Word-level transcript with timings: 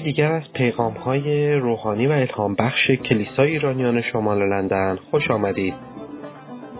یکی 0.00 0.12
دیگر 0.12 0.32
از 0.32 0.42
پیغام 0.54 0.92
های 0.92 1.54
روحانی 1.54 2.06
و 2.06 2.12
الهام 2.12 2.54
بخش 2.54 2.90
کلیسای 2.90 3.50
ایرانیان 3.50 4.02
شمال 4.02 4.48
لندن 4.48 4.98
خوش 5.10 5.30
آمدید. 5.30 5.74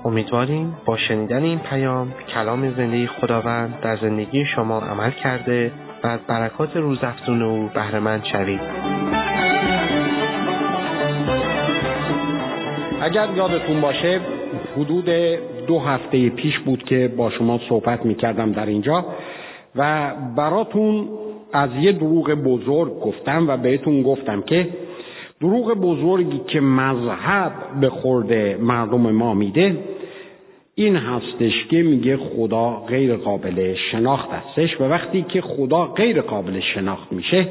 امیدواریم 0.05 0.77
با 0.85 0.97
شنیدن 0.97 1.43
این 1.43 1.59
پیام 1.59 2.13
کلام 2.35 2.75
زندگی 2.75 3.07
خداوند 3.07 3.81
در 3.83 3.97
زندگی 3.97 4.45
شما 4.45 4.81
عمل 4.81 5.11
کرده 5.11 5.73
و 6.05 6.07
از 6.07 6.21
برکات 6.29 6.77
روزافزون 6.77 7.43
او 7.43 7.71
بهرهمند 7.75 8.25
شوید. 8.33 8.61
اگر 13.01 13.29
یادتون 13.37 13.81
باشه 13.81 14.21
حدود 14.77 15.09
دو 15.67 15.79
هفته 15.79 16.29
پیش 16.29 16.59
بود 16.59 16.83
که 16.83 17.13
با 17.17 17.31
شما 17.31 17.61
صحبت 17.69 18.07
می 18.07 18.15
کردم 18.15 18.53
در 18.53 18.67
اینجا 18.67 19.05
و 19.77 20.13
براتون 20.37 21.20
از 21.53 21.71
یه 21.81 21.93
دروغ 21.93 22.31
بزرگ 22.31 23.01
گفتم 23.01 23.49
و 23.49 23.57
بهتون 23.57 24.03
گفتم 24.03 24.43
که 24.43 24.69
دروغ 25.41 25.75
بزرگی 25.75 26.41
که 26.47 26.61
مذهب 26.61 27.53
به 27.81 27.89
خورده 27.89 28.59
مردم 28.61 29.11
ما 29.11 29.35
میده 29.35 29.77
این 30.75 30.97
هستش 30.97 31.53
که 31.71 31.83
میگه 31.83 32.17
خدا 32.17 32.71
غیر 32.71 33.17
قابل 33.17 33.75
شناخت 33.93 34.29
هستش 34.31 34.81
و 34.81 34.85
وقتی 34.85 35.23
که 35.23 35.41
خدا 35.41 35.87
غیر 35.87 36.21
قابل 36.21 36.61
شناخت 36.75 37.13
میشه 37.13 37.47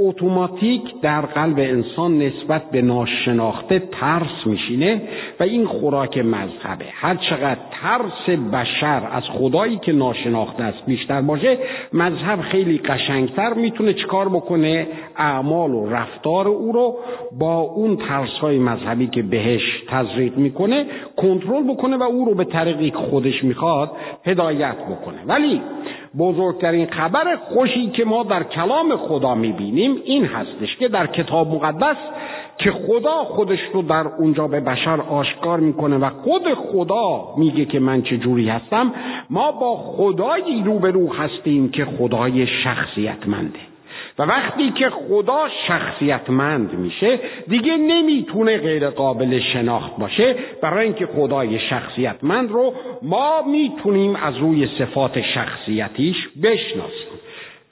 اتوماتیک 0.00 0.82
در 1.02 1.20
قلب 1.20 1.58
انسان 1.58 2.18
نسبت 2.18 2.70
به 2.70 2.82
ناشناخته 2.82 3.78
ترس 3.78 4.46
میشینه 4.46 5.02
و 5.40 5.42
این 5.42 5.66
خوراک 5.66 6.18
مذهبه. 6.18 6.84
هر 6.92 7.14
چقدر 7.30 7.60
ترس 7.82 8.38
بشر 8.52 9.02
از 9.12 9.22
خدایی 9.22 9.76
که 9.78 9.92
ناشناخته 9.92 10.62
است 10.62 10.86
بیشتر 10.86 11.20
باشه 11.20 11.58
مذهب 11.92 12.40
خیلی 12.40 12.78
قشنگتر 12.78 13.54
می‌تونه 13.54 13.92
چکار 13.92 14.28
بکنه؟ 14.28 14.86
اعمال 15.16 15.70
و 15.70 15.90
رفتار 15.90 16.48
او 16.48 16.72
رو 16.72 16.98
با 17.38 17.60
اون 17.60 17.96
ترس 17.96 18.38
های 18.40 18.58
مذهبی 18.58 19.06
که 19.06 19.22
بهش 19.22 19.62
تزریق 19.88 20.36
می‌کنه 20.36 20.86
کنترل 21.16 21.62
بکنه 21.62 21.96
و 21.96 22.02
او 22.02 22.24
رو 22.24 22.34
به 22.34 22.44
طریقی 22.44 22.90
که 22.90 22.96
خودش 22.96 23.44
می‌خواد 23.44 23.90
هدایت 24.24 24.76
بکنه. 24.76 25.18
ولی 25.26 25.60
بزرگترین 26.18 26.86
خبر 26.86 27.36
خوشی 27.36 27.90
که 27.90 28.04
ما 28.04 28.22
در 28.22 28.42
کلام 28.42 28.96
خدا 28.96 29.34
می‌بینیم 29.34 29.96
این 30.04 30.24
هستش 30.24 30.76
که 30.76 30.88
در 30.88 31.06
کتاب 31.06 31.54
مقدس 31.54 31.96
که 32.58 32.70
خدا 32.72 33.24
خودش 33.24 33.58
رو 33.72 33.82
در 33.82 34.06
اونجا 34.18 34.48
به 34.48 34.60
بشر 34.60 35.00
آشکار 35.00 35.60
می‌کنه 35.60 35.96
و 35.96 36.10
خود 36.10 36.54
خدا 36.54 37.34
میگه 37.36 37.64
که 37.64 37.80
من 37.80 38.02
چه 38.02 38.16
جوری 38.16 38.48
هستم 38.48 38.92
ما 39.30 39.52
با 39.52 39.76
خدایی 39.76 40.62
روبرو 40.64 41.12
هستیم 41.12 41.70
که 41.70 41.84
خدای 41.84 42.46
شخصیتمنده. 42.46 43.69
و 44.20 44.22
وقتی 44.22 44.70
که 44.70 44.90
خدا 44.90 45.48
شخصیتمند 45.68 46.72
میشه 46.72 47.18
دیگه 47.48 47.76
نمی‌تونه 47.76 48.58
غیر 48.58 48.90
قابل 48.90 49.40
شناخت 49.52 49.96
باشه. 49.96 50.34
برای 50.62 50.84
اینکه 50.84 51.06
خدای 51.06 51.58
شخصیتمند 51.58 52.50
رو 52.50 52.74
ما 53.02 53.42
می‌تونیم 53.42 54.16
از 54.16 54.36
روی 54.36 54.68
صفات 54.78 55.22
شخصیتیش 55.34 56.16
بشناسیم. 56.42 57.10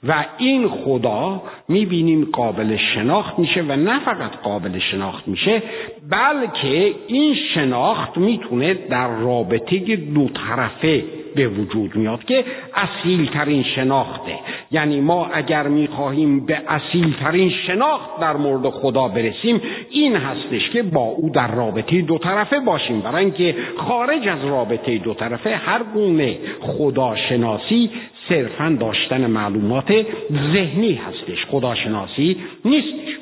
و 0.07 0.25
این 0.37 0.67
خدا 0.67 1.41
می‌بینیم 1.67 2.29
قابل 2.33 2.77
شناخت 2.95 3.39
میشه 3.39 3.61
و 3.61 3.75
نه 3.75 3.99
فقط 3.99 4.31
قابل 4.43 4.79
شناخت 4.91 5.27
میشه 5.27 5.63
بلکه 6.09 6.93
این 7.07 7.35
شناخت 7.53 8.17
می‌تونه 8.17 8.73
در 8.73 9.07
رابطه 9.07 9.95
دو 9.95 10.29
طرفه 10.29 11.03
به 11.39 11.47
وجود 11.47 11.95
میاد 11.95 12.23
که 12.23 12.43
اصیل 12.75 13.29
ترین 13.29 13.63
شناخته 13.75 14.39
یعنی 14.71 15.01
ما 15.01 15.29
اگر 15.33 15.67
می‌خواهیم 15.67 16.45
به 16.45 16.57
اصیل 16.67 17.13
ترین 17.23 17.51
شناخت 17.67 18.19
در 18.19 18.37
مورد 18.37 18.69
خدا 18.69 19.07
برسیم 19.07 19.61
این 19.89 20.15
هستش 20.15 20.69
که 20.69 20.83
با 20.83 21.01
او 21.01 21.29
در 21.29 21.55
رابطه 21.55 22.01
دو 22.01 22.17
طرفه 22.17 22.59
باشیم. 22.59 23.01
برای 23.01 23.25
اینکه 23.25 23.55
خارج 23.77 24.27
از 24.27 24.45
رابطه 24.45 24.97
دو 24.97 25.13
طرفه 25.13 25.55
هر 25.55 25.83
گونه 25.93 26.37
خداشناسی 26.61 27.89
صرفا 28.29 28.77
داشتن 28.79 29.25
معلومات 29.25 30.05
ذهنی 30.53 30.93
هستش. 30.93 31.45
خداشناسی 31.45 32.37
نیستش. 32.65 33.18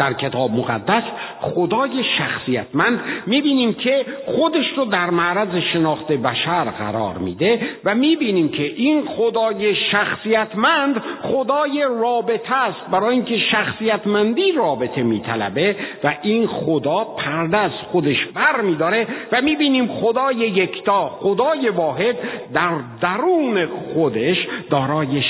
در 0.00 0.12
کتاب 0.12 0.50
مقدس 0.50 1.02
خدای 1.40 2.04
شخصیتمند 2.18 3.00
می‌بینیم 3.26 3.74
که 3.74 4.04
خودش 4.26 4.66
رو 4.76 4.84
در 4.84 5.10
معرض 5.10 5.62
شناخت 5.72 6.12
بشر 6.12 6.64
قرار 6.64 7.18
میده 7.18 7.60
و 7.84 7.94
می‌بینیم 7.94 8.48
که 8.48 8.62
این 8.62 9.04
خدای 9.06 9.74
شخصیتمند 9.74 11.02
خدای 11.22 11.82
رابطه 12.00 12.54
است. 12.54 12.90
برای 12.92 13.14
اینکه 13.14 13.38
شخصیتمندی 13.38 14.52
رابطه 14.52 15.02
میطلبه 15.02 15.76
و 16.04 16.14
این 16.22 16.46
خدا 16.46 17.04
پرده 17.04 17.56
از 17.56 17.72
خودش 17.92 18.26
بر 18.34 18.60
میداره 18.60 19.06
و 19.32 19.40
می‌بینیم 19.40 19.86
خدای 19.86 20.36
یکتا 20.36 21.08
خدای 21.08 21.68
واحد 21.68 22.16
در 22.54 22.70
درون 23.00 23.66
خودش 23.94 24.36
دارای 24.70 25.22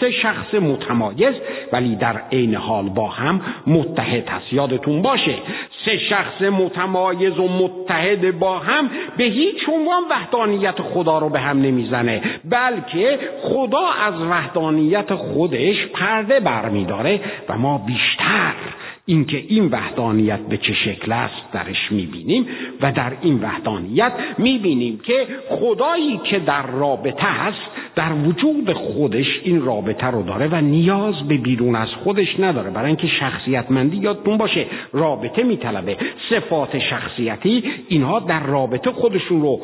سه 0.00 0.10
شخص 0.10 0.54
متمایز 0.54 1.34
ولی 1.72 1.96
در 1.96 2.22
عین 2.32 2.54
حال 2.54 2.88
با 2.88 3.08
هم 3.08 3.40
متحد 3.66 4.28
هست. 4.28 4.52
یادتون 4.52 5.02
باشه 5.02 5.34
سه 5.84 5.98
شخص 5.98 6.42
متمایز 6.42 7.38
و 7.38 7.48
متحد 7.48 8.38
با 8.38 8.58
هم 8.58 8.90
به 9.16 9.24
هیچ 9.24 9.68
عنوان 9.68 10.02
وحدانیت 10.10 10.82
خدا 10.82 11.18
رو 11.18 11.28
به 11.28 11.40
هم 11.40 11.62
نمی‌زنه 11.62 12.22
بلکه 12.44 13.18
خدا 13.42 13.86
از 14.06 14.14
وحدانیت 14.20 15.14
خودش 15.14 15.86
پرده 15.86 16.40
برمیداره 16.40 17.20
و 17.48 17.58
ما 17.58 17.78
بیشتر 17.78 18.52
اینکه 19.06 19.44
این 19.48 19.64
وحدانیت 19.64 20.40
به 20.40 20.56
چه 20.56 20.74
شکل 20.74 21.12
است 21.12 21.52
درش 21.52 21.92
می‌بینیم 21.92 22.46
و 22.80 22.92
در 22.92 23.12
این 23.20 23.40
وحدانیت 23.42 24.12
می‌بینیم 24.38 25.00
که 25.04 25.26
خدایی 25.48 26.20
که 26.24 26.38
در 26.38 26.66
رابطه 26.66 27.26
هست 27.26 27.70
در 27.98 28.12
وجود 28.12 28.72
خودش 28.72 29.26
این 29.42 29.64
رابطه 29.64 30.06
رو 30.06 30.22
داره 30.22 30.48
و 30.52 30.60
نیاز 30.60 31.14
به 31.28 31.36
بیرون 31.36 31.76
از 31.76 31.88
خودش 31.88 32.40
نداره. 32.40 32.70
برای 32.70 32.86
اینکه 32.86 33.06
شخصیتمندی 33.20 33.96
یادتون 33.96 34.36
باشه 34.36 34.66
رابطه 34.92 35.42
میطلبه. 35.42 35.96
صفات 36.30 36.78
شخصیتی 36.78 37.64
اینها 37.88 38.20
در 38.20 38.46
رابطه 38.46 38.90
خودشون 38.90 39.42
رو 39.42 39.60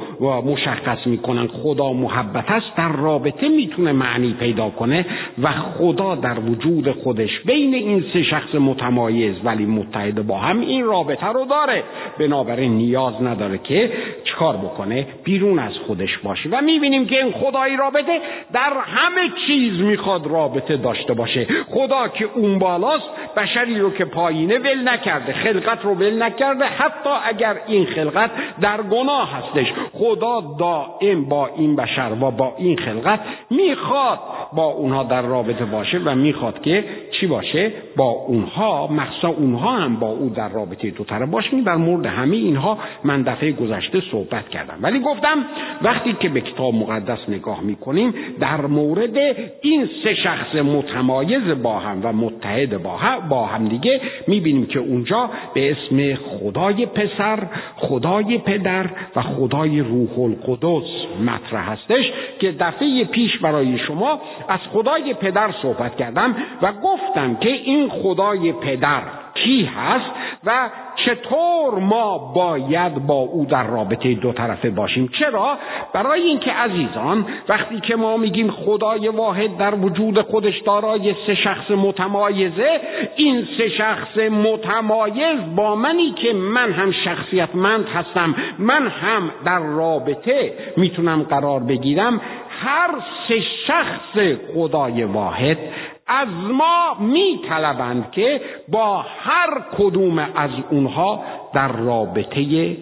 مشخص 0.46 1.06
می‌کنن. 1.06 1.46
خدا 1.46 1.92
محبت 1.92 2.50
است 2.50 2.76
در 2.76 2.92
رابطه 2.92 3.48
می‌تونه 3.48 3.92
معنی 3.92 4.32
پیدا 4.40 4.70
کنه 4.70 5.06
و 5.42 5.52
خدا 5.52 6.14
در 6.14 6.38
وجود 6.38 6.90
خودش 6.90 7.40
بین 7.46 7.74
این 7.74 8.04
سه 8.12 8.22
شخص 8.22 8.54
متمایز 8.54 9.34
ولی 9.44 9.66
متحد 9.66 10.26
با 10.26 10.38
هم 10.38 10.60
این 10.60 10.84
رابطه 10.84 11.26
رو 11.26 11.44
داره. 11.44 11.82
بنابراین 12.18 12.72
نیاز 12.72 13.22
نداره 13.22 13.58
که 13.58 13.92
چکار 14.24 14.56
بکنه؟ 14.56 15.06
بیرون 15.24 15.58
از 15.58 15.72
خودش 15.86 16.18
باشه. 16.18 16.48
و 16.52 16.60
می‌بینیم 16.60 17.06
که 17.06 17.24
این 17.24 17.32
خدایی 17.32 17.76
رابطه 17.76 18.20
در 18.52 18.72
همه 18.86 19.30
چیز 19.46 19.80
می‌خواد 19.80 20.26
رابطه 20.26 20.76
داشته 20.76 21.14
باشه. 21.14 21.46
خدا 21.70 22.08
که 22.08 22.28
اون 22.34 22.58
بالاست 22.58 23.04
بشری 23.36 23.80
رو 23.80 23.90
که 23.90 24.04
پایینه 24.04 24.58
ول 24.58 24.88
نکرده 24.88 25.32
خلقت 25.32 25.84
رو 25.84 25.94
ول 25.94 26.22
نکرده 26.22 26.64
حتی 26.64 27.10
اگر 27.24 27.56
این 27.66 27.86
خلقت 27.86 28.30
در 28.60 28.82
گناه 28.82 29.30
هستش. 29.32 29.66
خدا 29.92 30.42
دائم 30.58 31.24
با 31.24 31.50
این 31.56 31.76
بشر 31.76 32.10
و 32.20 32.30
با 32.30 32.54
این 32.58 32.76
خلقت 32.76 33.20
می‌خواد 33.50 34.18
با 34.52 34.64
اونها 34.64 35.02
در 35.02 35.22
رابطه 35.22 35.64
باشه 35.64 35.98
و 36.04 36.14
می‌خواد 36.14 36.62
که 36.62 36.84
چی 37.20 37.26
باشه؟ 37.26 37.72
با 37.96 38.04
اونها 38.04 38.86
مخصوصا 38.86 39.28
اونها 39.28 39.72
هم 39.72 39.96
با 39.96 40.06
او 40.06 40.30
در 40.36 40.48
رابطه 40.48 40.90
دو 40.90 41.04
طرف 41.04 41.28
باشیم 41.28 41.62
در 41.64 41.76
مورد 41.76 42.06
همه 42.06 42.36
اینها 42.36 42.78
من 43.04 43.22
دفعه 43.22 43.52
گذشته 43.52 44.02
صحبت 44.10 44.48
کردم. 44.48 44.78
ولی 44.80 45.00
گفتم 45.00 45.44
وقتی 45.82 46.12
که 46.20 46.28
به 46.28 46.40
کتاب 46.40 46.74
مقدس 46.74 47.18
نگاه 47.28 47.60
می‌کنیم 47.60 48.13
در 48.40 48.60
مورد 48.60 49.16
این 49.60 49.88
سه 50.04 50.14
شخص 50.14 50.54
متمایز 50.54 51.62
با 51.62 51.78
هم 51.78 52.00
و 52.02 52.12
متحد 52.12 52.82
با 52.82 52.96
هم, 52.96 53.28
با 53.28 53.46
هم 53.46 53.68
دیگه 53.68 54.00
می‌بینیم 54.26 54.66
که 54.66 54.78
اونجا 54.78 55.30
به 55.54 55.70
اسم 55.72 56.14
خدای 56.14 56.86
پسر 56.86 57.38
خدای 57.76 58.38
پدر 58.38 58.86
و 59.16 59.22
خدای 59.22 59.80
روح 59.80 60.18
القدس 60.18 60.88
مطرح 61.26 61.72
هستش 61.72 62.12
که 62.38 62.52
دفعه 62.52 63.04
پیش 63.04 63.38
برای 63.38 63.78
شما 63.78 64.20
از 64.48 64.60
خدای 64.72 65.14
پدر 65.14 65.54
صحبت 65.62 65.96
کردم 65.96 66.36
و 66.62 66.72
گفتم 66.72 67.36
که 67.36 67.48
این 67.48 67.88
خدای 67.88 68.52
پدر 68.52 69.23
کی 69.34 69.64
هست 69.64 70.10
و 70.44 70.70
چطور 71.04 71.78
ما 71.78 72.18
باید 72.18 73.06
با 73.06 73.14
او 73.14 73.46
در 73.46 73.66
رابطه 73.66 74.14
دو 74.14 74.32
طرفه 74.32 74.70
باشیم؟ 74.70 75.10
چرا؟ 75.18 75.58
برای 75.92 76.22
اینکه 76.22 76.52
عزیزان 76.52 77.26
وقتی 77.48 77.80
که 77.80 77.96
ما 77.96 78.16
میگیم 78.16 78.50
خدای 78.50 79.08
واحد 79.08 79.56
در 79.56 79.74
وجود 79.74 80.20
خودش 80.22 80.60
دارای 80.60 81.14
سه 81.26 81.34
شخص 81.34 81.70
متمایزه 81.70 82.80
این 83.16 83.46
سه 83.58 83.68
شخص 83.68 84.16
متمایز 84.16 85.38
با 85.56 85.74
منی 85.74 86.10
که 86.12 86.32
من 86.32 86.72
هم 86.72 86.92
شخصیتمند 86.92 87.86
هستم 87.86 88.34
من 88.58 88.88
هم 88.88 89.30
در 89.44 89.58
رابطه 89.58 90.52
می‌تونم 90.76 91.22
قرار 91.22 91.60
بگیرم 91.60 92.20
هر 92.60 92.90
سه 93.28 93.40
شخص 93.66 94.38
خدای 94.54 95.04
واحد 95.04 95.58
از 96.06 96.28
ما 96.28 96.96
میطلبند 97.00 98.10
که 98.10 98.40
با 98.68 99.02
هر 99.02 99.62
کدوم 99.78 100.18
از 100.18 100.50
اونها 100.70 101.24
در 101.54 101.68
رابطه 101.68 102.76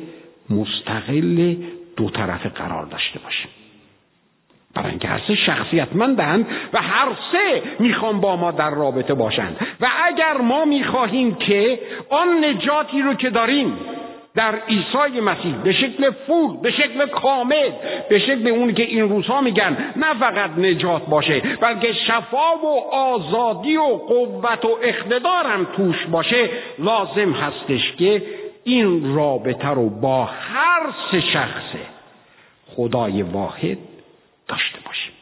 مستقل 0.50 1.54
دو 1.96 2.10
طرفه 2.10 2.48
قرار 2.48 2.86
داشته 2.86 3.18
باشیم. 3.18 3.48
برای 4.74 4.90
اینکه 4.90 5.08
هر 5.08 5.20
سه 5.28 5.34
شخصیتمندند 5.34 6.46
و 6.72 6.82
هر 6.82 7.08
سه 7.32 7.62
می‌خوان 7.78 8.20
با 8.20 8.36
ما 8.36 8.50
در 8.50 8.70
رابطه 8.70 9.14
باشند. 9.14 9.56
و 9.80 9.86
اگر 10.04 10.36
ما 10.38 10.64
می‌خواهیم 10.64 11.34
که 11.34 11.80
آن 12.10 12.44
نجاتی 12.44 13.02
رو 13.02 13.14
که 13.14 13.30
داریم 13.30 13.78
در 14.34 14.54
عیسی 14.54 15.20
مسیح 15.20 15.54
به 15.56 15.72
شکل 15.72 16.10
فول 16.10 16.56
به 16.62 16.70
شکل 16.70 17.06
کامل 17.06 17.70
به 18.08 18.18
شکل 18.18 18.48
اونی 18.48 18.72
که 18.72 18.82
این 18.82 19.08
روزها 19.08 19.40
میگن 19.40 19.76
نه 19.96 20.14
فقط 20.14 20.50
نجات 20.58 21.06
باشه 21.06 21.40
بلکه 21.40 21.92
شفا 21.92 22.56
و 22.64 22.94
آزادی 22.94 23.76
و 23.76 23.82
قوت 23.82 24.64
و 24.64 24.78
اقتدار 24.82 25.46
هم 25.46 25.66
توش 25.76 26.06
باشه. 26.06 26.50
لازم 26.78 27.32
هستش 27.32 27.92
که 27.98 28.22
این 28.64 29.14
رابطه 29.14 29.68
رو 29.68 29.90
با 29.90 30.24
هر 30.24 30.92
سه 31.10 31.20
شخص 31.20 31.76
خدای 32.76 33.22
واحد 33.22 33.78
داشته 34.48 34.78
باشیم. 34.86 35.12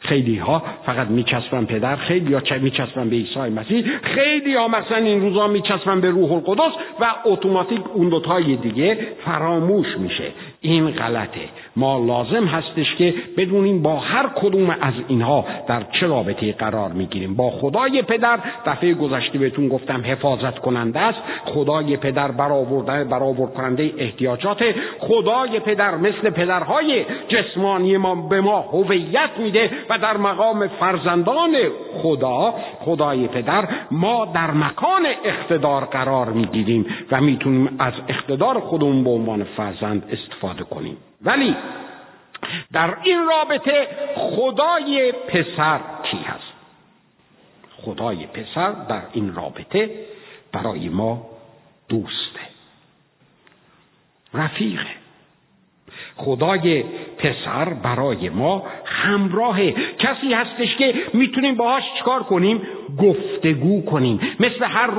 خیلی 0.00 0.36
ها 0.38 0.62
فقط 0.86 1.08
میچسبن 1.08 1.64
پدر 1.64 1.96
خیلی 1.96 2.34
ها 2.34 2.42
میچسبن 2.62 3.10
به 3.10 3.16
عیسی 3.16 3.38
مسیح 3.38 3.84
خیلی 4.02 4.54
ها 4.54 4.68
مثلا 4.68 4.96
این 4.96 5.20
روزا 5.20 5.46
میچسبن 5.46 6.00
به 6.00 6.10
روح 6.10 6.32
القدس 6.32 6.72
و 7.00 7.14
اتوماتیک 7.24 7.80
اون 7.94 8.08
دوتای 8.08 8.56
دیگه 8.56 8.98
فراموش 9.24 9.86
میشه. 9.98 10.32
این 10.60 10.90
غلطه. 10.90 11.40
ما 11.76 11.98
لازم 12.06 12.44
هستش 12.44 12.94
که 12.94 13.14
بدونیم 13.36 13.82
با 13.82 13.96
هر 13.96 14.26
کدوم 14.34 14.70
از 14.70 14.94
اینها 15.08 15.44
در 15.68 15.82
چه 16.00 16.06
رابطه 16.06 16.52
قرار 16.52 16.92
می‌گیریم. 16.92 17.36
با 17.36 17.50
خدای 17.50 18.02
پدر 18.02 18.38
دفعه 18.66 18.94
گذشته 18.94 19.38
بهتون 19.38 19.68
گفتم 19.68 20.02
حفاظت 20.04 20.58
کننده 20.58 21.00
است. 21.00 21.18
خدای 21.44 21.96
پدر 21.96 22.30
برآورده 22.30 23.04
برآورد 23.04 23.54
کننده 23.54 23.92
احتیاجات. 23.98 24.58
خدای 24.98 25.60
پدر 25.60 25.96
مثل 25.96 26.30
پدرهای 26.30 27.04
جسمانی 27.28 27.96
ما 27.96 28.14
به 28.14 28.40
ما 28.40 28.60
هویت 28.60 29.30
میده 29.38 29.70
و 29.90 29.98
در 29.98 30.16
مقام 30.16 30.68
فرزندان 30.68 31.56
خدا 32.02 32.54
خدای 32.80 33.26
پدر 33.28 33.68
ما 33.90 34.24
در 34.34 34.50
مکان 34.50 35.06
اقتدار 35.24 35.84
قرار 35.84 36.28
می‌گیریم 36.28 36.86
و 37.10 37.20
می‌تونیم 37.20 37.76
از 37.78 37.92
اقتدار 38.08 38.60
خودمون 38.60 39.04
به 39.04 39.10
عنوان 39.10 39.44
فرزند 39.44 40.02
استفاده 40.12 40.47
کنیم. 40.54 40.96
ولی 41.22 41.56
در 42.72 42.96
این 43.02 43.26
رابطه 43.26 43.88
خدای 44.16 45.12
پسر 45.12 45.80
کی 46.10 46.16
هست؟ 46.16 46.52
خدای 47.76 48.26
پسر 48.26 48.72
در 48.72 49.02
این 49.12 49.34
رابطه 49.34 49.90
برای 50.52 50.88
ما 50.88 51.26
دوسته. 51.88 52.40
رفیقه. 54.34 55.07
خدای 56.18 56.84
پسر 57.18 57.74
برای 57.82 58.28
ما 58.28 58.62
همراه 58.84 59.70
کسی 59.98 60.32
هستش 60.34 60.76
که 60.76 60.94
می‌تونیم 61.14 61.54
باهاش 61.54 61.82
چکار 62.00 62.22
کنیم؟ 62.22 62.60
گفتگو 62.98 63.84
کنیم. 63.84 64.20
مثل 64.40 64.64
هر 64.64 64.90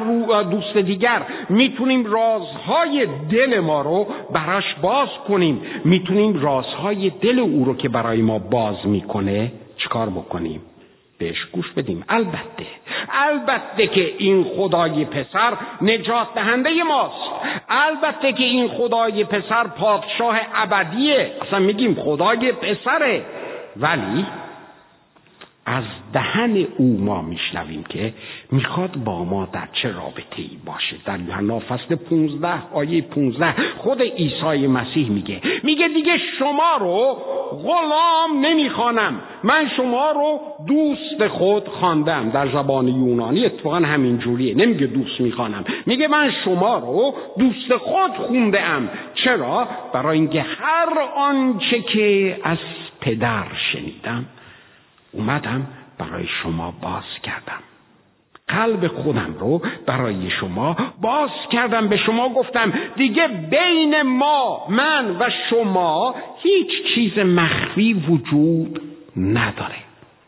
دوست 0.44 0.78
دیگر 0.78 1.22
می‌تونیم 1.50 2.06
رازهای 2.06 3.08
دل 3.32 3.60
ما 3.60 3.82
رو 3.82 4.08
براش 4.34 4.76
باز 4.82 5.10
کنیم. 5.28 5.62
می‌تونیم 5.86 6.42
رازهای 6.42 7.10
دل 7.10 7.40
او 7.40 7.66
رو 7.66 7.76
که 7.76 7.90
برای 7.90 8.22
ما 8.22 8.40
باز 8.40 8.88
می‌کنه 8.88 9.52
چکار 9.78 10.10
بکنیم؟ 10.10 10.62
بهش 11.20 11.46
گوش 11.46 11.72
بدیم. 11.72 12.06
البته 12.10 12.66
البته 13.14 13.88
که 13.88 14.14
این 14.18 14.44
خدای 14.44 15.06
پسر 15.06 15.54
نجات 15.82 16.28
دهنده 16.36 16.84
ماست. 16.84 17.32
البته 17.70 18.34
که 18.34 18.44
این 18.44 18.68
خدای 18.68 19.24
پسر 19.24 19.68
پادشاه 19.68 20.40
ابدیه. 20.56 21.32
اصلا 21.42 21.60
میگیم 21.60 21.96
خدای 21.96 22.52
پسره. 22.52 23.22
ولی 23.78 24.26
از 25.70 25.84
دهن 26.14 26.66
او 26.78 26.98
ما 27.02 27.22
میشنویم 27.22 27.84
که 27.90 28.14
می‌خواد 28.52 28.92
با 29.06 29.24
ما 29.24 29.48
در 29.54 29.68
چه 29.74 29.92
رابطه 29.92 30.38
ای 30.38 30.58
باشه. 30.66 30.96
در 31.06 31.20
یوحنا 31.20 31.60
فصل 31.60 31.96
15 31.96 32.48
آیه 32.74 33.02
15 33.02 33.56
خود 33.78 34.02
عیسی 34.02 34.68
مسیح 34.68 35.10
میگه. 35.10 35.42
میگه 35.64 35.88
دیگه 35.88 36.18
شما 36.40 36.78
رو 36.80 37.18
غلام 37.64 38.46
نمی‌خوانم. 38.46 39.22
من 39.44 39.70
شما 39.78 40.12
رو 40.12 40.40
دوست 40.68 41.28
خود 41.28 41.68
خواندم. 41.68 42.30
در 42.30 42.48
زبان 42.48 42.88
یونانی 42.88 43.46
اتفاقا 43.46 43.78
همین 43.78 44.18
جوریه. 44.18 44.56
نمیگه 44.56 44.88
دوست 44.88 45.22
می‌خوانم. 45.22 45.66
میگه 45.86 46.08
من 46.08 46.32
شما 46.46 46.78
رو 46.78 47.14
دوست 47.40 47.78
خود 47.78 48.12
خونده 48.12 48.62
ام 48.62 48.90
چرا؟ 49.16 49.68
برای 49.94 50.18
اینکه 50.18 50.42
هر 50.42 51.00
آنچه 51.16 51.82
که 51.82 52.38
از 52.44 52.58
پدر 53.02 53.46
شنیدم 53.72 54.26
اومدم 55.12 55.68
برای 55.98 56.28
شما 56.44 56.74
باز 56.82 57.04
کردم. 57.24 57.60
قلب 58.48 58.88
خودم 58.88 59.36
رو 59.40 59.62
برای 59.86 60.30
شما 60.40 60.78
باز 61.02 61.30
کردم 61.52 61.88
به 61.88 61.98
شما 61.98 62.30
گفتم 62.30 62.74
دیگه 62.96 63.28
بین 63.28 64.02
ما 64.02 64.68
من 64.70 65.16
و 65.20 65.30
شما 65.50 66.16
هیچ 66.44 66.70
چیز 66.96 67.20
مخفی 67.20 67.94
وجود 67.94 68.82
نداره. 69.18 69.76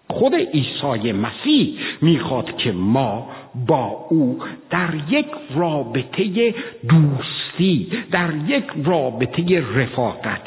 خود 0.08 0.36
عیسی 0.36 1.12
مسیح 1.12 1.80
می‌خواد 2.02 2.58
که 2.58 2.72
ما 2.72 3.30
با 3.68 4.06
او 4.10 4.40
در 4.70 4.90
یک 5.10 5.28
رابطه 5.56 6.54
دوستی 6.90 7.92
در 8.12 8.30
یک 8.48 8.66
رابطه 8.86 9.64
رفاقت 9.76 10.42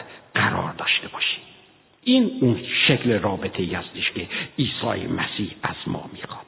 این 2.05 2.31
اون 2.41 2.61
شکل 2.89 3.13
رابطه 3.13 3.63
ای 3.63 3.75
هستش 3.75 4.11
که 4.11 4.29
عیسی 4.59 5.07
مسیح 5.07 5.51
از 5.63 5.77
ما 5.87 6.11
می‌خواد. 6.13 6.45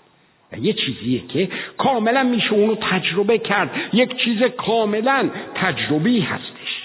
یه 0.60 0.72
چیزیه 0.72 1.20
که 1.28 1.48
کاملا 1.78 2.22
میشه 2.22 2.52
اونو 2.52 2.74
تجربه 2.74 3.38
کرد. 3.38 3.70
یک 3.92 4.16
چیز 4.16 4.42
کاملا 4.42 5.30
تجربی 5.54 6.20
هستش. 6.20 6.82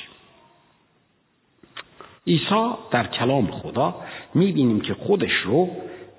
عیسی 2.28 2.69
در 2.92 3.07
کلام 3.07 3.51
خدا 3.51 3.95
می‌بینیم 4.33 4.81
که 4.81 4.94
خودش 4.94 5.33
رو 5.45 5.69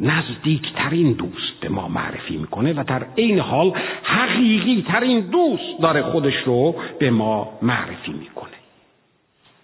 نزدیکترین 0.00 1.12
دوست 1.12 1.60
به 1.60 1.68
ما 1.68 1.88
معرفی 1.88 2.36
می‌کنه 2.36 2.72
و 2.72 2.84
در 2.86 3.06
عین 3.18 3.38
حال 3.38 3.72
حقیقی 4.02 4.84
ترین 4.88 5.20
دوست 5.20 5.80
داره 5.82 6.02
خودش 6.02 6.34
رو 6.44 6.74
به 6.98 7.10
ما 7.10 7.58
معرفی 7.62 8.12
می‌کنه. 8.12 8.50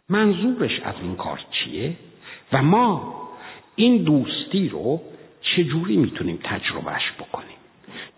منظورش 0.08 0.80
از 0.80 0.94
این 1.02 1.16
کار 1.16 1.40
چیه؟ 1.50 1.92
و 2.52 2.62
ما 2.62 3.14
این 3.76 4.02
دوستی 4.02 4.68
رو 4.68 5.00
چجوری 5.42 5.96
می‌تونیم 5.96 6.40
تجربهش 6.44 7.12
بکنیم؟ 7.18 7.57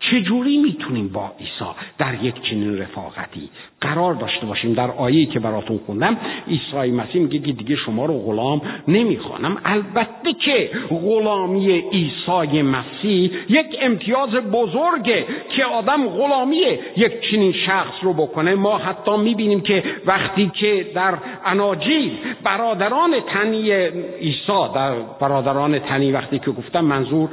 چجوری 0.01 0.57
می‌تونیم 0.57 1.07
با 1.07 1.31
عیسی 1.39 1.71
در 1.97 2.23
یک 2.23 2.41
چنین 2.41 2.77
رفاقتی 2.77 3.49
قرار 3.81 4.13
داشته 4.13 4.45
باشیم؟ 4.45 4.73
در 4.73 4.91
آیه‌ای 4.91 5.25
که 5.25 5.39
براتون 5.39 5.79
خوندم 5.85 6.17
عیسی 6.47 6.91
مسیح 6.91 7.21
میگه 7.21 7.39
که 7.39 7.51
دیگه 7.51 7.75
شما 7.75 8.05
رو 8.05 8.19
غلام 8.19 8.61
نمی‌خوانم. 8.87 9.57
البته 9.65 10.33
که 10.45 10.69
غلامی 10.89 11.71
عیسی 11.71 12.61
مسیح 12.61 13.31
یک 13.49 13.65
امتیاز 13.81 14.29
بزرگه 14.29 15.25
که 15.55 15.65
آدم 15.65 16.07
غلامی 16.07 16.61
یک 16.97 17.31
چنین 17.31 17.53
شخص 17.53 17.93
رو 18.01 18.13
بکنه. 18.13 18.55
ما 18.55 18.77
حتی 18.77 19.17
می‌بینیم 19.17 19.61
که 19.61 19.83
وقتی 20.05 20.51
که 20.53 20.85
در 20.95 21.13
اناجیل 21.45 22.11
برادران 22.43 23.19
تنی 23.19 23.71
عیسی 23.71 24.67
در 24.75 24.93
برادران 25.19 25.79
تنی 25.79 26.11
وقتی 26.11 26.39
که 26.39 26.51
گفتم 26.51 26.81
منظور 26.81 27.29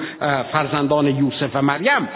فرزندان 0.53 1.07
یوسف 1.07 1.51
و 1.55 1.63
مریم 1.63 2.09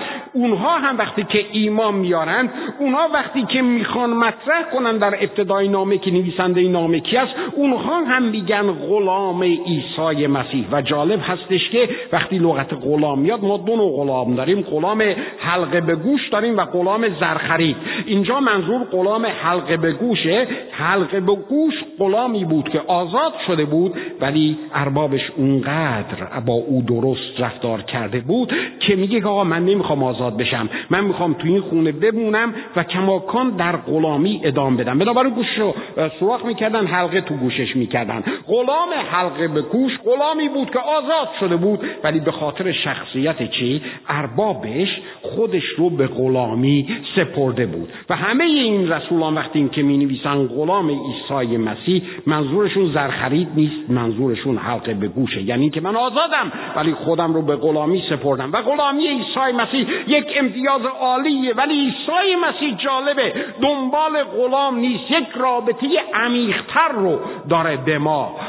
اونها 0.43 0.79
هم 0.79 0.99
وقتی 0.99 1.25
که 1.25 1.45
ایمان 1.53 1.95
میارند 1.95 2.51
اونها 2.79 3.09
وقتی 3.15 3.43
که 3.45 3.63
می‌خوان 3.63 4.11
مطرح 4.11 4.63
کنن 4.73 4.99
در 4.99 5.15
ابتدای 5.15 5.69
نامه 5.69 5.99
که 5.99 6.11
نویسنده 6.11 6.69
نامه 6.69 7.01
کی 7.01 7.17
است 7.17 7.33
اونها 7.57 8.05
هم 8.05 8.23
میگن 8.23 8.73
غلام 8.73 9.43
عیسی 9.43 10.27
مسیح. 10.27 10.67
و 10.73 10.83
جالب 10.83 11.21
هستش 11.23 11.71
که 11.71 11.89
وقتی 12.13 12.39
لغت 12.39 12.75
غلام 12.75 13.19
میاد 13.19 13.45
ما 13.45 13.57
دو 13.57 13.77
نوع 13.77 13.97
غلام 13.97 14.35
داریم 14.35 14.61
غلام 14.61 15.03
حلقه 15.39 15.81
به 15.81 15.95
گوش 15.95 16.29
داریم 16.29 16.57
و 16.57 16.65
غلام 16.65 17.09
زرخرید 17.21 17.77
اینجا 18.07 18.41
منظور 18.41 18.85
غلام 18.85 19.27
حلقه 19.27 19.77
به 19.77 19.93
گوشه 19.93 20.47
حلقه 20.71 21.21
به 21.21 21.35
گوش 21.35 21.75
غلامی 21.99 22.45
بود 22.45 22.69
که 22.69 22.81
آزاد 22.87 23.33
شده 23.47 23.65
بود 23.65 23.95
ولی 24.21 24.59
اربابش 24.75 25.31
اونقدر 25.37 26.41
با 26.47 26.53
او 26.53 26.83
درست 26.87 27.41
رفتار 27.41 27.83
کرده 27.83 28.21
بود 28.21 28.53
که 28.81 28.97
میگه 28.97 29.25
آقا 29.25 29.45
من 29.45 29.65
نمی‌خوام 29.65 30.03
آزاد 30.03 30.32
بشم. 30.37 30.69
من 30.91 31.05
می‌خوام 31.05 31.33
تو 31.33 31.47
این 31.49 31.61
خونه 31.61 31.93
بمونم 31.93 32.55
و 32.77 32.85
کماکان 32.85 33.51
در 33.51 33.77
غلامی 33.77 34.41
ادامه 34.45 34.77
بدم. 34.77 34.99
بنابراین 34.99 35.35
گوش 35.35 35.59
رو 35.59 35.75
سوراخ 36.21 36.45
می‌کردن 36.45 36.87
حلقه 36.87 37.21
تو 37.21 37.35
گوشش 37.35 37.77
می‌کردن. 37.77 38.23
غلام 38.47 38.89
حلقه 39.11 39.49
به 39.49 39.63
گوش 39.63 39.93
غلامی 40.05 40.49
بود 40.49 40.71
که 40.71 40.79
آزاد 40.79 41.29
شده 41.41 41.57
بود. 41.57 41.81
ولی 42.05 42.21
به 42.21 42.33
خاطر 42.33 42.73
شخصیت 42.73 43.51
چی؟ 43.51 43.83
اربابش 44.09 45.01
خودش 45.23 45.65
رو 45.77 45.91
به 45.91 46.07
غلامی 46.07 46.89
سپرده 47.17 47.67
بود. 47.67 47.89
و 48.11 48.17
همه 48.17 48.45
این 48.45 48.93
رسولان 48.93 49.35
وقتی 49.35 49.59
این 49.59 49.69
که 49.69 49.83
می 49.83 49.99
نویسن 49.99 50.47
غلام 50.47 50.91
عیسی 50.91 51.57
مسیح 51.57 52.03
منظورشون 52.27 52.93
زرخرید 52.93 53.49
نیست 53.57 53.91
منظورشون 53.91 54.57
حلقه 54.57 54.95
به 54.95 55.09
گوشه. 55.09 55.43
یعنی 55.43 55.71
که 55.71 55.81
من 55.81 55.97
آزادم 55.97 56.53
ولی 56.77 56.95
خودم 56.95 57.35
رو 57.35 57.43
به 57.43 57.57
غلامی 57.57 58.03
سپردم. 58.11 58.53
و 58.53 58.63
غلامی 58.63 59.09
عیسی 59.09 59.57
مسیح 59.59 59.87
یک 60.09 60.22
امتیاز 60.37 60.83
عالیه 60.85 61.55
ولی 61.55 61.75
عیسی 61.75 62.35
مسیح 62.43 62.77
جالبه. 62.77 63.35
دنبال 63.63 64.25
غلام 64.25 64.77
نیست 64.77 65.11
یک 65.11 65.29
رابطه 65.37 65.87
عمیقتر 66.15 66.89
رو 66.93 67.21
داره 67.49 67.77
به 67.77 67.99
ما 67.99 68.41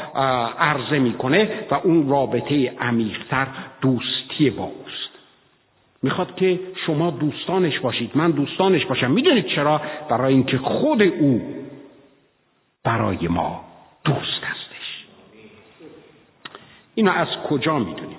عرضه 0.58 0.98
می‌کنه 0.98 1.48
و 1.70 1.74
اون 1.74 2.08
رابطه 2.08 2.74
عمیقتر 2.80 3.46
دوستی 3.80 4.50
با 4.50 4.64
اوست. 4.64 5.10
می‌خواد 6.02 6.36
که 6.36 6.60
شما 6.86 7.10
دوستانش 7.10 7.78
باشید 7.80 8.10
من 8.14 8.30
دوستانش 8.30 8.86
باشم. 8.86 9.10
می‌دونید 9.10 9.46
چرا؟ 9.46 9.80
برای 10.08 10.34
اینکه 10.34 10.58
خود 10.58 11.02
او 11.02 11.42
برای 12.84 13.28
ما 13.28 13.64
دوست 14.04 14.44
هستش. 14.44 15.04
اینو 16.94 17.12
از 17.12 17.28
کجا 17.48 17.78
می‌دونیم؟ 17.78 18.18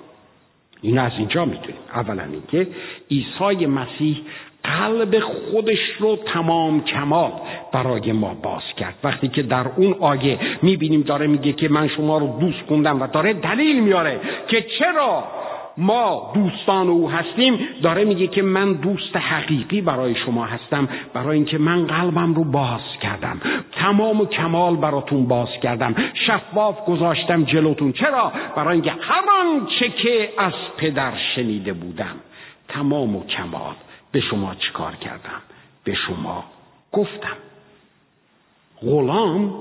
اینو 0.82 1.02
از 1.02 1.12
اینجا 1.18 1.46
می‌دونیم. 1.46 1.82
اولا 1.94 2.24
اینکه 2.24 2.68
عیسی 3.12 3.66
مسیح 3.66 4.18
قلب 4.64 5.20
خودش 5.20 5.80
رو 6.00 6.20
تمام 6.34 6.84
کمال 6.84 7.32
برای 7.74 8.12
ما 8.12 8.34
باز 8.34 8.64
کرد. 8.78 8.96
وقتی 9.04 9.28
که 9.28 9.44
در 9.44 9.66
اون 9.76 9.96
آیه 10.00 10.40
می‌بینیم 10.62 11.02
داره 11.02 11.28
میگه 11.28 11.54
که 11.54 11.70
من 11.70 11.88
شما 11.88 12.18
رو 12.18 12.38
دوست 12.40 12.62
کندم 12.70 13.02
و 13.02 13.08
داره 13.08 13.34
دلیل 13.34 13.80
میاره 13.80 14.20
که 14.48 14.66
چرا 14.80 15.24
ما 15.78 16.32
دوستان 16.36 16.90
او 16.90 17.10
هستیم 17.10 17.60
داره 17.84 18.06
میگه 18.06 18.28
که 18.28 18.42
من 18.42 18.74
دوست 18.74 19.16
حقیقی 19.16 19.82
برای 19.82 20.16
شما 20.16 20.46
هستم 20.46 20.90
برای 21.14 21.36
اینکه 21.36 21.58
من 21.58 21.88
قلبم 21.88 22.34
رو 22.34 22.44
باز 22.44 22.82
کردم. 23.02 23.42
تمام 23.72 24.22
و 24.22 24.26
کمال 24.26 24.76
براتون 24.76 25.26
باز 25.26 25.50
کردم. 25.64 25.96
شفاف 26.28 26.86
گذاشتم 26.86 27.44
جلوتون. 27.44 27.92
چرا؟ 27.92 28.32
برای 28.56 28.74
اینکه 28.74 28.92
هر 28.92 29.24
آنچه 29.42 29.90
که 29.90 30.30
از 30.38 30.54
پدر 30.78 31.14
شنیده 31.36 31.74
بودم 31.74 32.16
تمام 32.68 33.16
و 33.16 33.26
کمال 33.26 33.76
به 34.12 34.22
شما 34.22 34.56
چیکار 34.56 34.96
کردم؟ 34.96 35.42
به 35.84 35.96
شما 35.96 36.44
گفتم. 36.92 37.38
غلام 38.82 39.54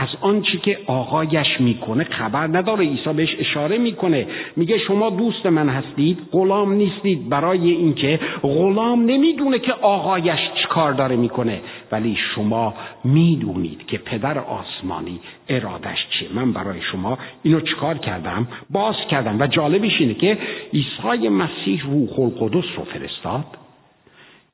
از 0.00 0.08
آنچه 0.20 0.58
که 0.58 0.78
آقایش 0.86 1.60
می‌کنه 1.60 2.04
خبر 2.04 2.46
نداره. 2.46 2.84
عیسی 2.84 3.12
بهش 3.12 3.36
اشاره 3.38 3.78
می‌کنه. 3.78 4.26
میگه 4.56 4.78
شما 4.78 5.10
دوست 5.10 5.46
من 5.46 5.68
هستید 5.68 6.18
غلام 6.32 6.72
نیستید. 6.72 7.28
برای 7.28 7.70
اینکه 7.70 8.20
غلام 8.42 9.04
نمی‌دونه 9.04 9.58
که 9.58 9.72
آقایش 9.72 10.40
چیکار 10.62 10.92
داره 10.92 11.16
می‌کنه. 11.16 11.60
ولی 11.92 12.16
شما 12.34 12.74
می‌دونید 13.04 13.86
که 13.86 13.98
پدر 13.98 14.38
آسمانی 14.38 15.20
ارادش 15.48 15.98
چیه. 16.10 16.28
من 16.34 16.52
برای 16.52 16.82
شما 16.92 17.18
اینو 17.42 17.60
چیکار 17.60 17.98
کردم؟ 17.98 18.48
باز 18.70 18.96
کردم. 19.10 19.40
و 19.40 19.46
جالبش 19.46 20.00
اینه 20.00 20.14
که 20.14 20.38
عیسی 20.72 21.28
مسیح 21.28 21.82
روح 21.86 22.20
القدس 22.20 22.68
رو 22.76 22.84
فرستاد. 22.84 23.44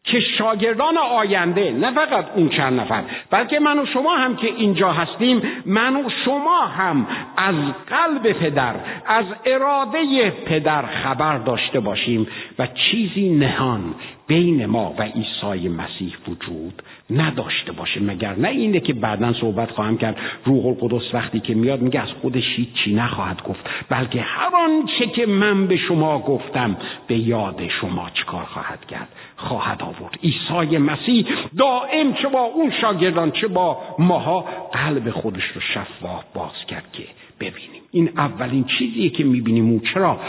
که 0.04 0.20
شاگردان 0.20 0.96
آینده 0.96 1.70
نه 1.70 1.90
فقط 1.90 2.26
اون 2.34 2.48
چند 2.48 2.80
نفر 2.80 3.02
بلکه 3.30 3.58
من 3.58 3.78
و 3.78 3.86
شما 3.86 4.16
هم 4.16 4.36
که 4.36 4.46
اینجا 4.46 4.92
هستیم 4.92 5.42
من 5.66 5.96
و 5.96 6.10
شما 6.24 6.66
هم 6.66 7.06
از 7.36 7.54
قلب 7.86 8.32
پدر 8.32 8.74
از 9.06 9.24
اراده 9.46 10.30
پدر 10.30 10.82
خبر 10.86 11.38
داشته 11.38 11.80
باشیم 11.80 12.26
و 12.58 12.66
چیزی 12.66 13.28
نهان 13.28 13.94
بین 14.26 14.66
ما 14.66 14.94
و 14.98 15.02
عیسی 15.02 15.68
مسیح 15.68 16.14
وجود 16.28 16.82
نداشته 17.10 17.72
باشه 17.72 18.02
مگر 18.02 18.34
نه 18.34 18.48
اینه 18.48 18.80
که 18.80 18.92
بعدا 18.92 19.32
صحبت 19.32 19.70
خواهم 19.70 19.98
کرد. 19.98 20.16
روح 20.44 20.66
القدس 20.66 21.14
وقتی 21.14 21.40
که 21.40 21.54
میاد 21.54 21.80
میگه 21.80 22.00
از 22.00 22.08
خودش 22.22 22.44
هیچی 22.56 22.94
نخواهد 22.94 23.42
گفت 23.42 23.60
بلکه 23.88 24.20
هر 24.20 24.50
آنچه 24.56 25.06
که 25.06 25.26
من 25.26 25.66
به 25.66 25.76
شما 25.76 26.18
گفتم 26.18 26.76
به 27.06 27.18
یاد 27.18 27.68
شما 27.80 28.10
چکار 28.14 28.44
خواهد 28.44 28.84
کرد؟ 28.86 29.08
خواهد 29.36 29.82
آورد. 29.82 30.18
عیسی 30.22 30.78
مسیح 30.78 31.26
دائم 31.58 32.12
چه 32.22 32.28
با 32.28 32.40
اون 32.40 32.72
شاگردان 32.80 33.30
چه 33.30 33.48
با 33.48 33.78
ماها 33.98 34.40
قلب 34.72 35.10
خودش 35.10 35.44
رو 35.54 35.60
شفاف 35.60 36.24
باز 36.34 36.66
کرد 36.68 36.84
که 36.92 37.04
ببینیم. 37.40 37.82
این 37.90 38.10
اولین 38.16 38.64
چیزیه 38.64 39.10
که 39.10 39.24
می‌بینیم. 39.24 39.70
او 39.70 39.80
چرا؟ 39.94 40.20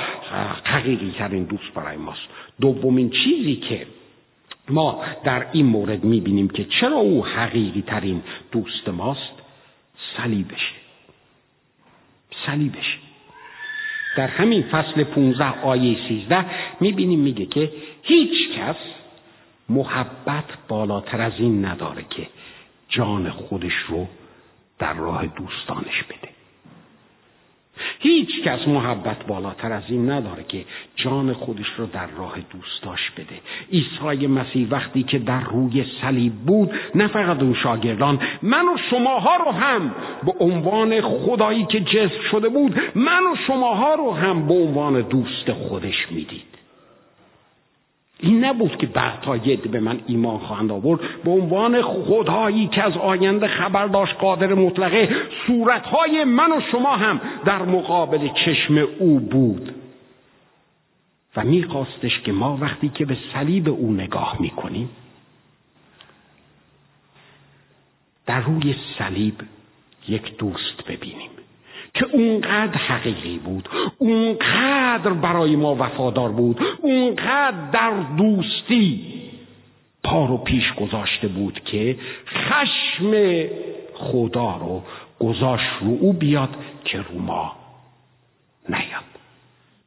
حقیقی 0.64 1.14
ترین 1.18 1.44
دوست 1.44 1.74
برای 1.76 1.98
ماست. 1.98 2.28
دومین 2.62 3.10
چیزی 3.10 3.56
که 3.56 3.88
ما 4.70 5.04
در 5.24 5.48
این 5.52 5.66
مورد 5.66 6.04
می‌بینیم 6.04 6.48
که 6.48 6.66
چرا 6.66 6.98
او 6.98 7.26
حقیقی 7.26 7.82
ترین 7.82 8.22
دوست 8.52 8.90
ماست 8.90 9.34
صلیبشه 10.18 10.76
صلیبشه 12.46 12.98
در 14.18 14.28
همین 14.28 14.64
فصل 14.64 15.04
15 15.04 15.62
آیه 15.62 15.98
13 16.10 16.46
می‌بینیم 16.80 17.20
میگه 17.20 17.46
که 17.46 17.72
هیچ 18.04 18.52
کس 18.58 18.76
محبت 19.70 20.46
بالاتر 20.68 21.22
از 21.22 21.34
این 21.38 21.66
نداره 21.66 22.06
که 22.10 22.28
جان 22.90 23.30
خودش 23.30 23.74
رو 23.88 24.08
در 24.80 24.94
راه 24.94 25.28
دوستانش 25.28 26.04
بده. 26.04 26.35
هیچ 28.00 28.42
کس 28.44 28.68
محبت 28.68 29.26
بالاتر 29.28 29.74
از 29.74 29.84
این 29.90 30.12
نداره 30.12 30.44
که 30.48 30.66
جان 30.96 31.34
خودش 31.34 31.68
رو 31.78 31.86
در 31.86 32.08
راه 32.18 32.36
دوستاش 32.54 33.12
بده. 33.12 33.40
عیسی 33.72 34.28
مسیح 34.28 34.68
وقتی 34.72 35.04
که 35.04 35.20
در 35.20 35.44
روی 35.44 35.86
صلیب 36.02 36.34
بود 36.34 36.72
نه 36.96 37.08
فقط 37.08 37.42
اون 37.42 37.56
شاگردان 37.64 38.20
من 38.42 38.66
و 38.66 38.78
شماها 38.90 39.36
رو 39.36 39.52
هم 39.52 39.96
به 40.26 40.34
عنوان 40.40 41.02
خدایی 41.02 41.66
که 41.66 41.80
جذب 41.80 42.22
شده 42.32 42.50
بود 42.50 42.80
من 42.96 43.24
و 43.24 43.36
شماها 43.48 43.96
رو 43.96 44.12
هم 44.12 44.48
به 44.48 44.54
عنوان 44.54 45.02
دوست 45.02 45.52
خودش 45.52 46.12
می‌دید. 46.12 46.55
این 48.20 48.46
نبود 48.46 48.78
که 48.78 48.88
بعدها 48.88 49.38
ید 49.38 49.72
به 49.72 49.80
من 49.80 50.00
ایمان 50.08 50.38
خواهند 50.38 50.72
آورد. 50.72 51.00
به 51.24 51.32
عنوان 51.32 51.82
خدایی 51.82 52.68
که 52.68 52.84
از 52.84 52.98
آینده 52.98 53.48
خبر 53.48 53.88
داشت 53.88 54.16
قادر 54.16 54.54
مطلقه 54.54 55.16
صورتهای 55.48 56.24
من 56.24 56.52
و 56.52 56.62
شما 56.72 56.96
هم 56.96 57.22
در 57.46 57.62
مقابل 57.62 58.30
چشم 58.46 58.88
او 59.00 59.20
بود. 59.20 59.76
و 61.36 61.44
میخواستش 61.44 62.20
که 62.20 62.32
ما 62.32 62.58
وقتی 62.62 62.90
که 62.90 63.06
به 63.06 63.18
صلیب 63.34 63.70
او 63.70 63.94
نگاه 63.94 64.38
می‌کنیم 64.40 64.90
در 68.26 68.40
روی 68.40 68.76
صلیب 68.98 69.36
یک 70.08 70.38
دوست 70.38 70.88
ببینیم. 70.88 71.35
که 71.96 72.06
اونقدر 72.12 72.78
حقیقی 72.78 73.38
بود 73.38 73.70
اونقدر 73.98 75.14
برای 75.14 75.56
ما 75.56 75.76
وفادار 75.76 76.30
بود 76.30 76.60
اونقدر 76.82 77.72
در 77.72 77.92
دوستی 78.18 79.02
پا 80.04 80.26
رو 80.26 80.38
پیش 80.38 80.74
گذاشته 80.74 81.28
بود 81.28 81.60
که 81.66 81.98
خشم 82.28 83.46
خدا 83.94 84.58
رو 84.58 84.84
گذاشت 85.20 85.70
رو 85.82 85.98
او 86.02 86.14
بیاد 86.14 86.50
که 86.86 86.98
رو 86.98 87.20
ما 87.20 87.56
نیاد. 88.70 89.15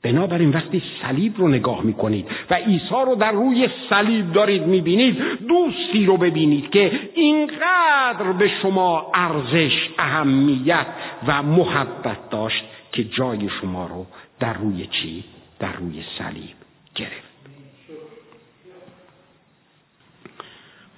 بنابراین 0.08 0.50
وقتی 0.50 0.82
صلیب 1.02 1.34
رو 1.36 1.48
نگاه 1.48 1.82
می‌کنید 1.82 2.26
و 2.50 2.54
عیسی 2.54 3.04
رو 3.06 3.14
در 3.14 3.32
روی 3.32 3.68
صلیب 3.90 4.32
دارید 4.32 4.62
می‌بینید 4.62 5.16
دوستی 5.48 6.06
رو 6.06 6.16
ببینید 6.16 6.70
که 6.70 7.00
اینقدر 7.14 8.32
به 8.38 8.50
شما 8.62 9.12
ارزش 9.14 9.72
اهمیت 9.98 10.86
و 11.26 11.42
محبت 11.42 12.30
داشت 12.30 12.64
که 12.92 13.04
جای 13.04 13.48
شما 13.60 13.86
رو 13.86 14.06
در 14.40 14.52
روی 14.52 14.86
چی؟ 14.86 15.24
در 15.58 15.72
روی 15.72 16.02
صلیب 16.18 16.56
گرفت 16.94 17.28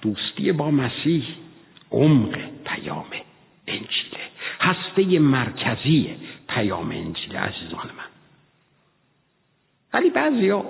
دوستی 0.01 0.51
با 0.51 0.71
مسیح 0.71 1.23
عمق 1.91 2.37
پیام 2.65 3.05
انجیله 3.67 4.21
هسته 4.59 5.19
مرکزی 5.19 6.09
پیام 6.49 6.91
انجیل 6.91 7.35
عزیزان 7.35 7.89
من 7.97 8.10
ولی 9.93 10.09
بعضیا 10.09 10.65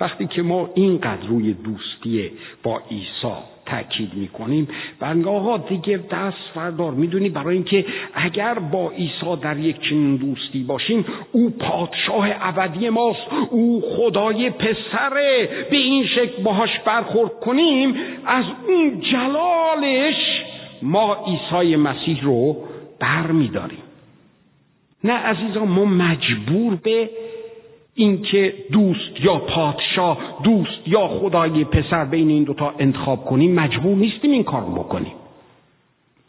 وقتی 0.00 0.26
که 0.26 0.42
ما 0.42 0.70
اینقدر 0.74 1.26
روی 1.26 1.52
دوستی 1.52 2.30
با 2.62 2.82
عیسی 2.90 3.34
تاکید 3.66 4.14
می‌کنیم 4.14 4.68
بنگاه 5.00 5.34
آقا 5.34 5.58
دیگه 5.58 6.00
دست 6.10 6.36
فردار 6.54 6.92
می‌دونی 6.92 7.28
برای 7.28 7.54
اینکه 7.54 7.84
اگر 8.14 8.54
با 8.54 8.90
عیسی 8.90 9.36
در 9.42 9.58
یک 9.58 9.80
چنین 9.80 10.16
دوستی 10.16 10.62
باشیم 10.62 11.04
او 11.32 11.50
پادشاه 11.50 12.28
ابدی 12.40 12.88
ماست 12.88 13.20
او 13.50 13.82
خدای 13.96 14.50
پسره. 14.50 15.48
به 15.70 15.76
این 15.76 16.06
شکل 16.06 16.42
باهاش 16.42 16.78
برخورد 16.86 17.32
کنیم 17.40 17.94
از 18.26 18.44
اون 18.68 19.00
جلالش 19.00 20.42
ما 20.82 21.16
عیسی 21.26 21.76
مسیح 21.76 22.22
رو 22.22 22.56
بر 23.00 23.26
میداریم 23.26 23.82
نه 25.04 25.12
عزیزان 25.12 25.68
ما 25.68 25.84
مجبور 25.84 26.74
به 26.74 27.10
اینکه 27.94 28.54
دوست 28.72 29.20
یا 29.24 29.36
پادشاه 29.36 30.18
دوست 30.44 30.88
یا 30.88 31.08
خدای 31.08 31.64
پسر 31.64 32.04
بین 32.04 32.28
این 32.28 32.44
دوتا 32.44 32.74
انتخاب 32.78 33.24
کنیم 33.24 33.54
مجبور 33.54 33.96
نیستیم 33.96 34.30
این 34.30 34.44
کار 34.44 34.62
بکنیم. 34.62 35.12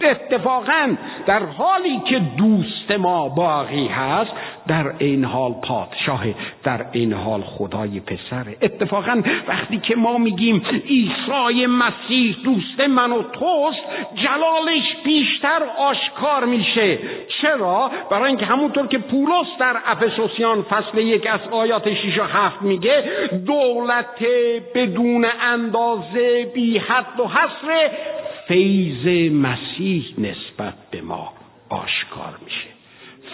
اتفاقا 0.06 0.96
در 1.26 1.46
حالی 1.46 2.02
که 2.10 2.20
دوست 2.38 2.92
ما 2.92 3.30
باقی 3.30 3.88
هست 3.88 4.32
در 4.68 4.94
این 4.98 5.26
حال 5.26 5.52
پادشاه 5.52 6.26
در 6.64 6.86
این 6.92 7.14
حال 7.14 7.42
خدای 7.42 8.00
پسره 8.00 8.58
اتفاقا 8.62 9.22
وقتی 9.48 9.78
که 9.78 9.96
ما 9.96 10.18
میگیم 10.18 10.66
عیسی 10.88 11.66
مسیح 11.66 12.36
دوست 12.44 12.80
من 12.80 13.12
و 13.12 13.24
توست 13.24 13.80
جلالش 14.16 14.96
بیشتر 15.04 15.64
آشکار 15.78 16.46
میشه. 16.46 17.00
چرا؟ 17.42 17.92
برای 18.12 18.28
اینکه 18.28 18.46
همونطور 18.46 18.88
که 18.88 18.98
پولس 18.98 19.48
در 19.60 19.76
افسوسیان 19.86 20.62
فصل 20.62 20.98
یک 20.98 21.28
از 21.28 21.40
آیات 21.52 21.94
6 21.94 22.20
و 22.20 22.24
7 22.24 22.62
میگه 22.62 23.04
دولت 23.46 24.24
بدون 24.76 25.28
اندازه 25.42 26.52
بی 26.54 26.78
حد 26.78 27.20
و 27.20 27.28
حصر 27.28 27.90
فیض 28.48 29.32
مسیح 29.34 30.06
نسبت 30.18 30.74
به 30.92 31.02
ما 31.02 31.34
آشکار 31.70 32.38
میشه. 32.46 32.74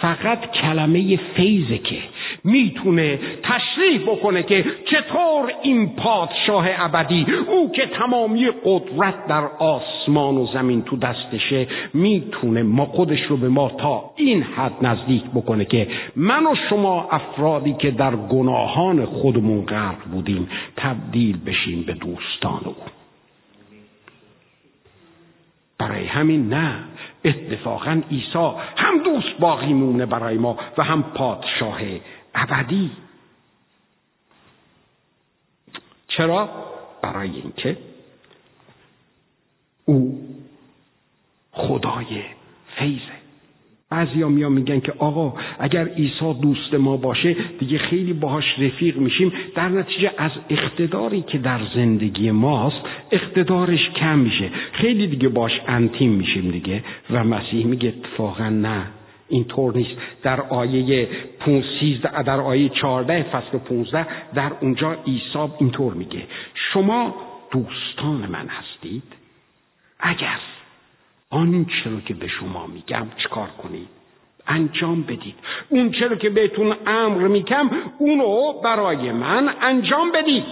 فقط 0.00 0.50
کلمه 0.50 1.16
فیضه 1.16 1.78
که 1.78 1.96
می‌تونه 2.44 3.18
تشریح 3.42 4.02
بکنه 4.02 4.42
که 4.42 4.64
چطور 4.84 5.52
این 5.62 5.96
پادشاه 5.96 6.66
ابدی 6.76 7.26
او 7.48 7.72
که 7.72 7.86
تمامی 7.86 8.48
قدرت 8.64 9.26
در 9.26 9.46
آسمان 9.58 10.36
و 10.36 10.46
زمین 10.54 10.82
تو 10.82 10.96
دستشه 10.96 11.66
می‌تونه 11.94 12.62
ما 12.62 12.86
خودش 12.86 13.22
رو 13.22 13.36
به 13.36 13.48
ما 13.48 13.68
تا 13.78 14.10
این 14.16 14.42
حد 14.42 14.72
نزدیک 14.82 15.22
بکنه 15.34 15.64
که 15.64 15.88
من 16.16 16.46
و 16.46 16.54
شما 16.70 17.08
افرادی 17.10 17.72
که 17.72 17.90
در 17.90 18.16
گناهان 18.16 19.04
خودمون 19.04 19.64
غرق 19.64 20.04
بودیم 20.12 20.48
تبدیل 20.76 21.36
بشیم 21.46 21.82
به 21.82 21.92
دوستان 21.92 22.60
او. 22.64 22.99
برای 25.80 26.06
همین 26.06 26.48
نه 26.48 26.84
اتفاقا 27.24 28.02
عیسی 28.10 28.52
هم 28.76 29.02
دوست 29.04 29.38
باقی 29.38 29.72
مونه 29.72 30.06
برای 30.06 30.38
ما 30.38 30.58
و 30.78 30.82
هم 30.82 31.02
پادشاه 31.02 31.80
ابدی. 32.34 32.90
چرا؟ 36.08 36.48
برای 37.02 37.30
اینکه 37.30 37.76
او 39.84 40.28
خدای 41.52 42.22
فیضه 42.78 43.19
بعضی 43.90 44.22
ها 44.22 44.28
میگن 44.28 44.80
که 44.80 44.92
آقا 44.98 45.34
اگر 45.58 45.84
عیسی 45.84 46.34
دوست 46.42 46.74
ما 46.74 46.96
باشه 46.96 47.36
دیگه 47.58 47.78
خیلی 47.78 48.12
باهاش 48.12 48.44
رفیق 48.58 48.96
میشیم 48.96 49.32
در 49.54 49.68
نتیجه 49.68 50.12
از 50.18 50.30
اقتداری 50.50 51.22
که 51.22 51.38
در 51.38 51.60
زندگی 51.74 52.30
ماست 52.30 52.76
اقتدارش 53.10 53.90
کم 53.90 54.18
میشه. 54.18 54.50
خیلی 54.72 55.06
دیگه 55.06 55.28
باش 55.28 55.52
انتیم 55.68 56.10
میشیم 56.10 56.50
دیگه. 56.50 56.84
و 57.10 57.24
مسیح 57.24 57.66
میگه 57.66 57.88
اتفاقا 57.88 58.48
نه 58.48 58.86
اینطور 59.28 59.76
نیست. 59.76 59.90
در 60.22 60.40
آیه 60.40 61.08
13 61.80 62.22
در 62.22 62.40
آیه 62.40 62.68
14 62.68 63.22
فصل 63.22 63.58
15 63.58 64.06
در 64.34 64.52
اونجا 64.60 64.92
عیسی 65.06 65.48
اینطور 65.58 65.94
میگه. 65.94 66.22
شما 66.72 67.14
دوستان 67.50 68.26
من 68.32 68.48
هستید؟ 68.48 69.02
اگر 70.00 70.38
آنچه 71.30 71.90
رو 71.90 72.00
که 72.00 72.14
به 72.14 72.28
شما 72.28 72.66
میگم 72.66 73.06
چکار 73.16 73.48
کنید 73.62 73.88
انجام 74.46 75.02
بدید. 75.02 75.34
اون 75.68 75.90
چرا 75.90 76.16
که 76.16 76.30
بهتون 76.30 76.76
امر 76.86 77.26
میکم 77.28 77.70
اونو 77.98 78.52
برای 78.64 79.12
من 79.12 79.54
انجام 79.60 80.12
بدید. 80.12 80.44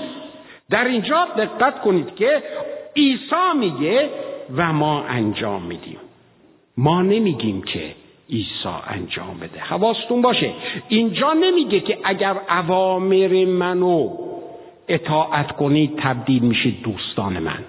در 0.71 0.85
اینجا 0.85 1.29
دقت 1.37 1.81
کنید 1.81 2.15
که 2.15 2.43
عیسی 2.97 3.59
میگه 3.59 4.11
و 4.57 4.73
ما 4.73 5.03
انجام 5.03 5.63
میدیم. 5.63 5.99
ما 6.77 7.03
نمیگیم 7.03 7.63
که 7.63 7.95
عیسی 8.31 8.69
انجام 8.87 9.39
بده. 9.41 9.61
حواستون 9.61 10.23
باشه. 10.23 10.53
اینجا 10.89 11.33
نمیگه 11.33 11.81
که 11.81 11.99
اگر 12.05 12.37
اوامر 12.51 13.45
منو 13.45 14.09
اطاعت 14.89 15.53
کنید 15.53 15.97
تبدیل 15.97 16.43
میشید 16.43 16.83
دوستان 16.83 17.39
من. 17.39 17.65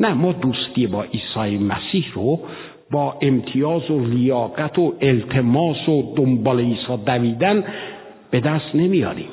نه 0.00 0.14
ما 0.14 0.32
دوستی 0.32 0.86
با 0.86 1.02
عیسی 1.02 1.58
مسیح 1.58 2.12
رو 2.14 2.40
با 2.90 3.16
امتیاز 3.22 3.90
و 3.90 4.04
لیاقت 4.04 4.78
و 4.78 4.94
التماس 5.00 5.88
و 5.88 6.14
دنبال 6.16 6.60
عیسی 6.60 6.96
دویدن 7.06 7.64
به 8.30 8.40
دست 8.40 8.74
نمیاریم. 8.74 9.28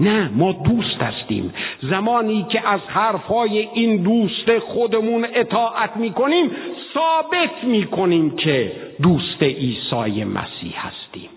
نه 0.00 0.28
ما 0.28 0.52
دوست 0.52 1.02
هستیم. 1.02 1.54
زمانی 1.82 2.46
که 2.50 2.68
از 2.68 2.80
حرفهای 2.80 3.58
این 3.58 4.02
دوست 4.02 4.58
خودمون 4.58 5.26
اطاعت 5.34 5.96
می‌کنیم 5.96 6.50
ثابت 6.94 7.64
می‌کنیم 7.64 8.30
که 8.30 8.72
دوست 9.02 9.42
عیسی 9.42 10.24
مسیح 10.24 10.86
هستیم. 10.86 11.28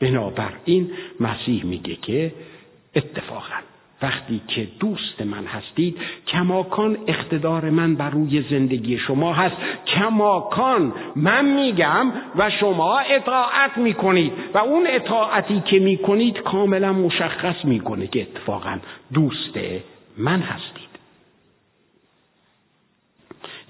بنابراین 0.00 0.90
مسیح 1.20 1.64
میگه 1.64 1.96
که 1.96 2.32
اتفاقا 2.96 3.60
وقتی 4.02 4.40
که 4.48 4.68
دوست 4.80 5.22
من 5.22 5.44
هستید 5.44 5.96
کماکان 6.26 6.96
اقتدار 7.06 7.70
من 7.70 7.94
بر 7.94 8.10
روی 8.10 8.44
زندگی 8.50 8.98
شما 8.98 9.34
هست. 9.34 9.56
کماکان 9.86 10.92
من 11.16 11.44
میگم 11.44 12.12
و 12.36 12.50
شما 12.50 12.98
اطاعت 12.98 13.78
می‌کنید 13.78 14.32
و 14.54 14.58
اون 14.58 14.86
اطاعتی 14.90 15.60
که 15.60 15.78
می‌کنید 15.78 16.38
کاملا 16.38 16.92
مشخص 16.92 17.64
می‌کنه 17.64 18.06
که 18.06 18.22
اتفاقا 18.22 18.78
دوست 19.14 19.58
من 20.18 20.40
هستید. 20.40 20.88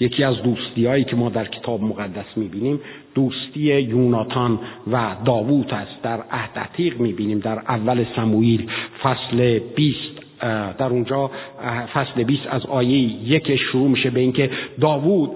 یکی 0.00 0.24
از 0.24 0.42
دوستی 0.42 0.86
هایی 0.86 1.04
که 1.04 1.16
ما 1.16 1.28
در 1.28 1.44
کتاب 1.44 1.82
مقدس 1.82 2.36
می‌بینیم 2.36 2.80
دوستی 3.14 3.60
یوناتان 3.80 4.58
و 4.92 5.16
داوود 5.24 5.74
است. 5.74 6.02
در 6.02 6.20
عهد 6.30 6.58
عتیق 6.58 7.00
می‌بینیم 7.00 7.38
در 7.38 7.58
اول 7.58 8.04
سموئیل 8.16 8.70
فصل 9.02 9.58
20 9.58 10.17
در 10.78 10.86
اونجا 10.90 11.30
فصل 11.94 12.22
20 12.24 12.42
از 12.50 12.66
آیه 12.66 12.98
یک 13.28 13.56
شروع 13.56 13.88
میشه 13.88 14.10
به 14.10 14.20
اینکه 14.20 14.50
داوود 14.80 15.30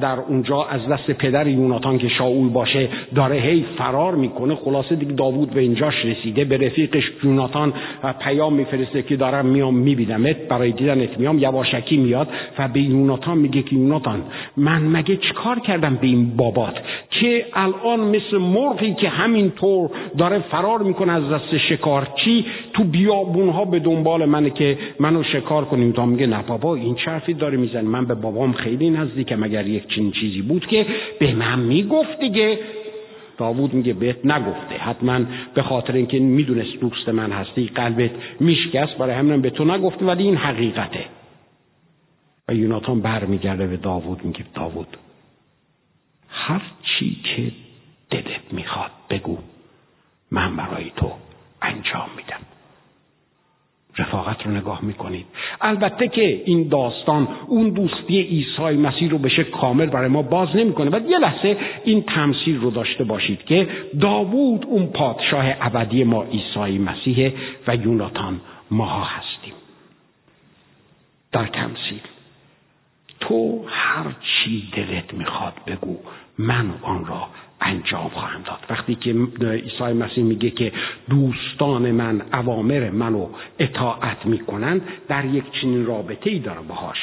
در 0.00 0.18
اونجا 0.28 0.62
از 0.64 0.80
دست 0.88 1.10
پدر 1.10 1.46
یوناتان 1.46 1.98
که 1.98 2.08
شاول 2.08 2.48
باشه 2.48 2.88
داره 3.14 3.36
هی 3.36 3.64
فرار 3.78 4.14
می‌کنه. 4.14 4.54
خلاصه 4.54 4.94
دیگه 4.94 5.12
داوود 5.12 5.50
به 5.50 5.60
اینجاش 5.60 6.04
رسیده. 6.04 6.44
به 6.44 6.56
رفیقش 6.66 7.02
یوناتان 7.24 7.72
پیام 8.20 8.54
میفرسته 8.54 9.02
که 9.02 9.16
دارم 9.16 9.46
میام 9.46 9.74
میبینمت. 9.74 10.36
برای 10.48 10.72
دیدنت 10.72 11.18
میام. 11.18 11.38
یواشکی 11.38 11.96
میاد 11.96 12.28
و 12.58 12.68
به 12.68 12.80
یوناتان 12.80 13.38
میگه 13.38 13.62
که 13.62 13.76
یوناتان 13.76 14.22
من 14.56 14.82
مگه 14.82 15.16
چیکار 15.16 15.58
کردم 15.58 15.94
به 15.94 16.06
این 16.06 16.36
بابات؟ 16.36 16.74
که 17.10 17.46
الان 17.54 18.00
مثل 18.00 18.36
مرغی 18.38 18.94
که 18.94 19.08
همینطور 19.08 19.90
داره 20.18 20.38
فرار 20.38 20.82
می‌کنه 20.82 21.12
از 21.12 21.22
دست 21.28 21.58
شکارچی 21.68 22.44
تو 22.72 22.84
بیابونها 22.84 23.64
به 23.64 23.78
دنبال 23.78 24.24
منه 24.28 24.50
که 24.50 24.78
منو 25.00 25.22
شکار 25.22 25.64
کنیم. 25.64 25.92
تا 25.92 26.06
میگه 26.06 26.26
نه 26.26 26.42
بابا 26.42 26.74
این 26.74 26.94
چرفی 26.94 27.34
داره 27.34 27.56
میزن 27.56 27.80
من 27.84 28.04
به 28.04 28.14
بابام 28.14 28.52
خیلی 28.52 28.90
نزدیکم. 28.90 29.42
اگر 29.42 29.66
یک 29.66 29.88
چنین 29.88 30.12
چیزی 30.12 30.42
بود 30.42 30.66
که 30.66 30.86
به 31.18 31.34
من 31.34 31.58
می‌گفت 31.58 32.20
دیگه 32.20 32.58
داوود 33.38 33.74
میگه 33.74 33.92
بهت 33.92 34.26
نگفته. 34.26 34.74
حتما 34.74 35.20
به 35.54 35.62
خاطر 35.62 35.92
اینکه 35.92 36.18
می‌دونست 36.18 36.80
دوست 36.80 37.08
من 37.08 37.32
هستی 37.32 37.66
قلبت 37.66 38.10
میشکست. 38.40 38.98
برای 38.98 39.14
همین 39.14 39.40
به 39.40 39.50
تو 39.50 39.64
نگفته 39.64 40.04
ولی 40.04 40.22
این 40.22 40.36
حقیقته. 40.36 41.04
و 42.48 42.54
یوناتان 42.54 43.00
برمیگرده 43.00 43.66
به 43.66 43.76
داوود 43.76 44.24
میگه 44.24 44.44
داوود 44.54 44.96
هر 46.28 46.62
چی 46.82 47.16
که 47.24 47.52
دلت 48.10 48.52
می‌خواد 48.52 48.90
بگو 49.10 49.38
من 50.30 50.56
برای 50.56 50.90
تو 50.96 51.12
انجام 51.62 52.08
میدم. 52.16 52.57
رفاقت 53.98 54.46
رو 54.46 54.50
نگاه 54.50 54.84
می‌کنید. 54.84 55.26
البته 55.60 56.08
که 56.08 56.42
این 56.44 56.68
داستان 56.68 57.28
اون 57.46 57.70
دوستی 57.70 58.22
عیسی 58.22 58.62
مسیح 58.62 59.10
رو 59.10 59.18
بشه 59.18 59.44
کامل 59.44 59.86
برای 59.86 60.08
ما 60.08 60.22
باز 60.22 60.48
نمی‌کنه. 60.54 60.90
و 60.90 61.10
یه 61.10 61.18
لحظه 61.18 61.56
این 61.84 62.02
تمثیل 62.02 62.60
رو 62.60 62.70
داشته 62.70 63.04
باشید 63.04 63.44
که 63.44 63.68
داوود 64.00 64.64
اون 64.66 64.86
پادشاه 64.86 65.44
ابدی 65.60 66.04
ما 66.04 66.22
عیسی 66.22 66.78
مسیح 66.78 67.32
و 67.66 67.76
یوناتان 67.76 68.40
ماها 68.70 69.04
هستیم. 69.04 69.52
در 71.32 71.46
تمثیل 71.46 72.00
تو 73.20 73.64
هر 73.66 74.04
چی 74.20 74.68
دلت 74.76 75.14
می‌خواد 75.14 75.54
بگو 75.66 75.96
من 76.38 76.70
آن 76.82 77.06
را 77.06 77.28
انجام 77.60 78.08
خواهم 78.08 78.42
داد. 78.42 78.58
وقتی 78.70 78.94
که 78.94 79.14
عیسی 79.40 79.84
مسیح 79.84 80.24
میگه 80.24 80.50
که 80.50 80.72
دوستان 81.10 81.90
من 81.90 82.22
اوامر 82.32 82.90
منو 82.90 83.26
اطاعت 83.58 84.26
می‌کنند 84.26 84.82
در 85.08 85.24
یک 85.24 85.44
چنین 85.60 85.86
رابطه 85.86 86.30
ای 86.30 86.38
داره 86.38 86.60
باهاش 86.60 86.98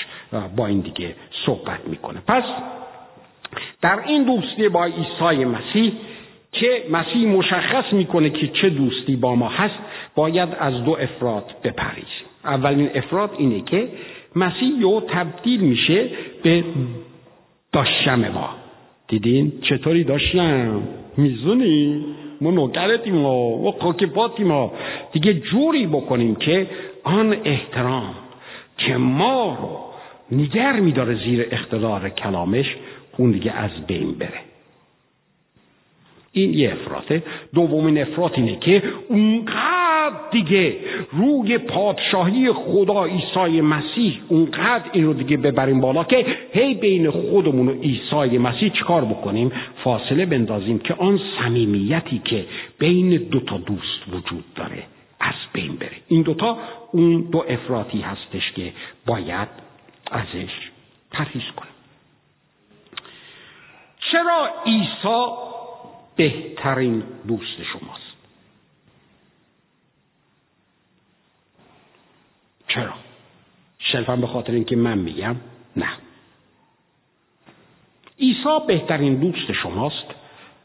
با 0.55 0.67
این 0.67 0.79
دیگه 0.79 1.15
صحبت 1.45 1.87
می‌کنه. 1.87 2.21
پس 2.27 2.43
در 3.81 3.99
این 4.07 4.23
دوستی 4.23 4.69
با 4.69 4.85
عیسی 4.85 5.45
مسیح 5.45 5.93
که 6.51 6.83
مسیح 6.91 7.27
مشخص 7.27 7.93
می‌کنه 7.93 8.29
که 8.29 8.47
چه 8.47 8.69
دوستی 8.69 9.15
با 9.15 9.35
ما 9.35 9.49
هست 9.49 9.75
باید 10.15 10.49
از 10.59 10.83
دو 10.83 10.97
افراد 10.99 11.55
بپریزیم 11.63 12.25
اولین 12.45 12.89
افراد 12.95 13.35
اینه 13.37 13.61
که 13.61 13.87
مسیح 14.35 14.79
یو 14.79 14.99
تبدیل 14.99 15.59
میشه 15.61 16.09
به 16.43 16.63
داشتم 17.71 18.27
ما. 18.27 18.64
دیدین؟ 19.07 19.51
چطوری 19.61 20.03
داشتم؟ 20.03 20.81
میزونی؟ 21.17 22.05
ما 22.41 22.51
نوکرتیم 22.51 23.15
ما 23.15 23.37
و 23.37 23.71
خاکپاتیم 23.71 24.47
ما 24.47 24.73
دیگه 25.11 25.33
جوری 25.33 25.87
بکنیم 25.87 26.35
که 26.35 26.67
آن 27.03 27.37
احترام 27.43 28.15
که 28.77 28.97
ما 28.97 29.57
رو 29.61 29.79
نگر 30.37 30.79
میداره 30.79 31.15
زیر 31.25 31.47
اختدار 31.51 32.09
کلامش 32.09 32.65
اون 33.17 33.31
دیگه 33.31 33.51
از 33.51 33.71
بین 33.87 34.11
بره. 34.11 34.39
این 36.31 36.53
یه 36.53 36.71
افراطه. 36.71 37.23
دومین 37.53 37.97
افراط 38.01 38.37
اینه 38.37 38.55
که 38.55 38.83
اونقدر 39.09 39.84
دیگه. 40.31 40.75
روی 41.11 41.57
پادشاهی 41.57 42.51
خدا 42.51 43.05
عیسی 43.05 43.61
مسیح 43.61 44.19
اونقدر 44.27 44.83
این 44.93 45.05
رو 45.05 45.13
دیگه 45.13 45.37
ببریم 45.37 45.81
بالا 45.81 46.03
که 46.03 46.25
هی 46.53 46.73
بین 46.73 47.09
خودمون 47.11 47.67
و 47.67 47.71
عیسی 47.81 48.37
مسیح 48.37 48.69
چکار 48.69 49.05
بکنیم؟ 49.05 49.51
فاصله 49.83 50.25
بندازیم 50.25 50.79
که 50.79 50.93
آن 50.93 51.19
صمیمیتی 51.39 52.21
که 52.25 52.45
بین 52.79 53.09
دو 53.17 53.39
تا 53.39 53.57
دوست 53.57 54.07
وجود 54.13 54.43
داره 54.55 54.83
از 55.19 55.33
بین 55.53 55.75
بره. 55.75 55.97
این 56.07 56.21
دوتا 56.21 56.57
اون 56.91 57.21
دو 57.31 57.45
افراطی 57.49 58.01
هستش 58.01 58.51
که 58.55 58.73
باید 59.05 59.47
ازش 60.11 60.51
پرهیز 61.11 61.43
کنیم. 61.55 61.71
چرا 64.11 64.49
عیسی 64.65 65.25
بهترین 66.15 67.03
دوست 67.27 67.63
شماست؟ 67.73 68.04
چرا؟ 72.67 72.93
شلفم 73.79 74.21
به 74.21 74.27
خاطر 74.27 74.51
اینکه 74.53 74.75
من 74.75 74.97
میگم 74.97 75.35
نه. 75.77 75.89
عیسی 78.19 78.59
بهترین 78.67 79.15
دوست 79.15 79.51
شماست 79.51 80.05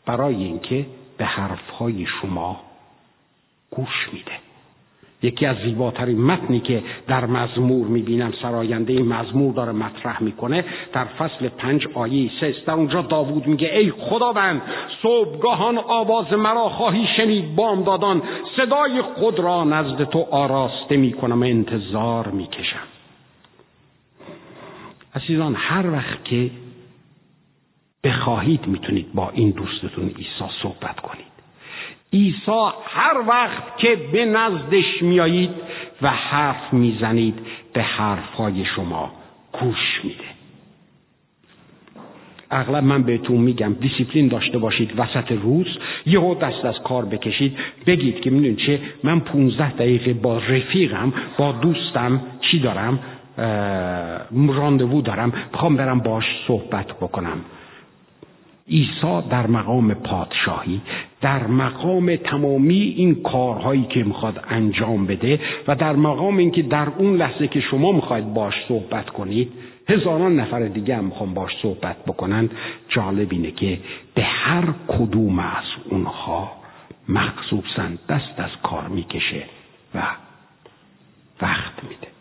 برای 0.06 0.34
اینکه 0.34 0.86
به 1.18 1.24
حرفهای 1.24 2.06
شما 2.06 2.60
گوش 3.70 4.08
میده. 4.12 4.32
یکی 5.22 5.46
از 5.46 5.56
زیباترین 5.56 6.20
متنی 6.20 6.60
که 6.60 6.82
در 7.08 7.26
مزمور 7.26 7.86
می‌بینم 7.86 8.32
سراینده 8.42 8.92
این 8.92 9.06
مزمور 9.06 9.54
داره 9.54 9.72
مطرح 9.72 10.22
می‌کنه 10.22 10.64
در 10.92 11.04
فصل 11.04 11.48
پنج 11.48 11.86
آیه 11.94 12.30
سه 12.40 12.54
در 12.66 12.72
اونجا 12.72 13.02
داوود 13.02 13.46
میگه 13.46 13.68
ای 13.76 13.90
خداوند 13.90 14.62
صبحگاهان 15.02 15.78
آواز 15.78 16.32
مرا 16.32 16.68
خواهی 16.68 17.06
شنید 17.16 17.54
بامدادان 17.56 18.22
صدای 18.56 19.02
خود 19.02 19.38
را 19.38 19.64
نزد 19.64 20.04
تو 20.04 20.26
آراسته 20.30 20.96
می‌کنم 20.96 21.42
انتظار 21.42 22.28
می‌کشم. 22.28 22.86
عزیزان 25.14 25.54
هر 25.54 25.90
وقت 25.90 26.24
که 26.24 26.50
بخواهید 28.04 28.66
می‌تونید 28.66 29.12
با 29.14 29.30
این 29.30 29.50
دوستتون 29.50 30.04
عیسی 30.04 30.44
صحبت 30.62 31.00
کنید. 31.00 31.30
عیسی 32.12 32.70
هر 32.84 33.24
وقت 33.28 33.78
که 33.78 33.96
به 34.12 34.24
نزدش 34.24 35.02
میایید 35.02 35.50
و 36.02 36.10
حرف 36.10 36.72
می‌زنید 36.72 37.38
به 37.72 37.82
حرفهای 37.82 38.64
شما 38.64 39.12
گوش 39.60 40.00
میده. 40.04 40.29
اغلب 42.50 42.84
من 42.84 43.02
بهتون 43.02 43.36
میگم 43.36 43.76
دیسیپلین 43.80 44.28
داشته 44.28 44.58
باشید 44.58 44.90
وسط 44.96 45.32
روز 45.32 45.66
یهو 46.06 46.34
دست 46.34 46.64
از 46.64 46.78
کار 46.84 47.04
بکشید 47.04 47.56
بگید 47.86 48.20
که 48.20 48.30
می‌دونید 48.30 48.58
چه؟ 48.58 48.80
من 49.04 49.20
15 49.20 49.72
دقیقه 49.72 50.12
با 50.12 50.38
رفیقم 50.38 51.12
با 51.38 51.52
دوستم 51.52 52.20
چی 52.40 52.58
دارم؟ 52.58 52.98
راندوو 54.48 55.02
دارم 55.02 55.32
می‌خوام 55.52 55.76
برم 55.76 56.00
باش 56.00 56.24
صحبت 56.46 56.86
بکنم. 56.86 57.38
عیسی 58.70 59.22
در 59.30 59.46
مقام 59.46 59.94
پادشاهی 59.94 60.80
در 61.20 61.46
مقام 61.46 62.16
تمامی 62.16 62.94
این 62.96 63.22
کارهایی 63.22 63.86
که 63.88 64.04
می‌خواد 64.04 64.44
انجام 64.48 65.06
بده 65.06 65.40
و 65.68 65.74
در 65.74 65.92
مقام 65.92 66.36
اینکه 66.36 66.62
در 66.62 66.88
اون 66.98 67.16
لحظه 67.16 67.48
که 67.48 67.60
شما 67.60 67.92
می‌خواید 67.92 68.34
باش 68.34 68.54
صحبت 68.68 69.10
کنید 69.10 69.52
هزاران 69.90 70.40
نفر 70.40 70.60
دیگه 70.60 70.96
هم 70.96 71.04
می‌خوام 71.04 71.34
باش 71.34 71.52
صحبت 71.62 71.96
بکنند 72.06 72.50
جالب 72.88 73.28
اینه 73.30 73.50
که 73.50 73.78
به 74.14 74.22
هر 74.22 74.64
کدوم 74.88 75.38
از 75.38 75.64
اونها 75.90 76.52
مخصوصا 77.08 77.88
دست 78.08 78.34
از 78.40 78.50
کار 78.62 78.88
می‌کشه 78.88 79.42
و 79.94 80.02
وقت 81.42 81.84
میده. 81.88 82.19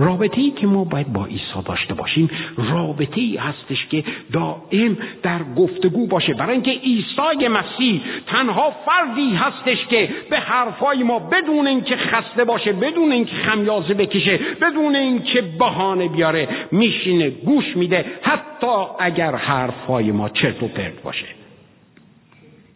رابطه 0.00 0.40
ای 0.40 0.50
که 0.50 0.66
ما 0.66 0.84
باید 0.84 1.12
با 1.12 1.24
عیسی 1.24 1.62
داشته 1.64 1.94
باشیم 1.94 2.30
رابطه 2.56 3.20
ای 3.20 3.36
هستش 3.36 3.86
که 3.90 4.04
دائم 4.32 4.96
در 5.22 5.40
گفتگو 5.56 6.06
باشه. 6.06 6.34
برای 6.34 6.52
اینکه 6.52 6.70
عیسی 6.70 7.48
مسیح 7.48 8.00
تنها 8.26 8.72
فردی 8.86 9.34
هستش 9.34 9.86
که 9.86 10.08
به 10.30 10.36
حرفای 10.36 11.02
ما 11.02 11.18
بدون 11.18 11.66
اینکه 11.66 11.96
خسته 11.96 12.44
باشه 12.44 12.72
بدون 12.72 13.12
اینکه 13.12 13.34
خمیازه 13.34 13.94
بکشه 13.94 14.40
بدون 14.60 14.96
اینکه 14.96 15.42
بهانه 15.58 16.08
بیاره 16.08 16.48
میشینه 16.72 17.30
گوش 17.30 17.76
میده 17.76 18.04
حتی 18.22 18.84
اگر 18.98 19.34
حرفای 19.34 20.12
ما 20.12 20.28
چرت 20.28 20.62
و 20.62 20.68
پرت 20.68 21.02
باشه. 21.02 21.26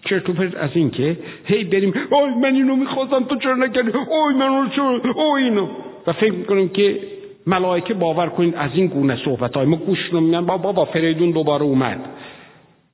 چرت 0.08 0.28
و 0.28 0.32
پرت 0.32 0.56
از 0.56 0.70
اینکه 0.74 1.16
هی 1.44 1.64
بریم 1.64 1.94
اوی 2.10 2.34
من 2.42 2.54
اینو 2.54 2.76
می‌خواستم 2.76 3.24
تو 3.24 3.37
چرا 3.37 3.54
نکردی؟ 3.54 3.90
اوی 3.90 4.34
من 4.34 4.70
چرا؟ 4.76 5.00
اوی 5.14 5.42
اینو. 5.42 5.68
و 6.06 6.12
فکر 6.12 6.32
می‌کنیم 6.32 6.68
که 6.68 7.13
ملائکه 7.46 7.94
باور 7.94 8.28
کنید 8.28 8.54
از 8.54 8.70
این 8.74 8.87
گونه 8.87 9.24
صحبت 9.24 9.57
های 9.57 9.66
ما 9.66 9.76
گوش 9.76 9.98
رو 10.12 10.20
میگن 10.20 10.46
بابا 10.46 10.72
با 10.72 10.85
فریدون 10.85 11.30
دوباره 11.30 11.62
اومد. 11.62 12.00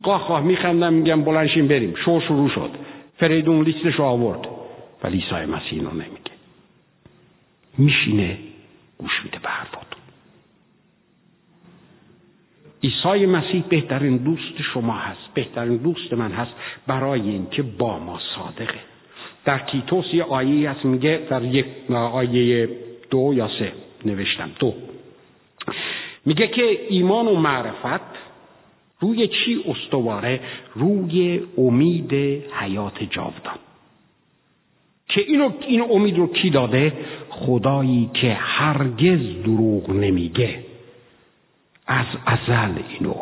قاه 0.03 0.21
خواه 0.21 0.43
میخندم 0.43 0.93
میگم 0.93 1.25
بلنشین 1.25 1.69
بریم. 1.69 1.95
شو 2.05 2.21
شروع 2.21 2.49
شد. 2.49 2.71
فریدون 3.19 3.65
لیستش 3.65 3.95
رو 3.95 4.05
آورد. 4.05 4.49
ولی 5.05 5.17
عیسی 5.17 5.51
مسیح 5.53 5.83
رو 5.83 5.91
نمیگه. 5.91 6.31
میشینه 7.79 8.39
گوش 8.99 9.25
میده 9.25 9.39
به 9.39 9.49
حرفاتون. 9.49 10.01
عیسی 12.83 13.27
مسیح 13.27 13.65
بهترین 13.69 14.17
دوست 14.17 14.63
شما 14.75 14.93
هست. 14.93 15.35
بهترین 15.35 15.77
دوست 15.77 16.13
من 16.13 16.33
هست 16.33 16.53
برای 16.87 17.21
اینکه 17.21 17.63
با 17.63 17.99
ما 17.99 18.19
صادقه. 18.37 18.81
در 19.45 19.59
کیتوس 19.59 20.05
یه 20.15 20.25
آیه 20.25 20.71
هست 20.71 20.85
میگه 20.85 21.21
در 21.31 21.43
یک 21.43 21.67
آیه 21.91 22.69
دو 23.11 23.33
یا 23.35 23.49
سه. 23.59 23.73
نوشتم. 24.07 24.51
دو 24.59 24.75
میگه 26.27 26.49
که 26.49 26.87
ایمان 26.89 27.29
و 27.29 27.35
معرفت 27.35 28.21
روی 29.01 29.29
چی 29.29 29.65
استواره؟ 29.69 30.41
روی 30.75 31.41
امید 31.59 32.13
حیات 32.61 33.03
جاودان. 33.11 33.59
که 35.09 35.21
اینو 35.21 35.53
این 35.61 35.83
امید 35.91 36.19
رو 36.19 36.33
کی 36.33 36.51
داده؟ 36.51 36.93
خدایی 37.31 38.11
که 38.15 38.35
هرگز 38.41 39.43
دروغ 39.45 39.91
نمیگه. 39.91 40.65
از 41.87 42.07
ازل 42.27 42.73
اینو 42.99 43.15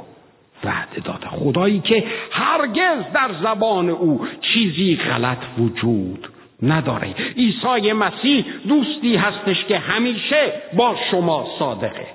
وعده 0.64 1.01
داده. 1.01 1.27
خدایی 1.27 1.81
که 1.81 2.05
هرگز 2.31 3.12
در 3.14 3.31
زبان 3.43 3.88
او 3.88 4.27
چیزی 4.41 4.97
غلط 4.97 5.38
وجود 5.59 6.29
نداره. 6.62 7.14
عیسی 7.37 7.92
مسیح 7.92 8.44
دوستی 8.68 9.16
هستش 9.16 9.64
که 9.64 9.79
همیشه 9.79 10.53
با 10.77 10.97
شما 11.11 11.47
صادقه. 11.59 12.07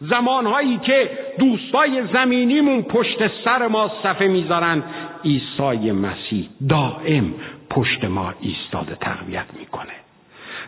زمانهایی 0.00 0.78
که 0.78 1.10
دوستای 1.38 2.02
زمینیمون 2.12 2.82
پشت 2.82 3.18
سر 3.44 3.66
ما 3.66 3.90
صفه 4.02 4.24
می‌ذارن 4.24 4.82
عیسی 5.24 5.90
مسیح 5.90 6.48
دائم 6.68 7.34
پشت 7.70 8.04
ما 8.04 8.34
ایستاده 8.40 8.94
تقویت 8.94 9.46
می‌کنه. 9.58 9.92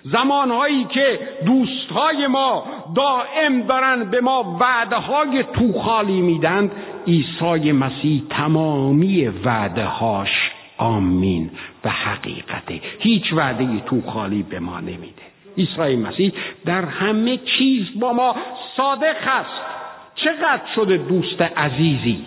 زمانهایی 0.04 0.84
که 0.84 1.18
دوستهای 1.46 2.26
ما 2.26 2.64
دائم 2.96 3.62
دارن 3.62 4.04
به 4.10 4.20
ما 4.20 4.56
وعده 4.60 4.96
های 4.96 5.44
توخالی 5.52 6.20
میدن 6.20 6.70
عیسی 7.06 7.72
مسیح 7.72 8.22
تمامی 8.30 9.28
وعده 9.44 9.84
هاش 9.84 10.50
آمین 10.78 11.50
و 11.84 11.90
حقیقته. 11.90 12.80
هیچ 12.98 13.32
وعده 13.32 13.80
تو 13.80 14.02
خالی 14.02 14.42
به 14.42 14.60
ما 14.60 14.80
نمیده. 14.80 15.28
عیسی 15.58 15.96
مسیح 15.96 16.32
در 16.64 16.84
همه 16.84 17.38
چیز 17.58 17.86
با 18.00 18.12
ما 18.12 18.36
صادق 18.76 19.16
است. 19.26 19.78
چقدر 20.14 20.62
شده 20.74 20.96
دوست 20.96 21.42
عزیزی؟ 21.42 22.18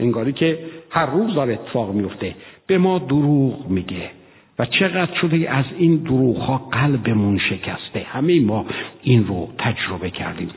انگاری 0.00 0.32
که 0.32 0.58
هر 0.90 1.06
روز 1.06 1.34
داره 1.34 1.52
اتفاق 1.52 1.92
میفته. 1.92 2.34
به 2.66 2.78
ما 2.78 2.98
دروغ 2.98 3.68
میگه. 3.68 4.10
و 4.58 4.66
چقدر 4.66 5.20
شده 5.20 5.50
از 5.50 5.64
این 5.78 5.96
دروغ 5.96 6.36
ها 6.36 6.58
قلبمون 6.72 7.38
شکسته. 7.38 8.06
همه 8.12 8.40
ما 8.40 8.66
این 9.02 9.26
رو 9.26 9.48
تجربه 9.58 10.10
کردیم. 10.10 10.50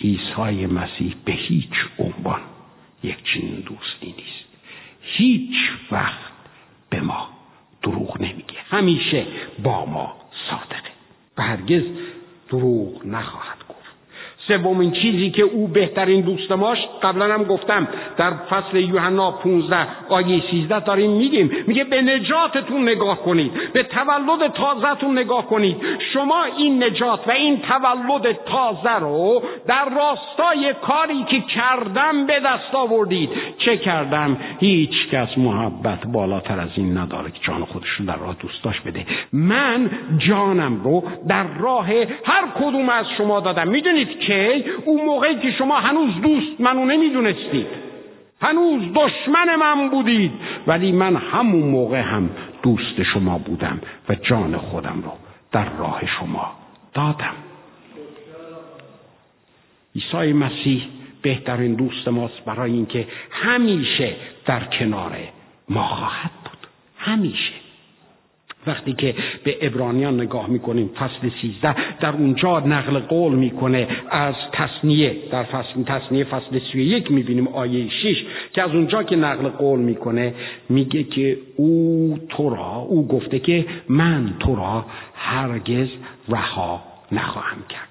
عیسی 0.00 0.66
مسیح 0.66 1.14
به 1.24 1.32
هیچ 1.32 1.74
عنوان 1.98 2.40
یک 3.04 3.16
چنین 3.24 3.64
دوستی 3.66 4.06
نیست. 4.06 4.46
هیچ 5.02 5.56
وقت 5.90 6.25
به 6.96 7.02
ما 7.02 7.28
دروغ 7.82 8.20
نمیگه. 8.20 8.58
همیشه 8.70 9.26
با 9.62 9.84
ما 9.86 10.16
صادقه. 10.50 10.90
و 11.38 11.42
هرگز 11.42 11.82
دروغ 12.48 13.06
نخواهد 13.06 13.55
سومین 14.48 14.92
چیزی 14.92 15.30
که 15.30 15.42
او 15.42 15.68
بهترین 15.68 16.20
دوست 16.20 16.52
ماست 16.52 16.82
قبلا 17.02 17.34
هم 17.34 17.44
گفتم 17.44 17.88
در 18.16 18.30
فصل 18.30 18.76
یوحنا 18.76 19.30
15 19.30 19.86
آیه 20.08 20.42
13 20.50 20.80
داریم 20.80 21.10
میگیم. 21.10 21.50
میگه 21.66 21.84
به 21.84 22.02
نجاتتون 22.02 22.88
نگاه 22.88 23.22
کنید 23.22 23.52
به 23.72 23.82
تولد 23.82 24.52
تازهتون 24.52 25.18
نگاه 25.18 25.46
کنید. 25.46 25.76
شما 26.12 26.44
این 26.44 26.84
نجات 26.84 27.28
و 27.28 27.30
این 27.30 27.60
تولد 27.60 28.38
تازه 28.46 28.98
رو 29.00 29.42
در 29.66 29.84
راستای 29.96 30.74
کاری 30.82 31.24
که 31.24 31.40
کردم 31.40 32.26
به 32.26 32.40
دست 32.40 32.74
آوردید. 32.74 33.30
چه 33.58 33.76
کردم؟ 33.76 34.36
هیچ 34.60 35.08
کس 35.12 35.38
محبت 35.38 36.06
بالاتر 36.06 36.60
از 36.60 36.70
این 36.74 36.98
نداره 36.98 37.30
که 37.30 37.38
جان 37.42 37.64
خودش 37.64 38.00
در 38.06 38.16
راه 38.16 38.36
دوست 38.40 38.64
داشت 38.64 38.82
بده. 38.86 39.06
من 39.32 39.90
جانم 40.18 40.80
رو 40.84 41.04
در 41.28 41.44
راه 41.58 41.88
هر 42.24 42.44
کدوم 42.60 42.88
از 42.88 43.06
شما 43.18 43.40
دادم. 43.40 43.68
می‌دونید 43.68 44.20
که 44.20 44.35
اون 44.84 45.04
موقعی 45.04 45.38
که 45.38 45.50
شما 45.50 45.80
هنوز 45.80 46.20
دوست 46.22 46.60
منو 46.60 46.84
نمی‌دونستید. 46.84 47.66
هنوز 48.40 48.82
دشمن 48.94 49.56
من 49.56 49.88
بودید. 49.88 50.32
ولی 50.66 50.92
من 50.92 51.16
همون 51.16 51.68
موقع 51.68 52.00
هم 52.00 52.30
دوست 52.62 53.02
شما 53.02 53.38
بودم 53.38 53.80
و 54.08 54.14
جان 54.14 54.56
خودم 54.56 55.02
رو 55.04 55.12
در 55.52 55.68
راه 55.78 56.02
شما 56.06 56.52
دادم. 56.94 57.34
عیسی 59.94 60.32
مسیح 60.32 60.82
بهترین 61.22 61.74
دوست 61.74 62.08
ماست 62.08 62.44
برای 62.44 62.72
اینکه 62.72 63.06
همیشه 63.30 64.16
در 64.46 64.64
کنار 64.64 65.12
ما 65.68 65.86
خواهد 65.86 66.30
بود. 66.44 66.66
همیشه. 66.98 67.65
وقتی 68.66 68.92
که 68.92 69.14
به 69.44 69.56
ابرانیان 69.60 70.20
نگاه 70.20 70.50
می‌کنیم 70.50 70.90
فصل 70.98 71.30
سیزده 71.42 71.76
در 72.00 72.12
اونجا 72.12 72.60
نقل 72.60 72.98
قول 72.98 73.32
می‌کنه 73.32 73.88
از 74.10 74.34
تصنیه 74.52 75.16
در 75.30 75.42
فصل 75.42 75.82
تصنیه 75.86 76.24
فصل 76.24 76.60
سی 76.72 76.82
یک 76.82 77.12
می‌بینیم 77.12 77.48
آیه 77.48 77.88
شش 77.88 78.24
که 78.52 78.62
از 78.62 78.70
اونجا 78.70 79.02
که 79.02 79.16
نقل 79.16 79.48
قول 79.48 79.80
می‌کنه 79.80 80.34
میگه 80.68 81.02
که 81.02 81.38
او 81.56 82.18
تو 82.28 82.50
را 82.50 82.76
او 82.88 83.08
گفته 83.08 83.38
که 83.38 83.64
من 83.88 84.34
تو 84.40 84.56
را 84.56 84.86
هرگز 85.14 85.88
رها 86.28 86.82
نخواهم 87.12 87.58
کرد. 87.68 87.86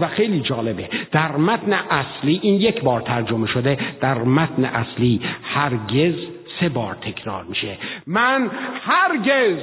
و, 0.00 0.08
خیلی 0.08 0.40
جالبه 0.40 0.88
در 1.12 1.36
متن 1.36 1.72
اصلی 1.72 2.40
این 2.42 2.54
یک 2.54 2.82
بار 2.82 3.00
ترجمه 3.00 3.46
شده 3.46 3.78
در 4.00 4.18
متن 4.18 4.64
اصلی 4.64 5.20
هرگز 5.42 6.14
سه 6.60 6.68
بار 6.68 6.94
تکرار 6.94 7.44
میشه. 7.44 7.78
من 8.06 8.50
هرگز 8.80 9.58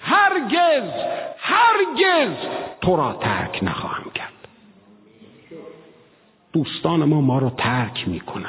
هرگز 0.00 0.90
هرگز 1.38 2.36
تو 2.80 2.96
را 2.96 3.18
ترک 3.20 3.58
نخواهم 3.62 4.10
کرد. 4.14 4.32
دوستان 6.52 7.04
ما 7.04 7.20
ما 7.20 7.38
رو 7.38 7.50
ترک 7.50 8.08
می‌کنند. 8.08 8.48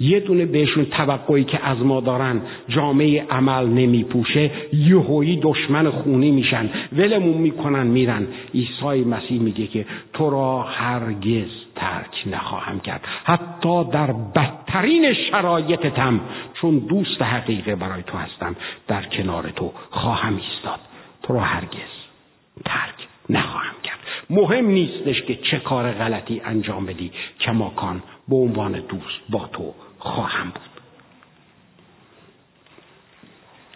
یه 0.00 0.20
دونه 0.20 0.46
بهشون 0.46 0.84
توقعی 0.84 1.44
که 1.44 1.66
از 1.66 1.78
ما 1.78 2.00
دارن 2.00 2.42
جامعه 2.68 3.26
عمل 3.30 3.66
نمیپوشه 3.66 4.50
یهویی 4.72 5.40
دشمن 5.42 5.90
خونی 5.90 6.30
میشن. 6.30 6.70
ولمون 6.92 7.36
می‌کنن 7.36 7.86
میرن. 7.86 8.26
عیسی 8.54 9.04
مسیح 9.04 9.40
میگه 9.40 9.66
که 9.66 9.86
تو 10.12 10.30
را 10.30 10.62
هرگز 10.62 11.67
ترک 11.78 12.22
نخواهم 12.26 12.80
کرد. 12.80 13.04
حتی 13.24 13.84
در 13.84 14.12
بدترین 14.12 15.14
شرایطتم 15.30 16.20
چون 16.54 16.78
دوست 16.78 17.22
حقیقه 17.22 17.76
برای 17.76 18.02
تو 18.02 18.18
هستم 18.18 18.56
در 18.88 19.02
کنار 19.02 19.50
تو 19.50 19.72
خواهم 19.90 20.36
ایستاد. 20.36 20.80
تو 21.22 21.32
را 21.32 21.40
هرگز 21.40 21.92
ترک 22.64 23.08
نخواهم 23.30 23.74
کرد. 23.84 23.98
مهم 24.30 24.66
نیستش 24.66 25.22
که 25.22 25.36
چه 25.50 25.58
کار 25.58 25.92
غلطی 25.92 26.40
انجام 26.44 26.86
بدی. 26.86 27.12
کماکان 27.40 28.02
به 28.28 28.36
عنوان 28.36 28.72
دوست 28.72 29.20
با 29.30 29.46
تو 29.52 29.74
خواهم 29.98 30.50
بود. 30.50 30.62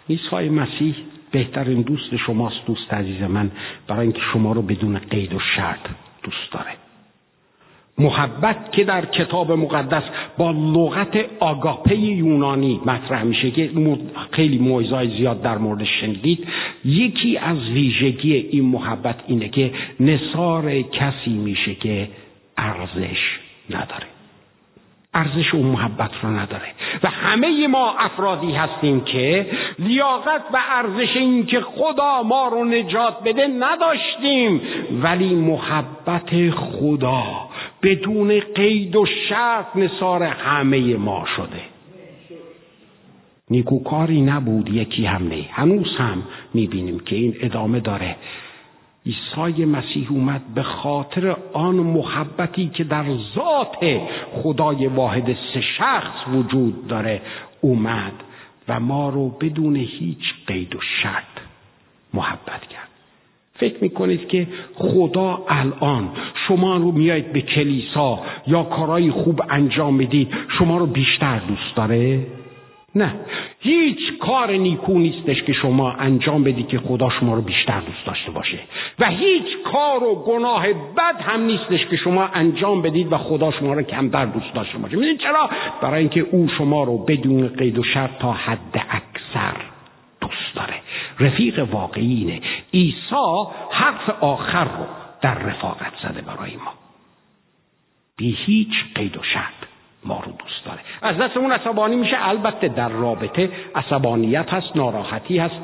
عیسی 0.09 0.49
مسیح 0.49 0.95
بهترین 1.31 1.81
دوست 1.81 2.15
شماست 2.15 2.65
دوست 2.65 2.93
عزیز 2.93 3.21
من. 3.21 3.51
برای 3.87 4.01
اینکه 4.01 4.21
شما 4.33 4.51
رو 4.51 4.61
بدون 4.61 4.99
قید 4.99 5.33
و 5.33 5.39
شرط 5.39 5.87
دوست 6.23 6.51
داره. 6.51 6.82
محبت 7.97 8.71
که 8.71 8.83
در 8.83 9.05
کتاب 9.05 9.51
مقدس 9.51 10.03
با 10.37 10.51
لغت 10.51 11.25
آگاپه 11.39 11.95
یونانی 11.95 12.81
مطرح 12.85 13.23
میشه 13.23 13.51
که 13.51 13.69
خیلی 14.31 14.57
موعظه‌های 14.57 15.17
زیاد 15.17 15.41
در 15.41 15.57
مورد 15.57 15.83
شنیدید. 15.83 16.47
یکی 16.85 17.37
از 17.37 17.57
ویژگی 17.57 18.33
این 18.33 18.65
محبت 18.65 19.15
اینه 19.27 19.49
که 19.49 19.71
نصار 19.99 20.81
کسی 20.81 21.29
میشه 21.29 21.75
که 21.75 22.07
ارزش 22.57 23.39
نداره. 23.69 24.05
ارزش 25.13 25.53
اون 25.53 25.65
محبت 25.65 26.11
رو 26.21 26.29
نداره. 26.29 26.67
و 27.03 27.07
همه 27.07 27.67
ما 27.67 27.95
افرادی 27.99 28.51
هستیم 28.51 29.01
که 29.01 29.47
لیاقت 29.79 30.41
و 30.53 30.57
ارزش 30.69 31.17
این 31.17 31.45
که 31.45 31.61
خدا 31.61 32.23
ما 32.23 32.47
رو 32.47 32.65
نجات 32.65 33.23
بده 33.23 33.47
نداشتیم 33.47 34.61
ولی 35.01 35.35
محبت 35.35 36.49
خدا 36.49 37.23
بدون 37.83 38.39
قید 38.39 38.95
و 38.95 39.05
شرط 39.29 39.75
نصار 39.75 40.23
همه 40.23 40.95
ما 40.95 41.25
شده. 41.35 41.61
نیکوکاری 43.49 44.21
نبود 44.21 44.69
یکی 44.69 45.05
هم 45.05 45.27
نه. 45.27 45.45
هنوز 45.51 45.95
هم 45.97 46.23
می‌بینیم 46.53 46.99
که 46.99 47.15
این 47.15 47.35
ادامه 47.41 47.79
داره. 47.79 48.15
عیسی 49.05 49.65
مسیح 49.65 50.07
اومد 50.11 50.41
به 50.55 50.63
خاطر 50.63 51.35
آن 51.53 51.75
محبتی 51.75 52.67
که 52.67 52.83
در 52.83 53.05
ذات 53.35 54.01
خدای 54.33 54.87
واحد 54.87 55.37
سه 55.53 55.61
شخص 55.77 56.27
وجود 56.33 56.87
داره 56.87 57.21
اومد 57.61 58.13
و 58.67 58.79
ما 58.79 59.09
رو 59.09 59.29
بدون 59.29 59.75
هیچ 59.75 60.33
قید 60.47 60.75
و 60.75 60.79
شرط 61.03 61.43
محبت 62.13 62.67
کرد. 62.67 62.92
فکر 63.63 63.77
می‌کنید 63.81 64.27
که 64.27 64.47
خدا 64.75 65.43
الان 65.47 66.09
شما 66.47 66.77
رو 66.77 66.91
میایید 66.91 67.33
به 67.33 67.41
کلیسا 67.41 68.19
یا 68.47 68.63
کارهای 68.63 69.11
خوب 69.11 69.41
انجام 69.49 69.95
می‌دید 69.95 70.27
شما 70.57 70.77
رو 70.77 70.85
بیشتر 70.85 71.39
دوست 71.39 71.75
داره؟ 71.75 72.19
نه 72.95 73.13
هیچ 73.59 73.99
کار 74.19 74.51
نیکو 74.51 74.99
نیستش 74.99 75.43
که 75.43 75.53
شما 75.53 75.91
انجام 75.91 76.43
بدید 76.43 76.67
که 76.67 76.79
خدا 76.79 77.09
شما 77.09 77.35
رو 77.35 77.41
بیشتر 77.41 77.79
دوست 77.79 78.05
داشته 78.05 78.31
باشه. 78.31 78.59
و 78.99 79.05
هیچ 79.09 79.47
کار 79.71 80.03
و 80.03 80.15
گناه 80.15 80.73
بد 80.73 81.21
هم 81.21 81.41
نیستش 81.41 81.85
که 81.85 81.95
شما 81.95 82.25
انجام 82.33 82.81
بدید 82.81 83.13
و 83.13 83.17
خدا 83.17 83.51
شما 83.51 83.73
رو 83.73 83.81
کمتر 83.81 84.25
دوست 84.25 84.53
داشته 84.53 84.77
باشه. 84.77 84.95
می‌دونید 84.95 85.19
چرا؟ 85.19 85.49
برای 85.81 85.99
اینکه 85.99 86.25
او 86.31 86.47
شما 86.57 86.83
رو 86.83 86.97
بدون 86.97 87.47
قید 87.47 87.79
و 87.79 87.83
شرط 87.83 88.17
تا 88.19 88.31
حد 88.31 88.85
اکثر 88.89 89.72
رفیق 91.19 91.67
واقعی 91.71 92.13
اینه 92.13 92.41
عیسی 92.73 93.45
حرف 93.71 94.09
آخر 94.09 94.63
رو 94.63 94.85
در 95.21 95.33
رفاقت 95.33 95.93
زده 96.03 96.21
برای 96.21 96.55
ما. 96.55 96.73
بی 98.17 98.37
هیچ 98.45 98.73
قید 98.95 99.17
و 99.17 99.23
شرط 99.23 99.53
ما 100.05 100.19
رو 100.25 100.31
دوست 100.31 100.65
داره. 100.65 100.79
از 101.01 101.17
دست 101.17 101.37
اون 101.37 101.51
عصبانی 101.51 101.95
میشه. 101.95 102.27
البته 102.27 102.67
در 102.67 102.89
رابطه 102.89 103.51
عصبانیت 103.75 104.53
هست 104.53 104.75
ناراحتی 104.75 105.37
هست. 105.37 105.55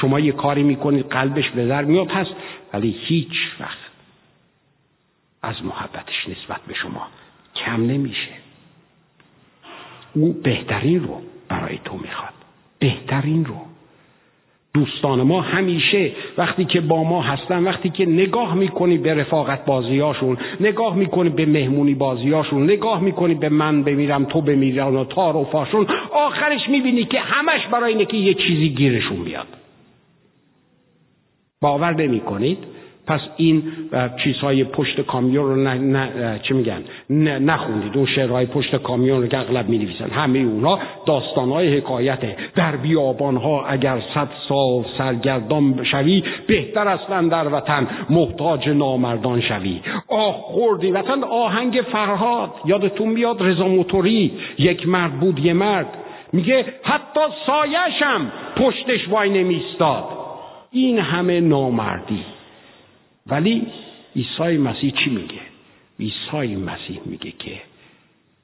شما 0.00 0.20
یه 0.20 0.32
کاری 0.32 0.62
می‌کنید 0.62 1.06
قلبش 1.06 1.50
به 1.50 1.66
در 1.66 1.84
میاد 1.84 2.10
هست 2.10 2.30
ولی 2.72 2.96
هیچ 3.06 3.32
وقت 3.60 3.78
از 5.42 5.64
محبتش 5.64 6.28
نسبت 6.28 6.60
به 6.66 6.74
شما 6.74 7.06
کم 7.56 7.86
نمیشه. 7.86 8.30
او 10.14 10.32
بهترین 10.32 11.04
رو 11.04 11.22
برای 11.48 11.78
تو 11.84 11.96
می‌خواد. 11.96 12.34
بهترین 12.78 13.44
رو. 13.44 13.69
دوستان 14.74 15.22
ما 15.22 15.40
همیشه 15.40 16.12
وقتی 16.38 16.64
که 16.64 16.80
با 16.80 17.04
ما 17.04 17.22
هستن 17.22 17.64
وقتی 17.64 17.90
که 17.90 18.06
نگاه 18.06 18.54
می‌کنی 18.54 18.98
به 18.98 19.14
رفاقت 19.14 19.64
بازیاشون 19.64 20.36
نگاه 20.60 20.96
می‌کنی 20.96 21.30
به 21.30 21.46
مهمونی 21.46 21.94
بازیاشون 21.94 22.64
نگاه 22.64 23.00
می‌کنی 23.00 23.34
به 23.34 23.48
من 23.48 23.82
بمیرم 23.82 24.24
تو 24.24 24.40
بمیرم 24.40 24.96
و 24.96 25.04
تار 25.04 25.36
و 25.36 25.44
فاشون 25.44 25.86
آخرش 26.12 26.68
می‌بینی 26.68 27.04
که 27.04 27.20
همش 27.20 27.66
برای 27.66 27.92
اینه 27.94 28.14
یه 28.14 28.34
چیزی 28.34 28.68
گیرشون 28.68 29.24
بیاد. 29.24 29.46
باور 31.60 31.94
نمی 31.94 32.20
کنید 32.20 32.58
پس 33.10 33.20
این 33.36 33.62
چیزهای 34.24 34.64
پشت 34.64 35.00
کامیون 35.00 35.44
رو 35.44 35.56
نه, 35.56 35.74
نه 35.74 36.40
چی 36.42 36.54
میگن؟ 36.54 36.82
نه 37.10 37.38
نخوندید. 37.38 37.96
اون 37.96 38.06
شعرهای 38.06 38.46
پشت 38.46 38.76
کامیون 38.76 39.22
رو 39.22 39.28
که 39.28 39.38
اغلب 39.38 39.68
می 39.68 39.78
نویسن 39.78 40.10
همه 40.10 40.38
اونا 40.38 40.78
داستانهای 41.06 41.76
حکایته. 41.76 42.36
در 42.56 42.76
بیابانها 42.76 43.66
اگر 43.66 44.02
صد 44.14 44.28
سال 44.48 44.84
سرگردان 44.98 45.84
شوی 45.90 46.22
بهتر 46.46 46.88
اصلا 46.88 47.28
در 47.28 47.54
وطن 47.54 47.86
محتاج 48.10 48.68
نامردان 48.68 49.40
شوی. 49.40 49.80
آه 50.08 50.34
خوردی 50.34 50.90
وطن 50.90 51.24
آهنگ 51.24 51.82
فرهاد. 51.92 52.50
یادتون 52.64 53.08
میاد 53.08 53.36
رضا 53.42 53.68
موتوری؟ 53.68 54.32
یک 54.58 54.88
مرد 54.88 55.20
بود 55.20 55.38
یه 55.38 55.52
مرد. 55.52 55.86
میگه 56.32 56.64
حتی 56.82 57.20
سایشم 57.46 58.32
پشتش 58.56 59.08
وای 59.08 59.30
نمیستاد 59.30 60.04
این 60.72 60.98
همه 60.98 61.40
نامردی. 61.40 62.24
ولی 63.30 63.66
عیسی 64.16 64.56
مسیح 64.56 64.90
چی 64.90 65.10
میگه؟ 65.10 65.40
عیسی 66.00 66.56
مسیح 66.56 67.00
میگه 67.04 67.30
که 67.30 67.60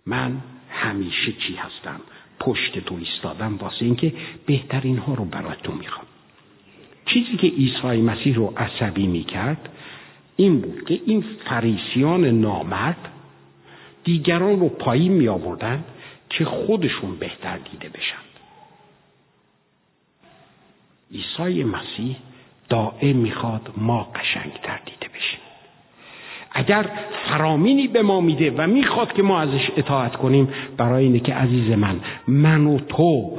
من 0.07 0.37
همیشه 0.71 1.33
چی 1.33 1.55
هستم؟ 1.55 2.01
پشت 2.41 2.79
تو 2.79 2.95
ایستادم 2.95 3.57
واسه 3.57 3.85
اینکه 3.85 4.13
بهترین 4.47 4.99
ها 4.99 5.15
رو 5.15 5.25
برای 5.25 5.57
تو 5.63 5.73
می‌خوام. 5.73 6.07
چیزی 7.07 7.37
که 7.37 7.47
عیسی 7.47 8.03
مسیح 8.03 8.35
رو 8.35 8.55
عصبی 8.57 9.07
می‌کرد 9.07 9.69
این 10.37 10.61
بود 10.61 10.85
که 10.85 11.01
این 11.07 11.25
فریسیان 11.45 12.25
نامرد 12.25 13.09
دیگران 14.05 14.61
رو 14.61 14.69
پایین 14.69 15.13
می 15.13 15.29
آوردن 15.29 15.85
که 16.31 16.45
خودشون 16.45 17.17
بهتر 17.17 17.59
دیده 17.59 17.89
بشند 17.89 18.27
عیسی 21.13 21.65
مسیح 21.65 22.17
دائم 22.69 23.17
می‌خواد 23.17 23.71
ما 23.77 24.03
قشنگتر 24.03 24.79
دیده 24.85 25.07
بشیم. 25.15 25.41
اگر 26.53 26.91
فرامینی 27.29 27.89
به 27.89 28.03
ما 28.03 28.21
میده 28.21 28.51
و 28.51 28.67
می‌خواد 28.67 29.13
که 29.13 29.23
ما 29.23 29.41
ازش 29.41 29.71
اطاعت 29.77 30.17
کنیم 30.17 30.49
برای 30.77 31.05
اینه 31.05 31.21
که 31.21 31.35
عزیز 31.35 31.71
من 31.71 32.01
من 32.29 32.67
و 32.67 32.79
تو 32.79 33.39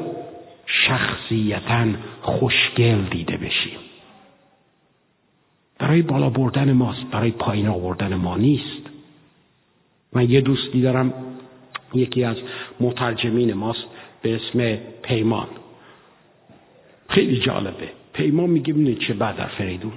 شخصیتا 0.65 1.85
خوشگل 2.21 3.01
دیده 3.11 3.37
بشیم. 3.37 3.79
برای 5.79 6.01
بالا 6.01 6.29
بردن 6.29 6.73
ماست 6.73 7.03
برای 7.11 7.31
پایین 7.31 7.67
آوردن 7.67 8.15
ما 8.15 8.37
نیست. 8.37 8.89
من 10.13 10.29
یه 10.29 10.41
دوستی 10.41 10.81
دارم 10.81 11.13
یکی 11.93 12.23
از 12.23 12.37
مترجمین 12.79 13.53
ماست 13.53 13.83
به 14.21 14.35
اسم 14.35 14.75
پیمان. 15.01 15.47
خیلی 17.09 17.39
جالبه. 17.39 17.89
پیمان 18.17 18.49
میگه 18.49 18.73
بینه 18.73 18.95
چه 18.95 19.13
بدر 19.13 19.47
فریدون؟ 19.57 19.91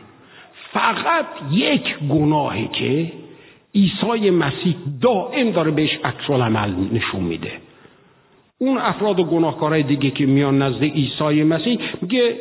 فقط 0.72 1.26
یک 1.52 1.98
گناهی 2.10 2.68
که 2.72 3.12
عیسی 3.74 4.30
مسیح 4.30 4.74
دائم 5.02 5.50
داره 5.50 5.70
بهش 5.70 5.98
عکس 6.04 6.30
عمل 6.30 6.70
نشون 6.92 7.20
میده. 7.20 7.52
اون 8.58 8.78
افراد 8.78 9.20
و 9.20 9.24
گناهکارای 9.24 9.82
دیگه 9.82 10.10
که 10.10 10.26
میان 10.26 10.62
نزد 10.62 10.82
عیسی 10.82 11.42
مسیح 11.42 11.78
میگه 12.02 12.34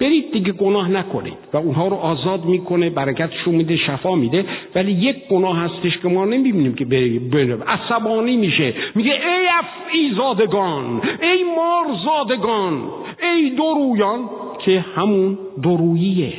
برید 0.00 0.32
دیگه 0.32 0.52
گناه 0.52 0.88
نکنید 0.88 1.36
و 1.52 1.56
اونها 1.56 1.88
رو 1.88 1.96
آزاد 1.96 2.44
می‌کنه 2.44 2.90
برکتشون 2.90 3.54
میده 3.54 3.76
شفا 3.76 4.14
میده. 4.14 4.44
ولی 4.74 4.92
یک 4.92 5.16
گناه 5.30 5.58
هستش 5.58 5.98
که 5.98 6.08
ما 6.08 6.24
نمی‌بینیم 6.24 6.74
که 6.74 6.84
بریم 6.84 7.62
عصبانی 7.62 8.36
میشه. 8.36 8.74
میگه 8.94 9.12
ای 9.12 9.46
افعی 9.58 10.14
زادگان 10.16 11.02
ای 11.22 11.44
مار 11.44 11.86
زادگان 12.04 12.82
ای 13.22 13.50
درویان 13.50 14.20
که 14.66 14.84
همون 14.94 15.38
دروییه. 15.62 16.32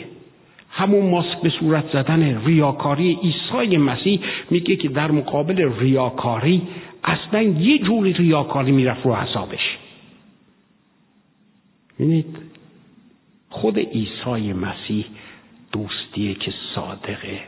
همون 0.69 1.09
ماسک 1.09 1.41
به 1.41 1.49
صورت 1.49 1.91
زدن 1.93 2.45
ریاکاری 2.45 3.19
عیسی 3.23 3.77
مسیح 3.77 4.19
میگه 4.49 4.75
که 4.75 4.89
در 4.89 5.11
مقابل 5.11 5.71
ریاکاری 5.79 6.61
اصلا 7.03 7.41
یه 7.41 7.77
جوری 7.77 8.13
ریاکاری 8.13 8.71
می‌رفت 8.71 9.05
رو 9.05 9.15
حسابش. 9.15 9.77
ببینید 11.99 12.37
خود 13.49 13.79
عیسی 13.79 14.53
مسیح 14.53 15.05
دوستیه 15.71 16.33
که 16.33 16.53
صادقه 16.75 17.39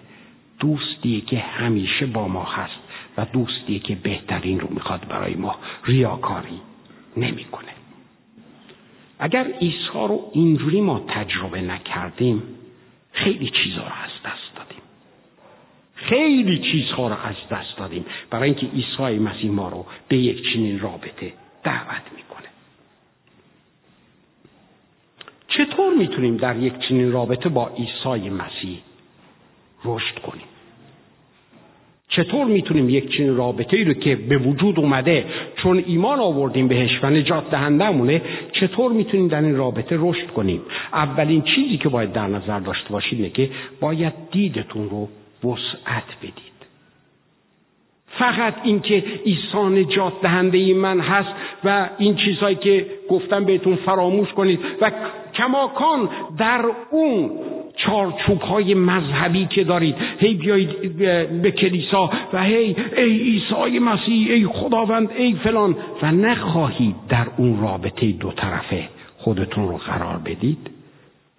دوستیه 0.59 1.21
که 1.21 1.39
همیشه 1.39 2.05
با 2.05 2.27
ما 2.27 2.43
هست 2.43 2.79
و 3.17 3.25
دوستیه 3.33 3.79
که 3.79 3.95
بهترین 3.95 4.59
رو 4.59 4.67
می‌خواد 4.71 5.07
برای 5.09 5.35
ما. 5.35 5.55
ریاکاری 5.85 6.59
نمی‌کنه. 7.17 7.78
اگر 9.19 9.47
عیسی 9.47 9.89
رو 9.93 10.31
اینجوری 10.33 10.81
ما 10.81 10.99
تجربه 11.07 11.61
نکردیم 11.61 12.43
خیلی 13.11 13.49
چیزها 13.49 13.87
رو 13.87 13.93
از 13.93 14.11
دست 14.25 14.55
دادیم. 14.55 14.81
خیلی 15.95 16.59
چیزها 16.71 17.07
رو 17.07 17.15
از 17.15 17.35
دست 17.51 17.77
دادیم. 17.77 18.05
برای 18.29 18.49
اینکه 18.49 18.67
عیسی 18.67 19.19
مسیح 19.19 19.51
ما 19.51 19.69
رو 19.69 19.85
به 20.07 20.17
یک 20.17 20.53
چنین 20.53 20.79
رابطه 20.79 21.33
دعوت 21.63 22.03
می‌کنه. 22.15 22.47
چطور 25.47 25.93
می‌تونیم 25.93 26.37
در 26.37 26.57
یک 26.57 26.73
چنین 26.89 27.11
رابطه 27.11 27.49
با 27.49 27.67
عیسی 27.67 28.29
مسیح 28.29 28.79
رشد 29.85 30.19
کنیم؟ 30.19 30.45
چطور 32.09 32.45
می‌تونیم 32.45 32.89
یک 32.89 33.17
چنین 33.17 33.37
رابطه 33.37 33.77
ای 33.77 33.83
رو 33.83 33.93
که 33.93 34.15
به 34.15 34.37
وجود 34.37 34.79
اومده 34.79 35.25
چون 35.55 35.83
ایمان 35.87 36.19
آوردیم 36.19 36.67
بهش 36.67 36.99
و 37.03 37.09
نجات 37.09 37.49
دهندمونه 37.51 38.21
چطور 38.53 38.91
می‌تونیم 38.91 39.27
در 39.27 39.41
این 39.41 39.55
رابطه 39.55 39.95
رشد 39.99 40.27
کنیم؟ 40.27 40.61
اولین 40.93 41.41
چیزی 41.41 41.77
که 41.77 41.89
باید 41.89 42.13
در 42.13 42.27
نظر 42.27 42.59
داشته 42.59 42.89
باشید 42.89 43.19
اینه 43.19 43.29
که 43.29 43.49
باید 43.79 44.13
دیدتون 44.31 44.89
رو 44.89 45.07
وسعت 45.49 46.17
بدید. 46.21 46.59
فقط 48.19 48.53
اینکه 48.63 49.03
عیسی 49.25 49.57
نجات 49.57 50.13
دهنده 50.21 50.57
ای 50.57 50.73
من 50.73 50.99
هست 50.99 51.29
و 51.63 51.89
این 51.97 52.15
چیزهایی 52.15 52.55
که 52.55 52.85
گفتم 53.09 53.45
بهتون 53.45 53.75
فراموش 53.75 54.29
کنید 54.29 54.59
و 54.81 54.91
کماکان 55.35 56.09
در 56.37 56.65
اون 56.91 57.31
چارچوب 57.85 58.41
های 58.41 58.73
مذهبی 58.73 59.45
که 59.45 59.63
دارید. 59.63 59.95
هی 60.19 60.33
بیایید 60.33 60.97
به 61.41 61.51
کلیسا 61.51 62.11
و 62.33 62.43
هی 62.43 62.75
ای 62.97 63.17
عیسی 63.17 63.79
مسیح 63.79 64.31
ای 64.31 64.45
خداوند 64.45 65.11
ای 65.11 65.33
فلان. 65.33 65.75
و 66.01 66.11
نخواهید 66.11 66.95
در 67.09 67.27
اون 67.37 67.61
رابطه 67.61 68.11
دو 68.11 68.31
طرفه 68.31 68.89
خودتون 69.17 69.67
رو 69.67 69.77
قرار 69.77 70.17
بدید. 70.17 70.69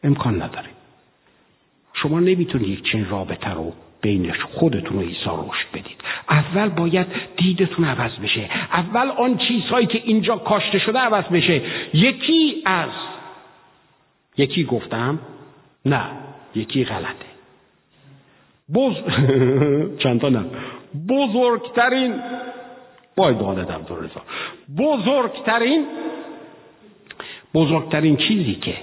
امکان 0.05 0.42
نداره. 0.42 0.68
شما 1.94 2.20
نمی‌تونید 2.20 2.68
یک 2.68 2.92
چنین 2.92 3.09
رابطه 3.09 3.50
رو 3.50 3.72
بین 4.03 4.33
خودتون 4.33 4.98
و 4.98 5.00
عیسی 5.00 5.31
رشد 5.48 5.70
بدید. 5.72 5.96
اول 6.31 6.68
باید 6.68 7.07
دیدتون 7.37 7.85
عوض 7.85 8.12
بشه. 8.22 8.50
اول 8.72 9.09
آن 9.09 9.38
چیزهایی 9.38 9.87
که 9.87 10.03
اینجا 10.05 10.37
کاشته 10.37 10.79
شده 10.79 10.98
عوض 10.98 11.24
بشه. 11.24 11.62
یکی 11.94 12.62
از 12.64 12.90
یکی 14.37 14.64
گفتم 14.64 15.18
نه. 15.85 16.03
یکی 16.55 16.85
غلطه. 16.85 17.31
بز... 18.75 18.95
چند 20.03 20.27
نه 20.27 20.45
بزرگترین 21.09 22.15
باید 23.17 23.39
دادم 23.39 23.83
دو 23.89 23.97
رضا. 23.97 24.23
بزرگترین 24.79 25.87
بزرگترین 27.55 28.17
چیزی 28.17 28.55
که 28.55 28.75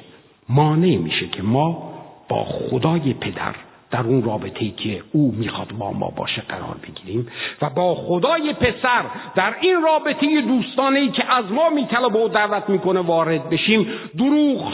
مانع 0.49 0.97
میشه 0.97 1.27
که 1.27 1.43
ما 1.43 1.93
با 2.29 2.43
خدای 2.43 3.13
پدر 3.13 3.55
در 3.91 4.01
اون 4.01 4.23
رابطه 4.23 4.65
ای 4.65 4.71
که 4.71 5.03
او 5.13 5.35
می‌خواد 5.37 5.71
با 5.79 5.91
ما 5.91 6.09
باشه 6.15 6.41
قرار 6.41 6.75
بگیریم 6.83 7.27
و 7.61 7.69
با 7.69 7.95
خدای 7.95 8.53
پسر 8.53 9.03
در 9.35 9.55
این 9.61 9.81
رابطه 9.81 10.41
دوستانه 10.41 10.99
ای 10.99 11.09
که 11.09 11.33
از 11.33 11.51
ما 11.51 11.69
میطلبه 11.69 12.19
و 12.19 12.27
دعوت 12.27 12.69
می‌کنه 12.69 12.99
وارد 12.99 13.49
بشیم 13.49 13.87
دروغ 14.17 14.73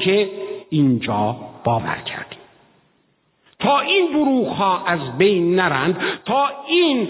که 0.00 0.30
اینجا 0.70 1.36
باور 1.64 1.96
کردیم 2.06 2.38
تا 3.62 3.80
این 3.80 4.06
دروغ 4.12 4.48
ها 4.48 4.84
از 4.86 5.18
بین 5.18 5.54
نرند 5.54 5.96
تا 6.24 6.48
این 6.68 7.08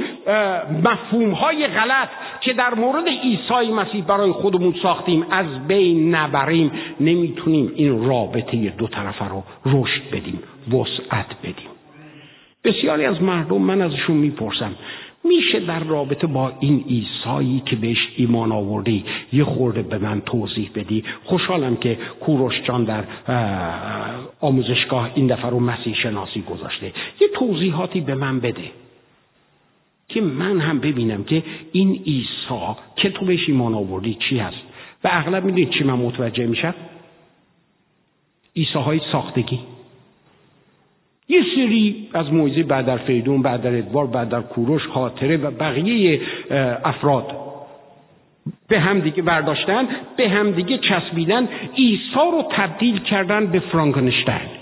مفهوم 0.84 1.30
های 1.30 1.66
غلط 1.66 2.08
که 2.40 2.52
در 2.52 2.74
مورد 2.74 3.08
عیسی 3.08 3.72
مسیح 3.72 4.04
برای 4.04 4.32
خودمون 4.32 4.74
ساختیم 4.82 5.26
از 5.30 5.66
بین 5.66 6.14
نبریم 6.14 6.70
نمی‌تونیم 7.00 7.72
این 7.76 8.04
رابطه 8.04 8.56
دو 8.56 8.86
طرفه 8.86 9.28
رو 9.28 9.42
رشد 9.66 10.02
بدیم 10.12 10.40
وسعت 10.68 11.26
بدیم. 11.42 11.68
بسیاری 12.64 13.04
از 13.04 13.22
مردم 13.22 13.62
من 13.62 13.82
ازشون 13.82 14.16
می‌پرسم 14.16 14.74
میشه 15.24 15.60
در 15.60 15.84
رابطه 15.84 16.26
با 16.26 16.52
این 16.60 16.84
ایسایی 16.86 17.62
که 17.66 17.76
بهش 17.76 18.08
ایمان 18.16 18.52
آوردی 18.52 19.04
یه 19.32 19.44
خورده 19.44 19.82
به 19.82 19.98
من 19.98 20.20
توضیح 20.20 20.70
بدی. 20.74 21.04
خوشحالم 21.24 21.76
که 21.76 21.98
کوروش 22.20 22.54
جان 22.64 22.84
در 22.84 23.04
آموزشگاه 24.40 25.10
این 25.14 25.26
دفعه 25.26 25.50
رو 25.50 25.60
مسیح 25.60 25.94
شناسی 25.94 26.42
گذاشته. 26.42 26.92
یه 27.20 27.28
توضیحاتی 27.34 28.00
به 28.00 28.14
من 28.14 28.40
بده 28.40 28.70
که 30.08 30.20
من 30.20 30.60
هم 30.60 30.78
ببینم 30.78 31.24
که 31.24 31.42
این 31.72 32.00
ایسا 32.04 32.76
که 32.96 33.10
تو 33.10 33.24
بهش 33.24 33.48
ایمان 33.48 33.74
آوردی 33.74 34.14
چی 34.28 34.38
هست. 34.38 34.62
و 35.04 35.08
اغلب 35.12 35.44
می‌دونید 35.44 35.70
چی 35.70 35.84
من 35.84 35.94
متوجه 35.94 36.46
میشم؟ 36.46 36.74
ایساهای 38.52 39.00
ساختگی. 39.12 39.60
یه 41.28 41.42
سری 41.54 42.08
از 42.14 42.32
موعظه 42.32 42.62
بعد 42.62 42.86
در 42.86 42.96
فیدون 42.96 43.42
بعد 43.42 43.62
در 43.62 43.78
ادوار 43.78 44.06
بعد 44.06 44.28
در 44.28 44.40
کوروش 44.40 44.86
خاطره 44.86 45.36
و 45.36 45.50
بقیه 45.50 46.20
افراد 46.84 47.36
به 48.68 48.80
همدیگه 48.80 49.22
برداشتن 49.22 49.88
به 50.16 50.28
همدیگه 50.28 50.78
چسبیدن 50.78 51.48
عیسی 51.76 52.14
رو 52.14 52.44
تبدیل 52.50 52.98
کردن 52.98 53.46
به 53.46 53.60
فرانکنشتین. 53.60 54.61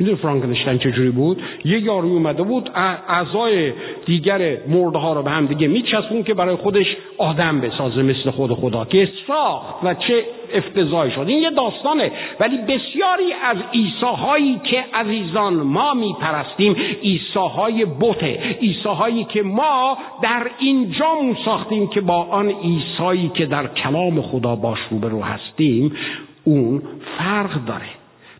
می‌دونی 0.00 0.18
فرانکنشتین 0.18 0.78
چجوری 0.78 1.10
بود؟ 1.10 1.42
یه 1.64 1.80
یاروی 1.80 2.10
اومده 2.10 2.42
بود 2.42 2.70
اعضای 3.08 3.72
دیگر 4.06 4.56
مرده 4.68 4.98
ها 4.98 5.12
رو 5.12 5.22
به 5.22 5.30
هم 5.30 5.46
دیگه 5.46 5.68
میچسبون 5.68 6.22
که 6.22 6.34
برای 6.34 6.56
خودش 6.56 6.86
آدم 7.18 7.60
بسازه 7.60 8.02
مثل 8.02 8.30
خود 8.30 8.52
خدا 8.52 8.84
که 8.84 9.08
ساخت 9.26 9.84
و 9.84 9.94
چه 9.94 10.24
افتضاحی 10.54 11.10
شد. 11.10 11.24
این 11.26 11.42
یه 11.42 11.50
داستانه. 11.50 12.12
ولی 12.40 12.58
بسیاری 12.58 13.32
از 13.44 13.56
ایساهایی 13.72 14.60
که 14.64 14.84
عزیزان 14.94 15.54
ما 15.54 15.94
میپرستیم 15.94 16.76
ایساهای 17.02 17.84
بوته 17.84 18.56
ایساهایی 18.60 19.24
که 19.24 19.42
ما 19.42 19.98
در 20.22 20.50
اینجامون 20.58 21.36
ساختیم 21.44 21.86
که 21.86 22.00
با 22.00 22.22
آن 22.22 22.54
ایسایی 22.62 23.30
که 23.34 23.46
در 23.46 23.66
کلام 23.66 24.22
خدا 24.22 24.56
باش 24.56 24.78
روبرو 24.90 25.22
هستیم 25.22 25.92
اون 26.44 26.82
فرق 27.18 27.64
داره. 27.64 27.97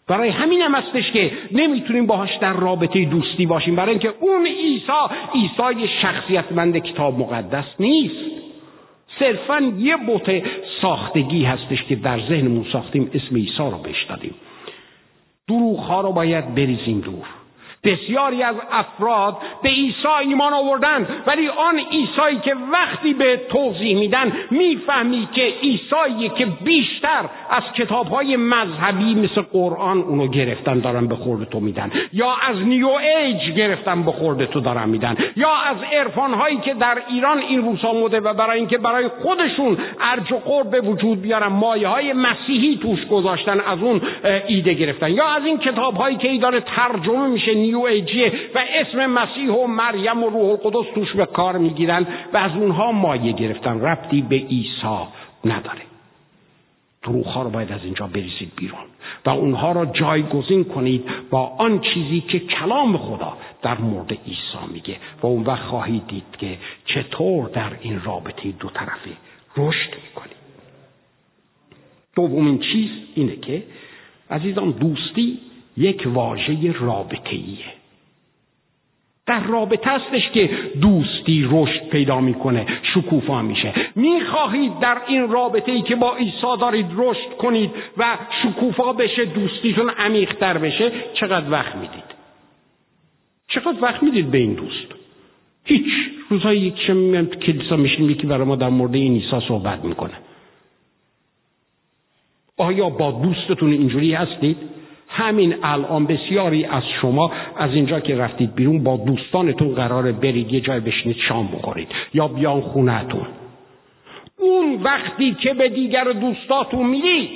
برای 0.09 0.29
همین 0.29 0.61
هم 0.61 0.75
هستش 0.75 1.11
که 1.13 1.31
نمی‌تونیم 1.53 2.07
باهاش 2.07 2.37
در 2.41 2.53
رابطه 2.53 3.05
دوستی 3.05 3.47
باشیم. 3.47 3.77
برای 3.77 3.91
اینکه 3.91 4.13
اون 4.21 4.47
عیسی 4.47 4.93
عیسی 5.35 5.89
شخصیتمند 6.03 6.79
کتاب 6.79 7.19
مقدس 7.19 7.65
نیست. 7.81 8.39
صرفا 9.19 9.73
یه 9.79 9.97
بوت 9.97 10.43
ساختگی 10.83 11.45
هستش 11.45 11.83
که 11.83 11.97
در 11.97 12.21
ذهنمون 12.29 12.67
ساختیم 12.73 13.11
اسم 13.15 13.37
عیسی 13.37 13.59
رو 13.59 13.79
بهش 13.79 14.05
دادیم. 14.05 14.35
دروغ 15.49 15.79
ها 15.79 16.01
رو 16.01 16.13
باید 16.13 16.55
بریزیم 16.55 17.01
دور. 17.01 17.27
بسیاری 17.85 18.43
از 18.43 18.57
افراد 18.73 19.37
به 19.63 19.69
عیسی 19.69 20.09
ایمان 20.21 20.53
آوردن 20.53 21.07
ولی 21.27 21.49
آن 21.49 21.79
عیسایی 21.93 22.39
که 22.39 22.55
وقتی 22.73 23.15
به 23.15 23.41
توضیح 23.49 23.97
میدن 23.97 24.33
می‌فهمی 24.51 25.29
که 25.35 25.55
عیسایی 25.63 26.29
که 26.29 26.47
بیشتر 26.47 27.25
از 27.51 27.63
کتابهای 27.77 28.37
مذهبی 28.37 29.15
مثل 29.15 29.41
قرآن 29.41 29.99
اونو 29.99 30.27
گرفتن 30.27 30.81
دارن 30.81 31.07
به 31.07 31.17
خورد 31.17 31.49
تو 31.49 31.61
میدن. 31.61 31.91
یا 32.13 32.35
از 32.49 32.57
نیو 32.57 32.89
ایج 32.89 33.57
گرفتن 33.57 34.03
به 34.03 34.13
خورد 34.13 34.45
تو 34.45 34.61
دارن 34.61 34.89
میدن. 34.89 35.17
یا 35.37 35.51
از 35.51 35.77
عرفانهایی 35.93 36.57
که 36.57 36.75
در 36.75 37.03
ایران 37.09 37.39
این 37.39 37.63
روز 37.63 37.85
آمده 37.85 38.21
و 38.21 38.35
برای 38.35 38.59
اینکه 38.59 38.79
برای 38.79 39.09
خودشون 39.09 39.79
ارج 40.01 40.33
و 40.33 40.37
قرب 40.37 40.71
به 40.71 40.81
وجود 40.81 41.23
بیارن 41.23 41.47
مایه 41.47 41.89
های 41.89 42.13
مسیحی 42.13 42.79
توش 42.83 43.07
گذاشتن 43.07 43.61
از 43.61 43.79
اون 43.83 44.01
ایده 44.47 44.75
گرفتن. 44.75 45.11
یا 45.11 45.27
از 45.27 45.45
این 45.45 45.59
کتابهایی 45.59 46.17
که 46.17 46.29
ای 46.29 46.41
ترجمه 46.77 47.27
میشه 47.27 47.55
نیو 47.69 47.81
ایجیه 47.81 48.33
و 48.55 48.65
اسم 48.75 49.07
مسیح 49.07 49.51
و 49.51 49.67
مریم 49.67 50.23
و 50.23 50.31
روح 50.31 50.51
القدس 50.51 50.95
توش 50.95 51.13
به 51.13 51.27
کار 51.27 51.59
می‌گیرن 51.59 52.07
و 52.33 52.37
از 52.37 52.53
اونها 52.57 52.93
مایه 52.93 53.33
گرفتن. 53.33 53.81
ربطی 53.81 54.23
به 54.23 54.37
عیسی 54.37 54.99
نداره. 55.45 55.89
ها 57.35 57.43
رو 57.43 57.51
باید 57.51 57.73
از 57.73 57.85
اینجا 57.85 58.07
بریزید 58.07 58.53
بیرون 58.57 58.81
و 59.27 59.31
اونها 59.31 59.73
را 59.73 59.87
جایگزین 59.87 60.65
کنید 60.65 61.05
با 61.31 61.47
آن 61.59 61.81
چیزی 61.81 62.21
که 62.21 62.39
کلام 62.39 62.97
خدا 62.97 63.37
در 63.63 63.79
مورد 63.79 64.13
عیسی 64.13 64.73
میگه 64.73 64.97
و 65.23 65.27
اون 65.27 65.43
وقت 65.43 65.63
خواهید 65.63 66.07
دید 66.07 66.25
که 66.39 66.59
چطور 66.87 67.49
در 67.49 67.71
این 67.81 68.03
رابطه 68.05 68.51
دو 68.61 68.69
طرفه 68.69 69.11
رشد 69.57 69.91
می‌کنید 70.05 70.39
دومین 72.17 72.59
چیز 72.59 72.91
اینه 73.15 73.37
که 73.37 73.63
عزیزان 74.31 74.71
دوستی 74.71 75.39
یک 75.79 76.03
واژه 76.07 76.73
رابطه 76.73 77.31
ایه 77.31 77.79
در 79.29 79.41
رابطه 79.41 79.91
هستش 79.91 80.31
که 80.31 80.51
دوستی 80.81 81.49
رشد 81.51 81.89
پیدا 81.89 82.21
می‌کنه 82.21 82.67
شکوفا 82.95 83.43
میشه. 83.43 83.73
می‌خواهید 83.97 84.79
در 84.79 84.99
این 85.07 85.29
رابطه 85.29 85.73
ای 85.73 85.83
که 85.83 85.97
با 85.97 86.17
عیسی 86.17 86.57
دارید 86.61 86.87
رشد 86.97 87.37
کنید 87.39 87.71
و 87.97 88.19
شکوفا 88.43 88.93
بشه 88.93 89.25
دوستیتون 89.25 89.91
عمیقتر 89.91 90.59
بشه 90.59 90.93
چقدر 91.15 91.51
وقت 91.51 91.75
می‌دید؟ 91.75 92.09
چقدر 93.49 93.83
وقت 93.83 94.03
می‌دید 94.03 94.31
به 94.31 94.39
این 94.39 94.55
دوست؟ 94.55 94.95
هیچ. 95.65 95.85
روزهای 96.29 96.59
یک 96.59 96.81
شمی 96.87 97.27
تو 97.27 97.39
کلیسا 97.39 97.77
میشیم 97.77 98.11
یکی 98.11 98.27
برای 98.27 98.45
ما 98.47 98.57
در 98.57 98.69
مورد 98.69 98.95
این 98.95 99.15
عیسی 99.15 99.47
صحبت 99.49 99.85
می‌کنه. 99.85 100.15
آیا 102.57 102.89
با 102.89 103.11
دوستتون 103.11 103.73
اینجوری 103.73 104.15
هستید؟ 104.15 104.57
همین 105.09 105.55
الان 105.63 106.07
بسیاری 106.07 106.65
از 106.65 106.83
شما 107.01 107.33
از 107.57 107.75
اینجا 107.75 108.01
که 108.01 108.17
رفتید 108.17 108.55
بیرون 108.55 108.83
با 108.83 108.97
دوستانتون 108.97 109.75
قرار 109.75 110.13
برید 110.13 110.53
یه 110.53 110.61
جای 110.61 110.81
بشینید 110.81 111.17
شام 111.29 111.47
بخورید 111.47 111.89
یا 112.15 112.29
بیان 112.29 112.61
خونهتون. 112.61 113.27
اون 114.39 114.83
وقتی 114.83 115.35
که 115.35 115.55
به 115.55 115.69
دیگر 115.69 116.05
دوستاتون 116.05 116.87
می‌دید 116.87 117.29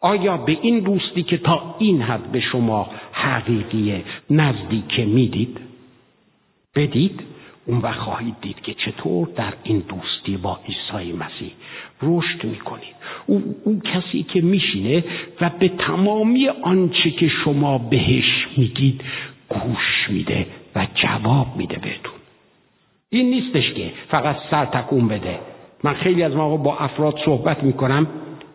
آیا 0.00 0.36
به 0.36 0.58
این 0.62 0.80
دوستی 0.80 1.22
که 1.22 1.36
تا 1.36 1.74
این 1.78 2.02
حد 2.02 2.32
به 2.32 2.40
شما 2.40 2.90
حقیقیه 3.12 4.02
نزدیک 4.30 5.00
می‌دید؟ 5.00 5.58
بدید؟ 6.74 7.20
اون 7.68 7.78
وقت 7.78 7.98
خواهید 7.98 8.34
دید 8.40 8.60
که 8.60 8.74
چطور 8.74 9.28
در 9.36 9.52
این 9.62 9.84
دوستی 9.88 10.36
با 10.36 10.58
عیسی 10.68 11.12
مسیح 11.12 11.52
رشد 12.02 12.44
می‌کنید. 12.44 12.94
او, 13.26 13.54
او 13.64 13.80
کسی 13.80 14.22
که 14.22 14.40
میشینه 14.40 15.04
و 15.40 15.50
به 15.58 15.68
تمامی 15.68 16.48
آنچه 16.48 17.10
که 17.10 17.28
شما 17.44 17.78
بهش 17.78 18.48
میگید 18.56 19.00
گوش 19.48 20.10
میده 20.10 20.46
و 20.76 20.86
جواب 20.94 21.56
میده 21.56 21.74
بهتون. 21.74 22.12
این 23.10 23.30
نیستش 23.30 23.72
که 23.72 23.92
فقط 24.08 24.36
سر 24.50 24.64
تکون 24.64 25.08
بده. 25.08 25.38
من 25.84 25.94
خیلی 25.94 26.22
از 26.22 26.36
موقع 26.36 26.62
با 26.62 26.76
افراد 26.78 27.14
صحبت 27.24 27.62
می‌کنم 27.62 28.06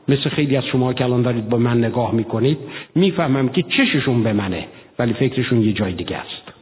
مثل 0.07 0.29
خیلی 0.29 0.57
از 0.57 0.65
شما 0.65 0.93
که 0.93 1.03
الان 1.03 1.21
دارید 1.21 1.49
با 1.49 1.57
من 1.57 1.83
نگاه 1.83 2.15
می‌کنید 2.15 2.57
می‌فهمم 2.95 3.49
که 3.49 3.63
چششون 3.63 4.23
به 4.23 4.33
منه 4.33 4.67
ولی 4.99 5.13
فکرشون 5.13 5.61
یه 5.61 5.73
جای 5.73 5.93
دیگه 5.93 6.17
است. 6.17 6.53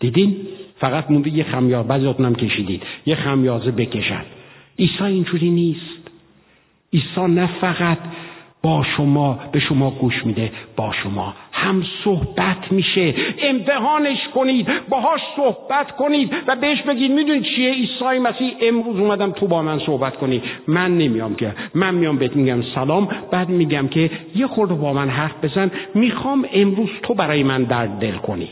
دیدین؟ 0.00 0.36
فقط 0.78 1.10
مونده 1.10 1.30
یه 1.30 1.44
خمیازه 1.44 1.88
بعضیاتونم 1.88 2.34
کشیدید. 2.34 2.82
یه 3.06 3.14
خمیازه 3.14 3.70
بکشن. 3.70 4.22
عیسی 4.78 5.04
اینجوری 5.04 5.50
نیست. 5.50 6.10
عیسی 6.92 7.20
نه 7.20 7.46
فقط 7.60 7.98
با 8.62 8.84
شما 8.96 9.38
به 9.52 9.60
شما 9.60 9.90
گوش 9.90 10.26
میده 10.26 10.52
با 10.76 10.92
شما. 11.02 11.34
هم 11.52 11.84
صحبت 12.04 12.72
میشه. 12.72 13.14
امتحانش 13.42 14.18
کنید. 14.34 14.68
باهاش 14.88 15.20
صحبت 15.36 15.90
کنید 15.96 16.32
و 16.46 16.56
بهش 16.56 16.82
بگید 16.82 17.10
می‌دونی 17.10 17.40
چیه؟ 17.40 17.72
عیسی 17.72 18.18
مسیح 18.22 18.54
امروز 18.62 18.98
اومدم 18.98 19.30
تو 19.30 19.46
با 19.46 19.62
من 19.62 19.78
صحبت 19.78 20.16
کنی. 20.16 20.42
من 20.68 20.98
نمیام 20.98 21.34
که. 21.34 21.52
من 21.74 21.94
میام 21.94 22.16
بهت 22.18 22.36
میگم 22.36 22.62
سلام. 22.74 23.08
بعد 23.30 23.48
میگم 23.48 23.88
که 23.88 24.10
یه 24.34 24.46
خورده 24.46 24.74
با 24.74 24.92
من 24.92 25.08
حرف 25.08 25.44
بزن. 25.44 25.70
می‌خوام 25.94 26.46
امروز 26.52 26.90
تو 27.02 27.14
برای 27.14 27.42
من 27.42 27.62
درد 27.62 27.98
دل 27.98 28.16
کنی. 28.16 28.48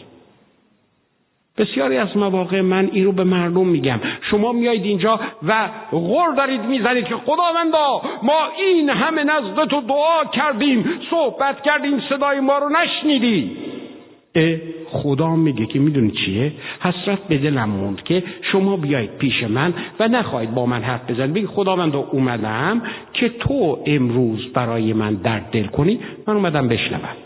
بسیاری 1.59 1.97
از 1.97 2.17
مواقع 2.17 2.61
من 2.61 2.89
این 2.93 3.05
رو 3.05 3.13
به 3.13 3.25
مردم 3.25 3.67
میگم. 3.67 4.01
شما 4.31 4.53
میایید 4.53 4.85
اینجا 4.85 5.21
و 5.43 5.69
غور 5.91 6.35
دارید 6.37 6.61
می‌زنید 6.61 7.05
که 7.05 7.15
خداوندا 7.17 8.03
ما 8.23 8.49
این 8.59 8.91
همه 8.91 9.25
نزد 9.25 9.65
تو 9.65 9.81
دعا 9.81 10.25
کردیم 10.33 10.85
صحبت 11.11 11.63
کردیم 11.63 12.01
صدای 12.09 12.41
ما 12.41 12.59
رو 12.59 12.69
نشنیدی. 12.69 13.57
خدا 14.87 15.37
میگه 15.37 15.67
که 15.67 15.79
می‌دونی 15.79 16.11
چیه؟ 16.11 16.53
حسرت 16.81 17.19
به 17.29 17.39
دلم 17.39 17.69
موند 17.69 18.03
که 18.03 18.23
شما 18.53 18.77
بیایید 18.77 19.19
پیش 19.19 19.43
من 19.43 19.75
و 20.01 20.09
نخواهید 20.09 20.55
با 20.55 20.67
من 20.67 20.83
حرف 20.83 21.11
بزنید. 21.11 21.35
بگید 21.35 21.49
خداوندا 21.49 21.99
اومدم 21.99 22.83
که 23.13 23.29
تو 23.29 23.79
امروز 23.87 24.53
برای 24.53 24.93
من 24.93 25.15
درد 25.15 25.51
دل 25.53 25.67
کنی. 25.67 26.01
من 26.27 26.35
اومدم 26.35 26.69
بشنوم. 26.69 27.24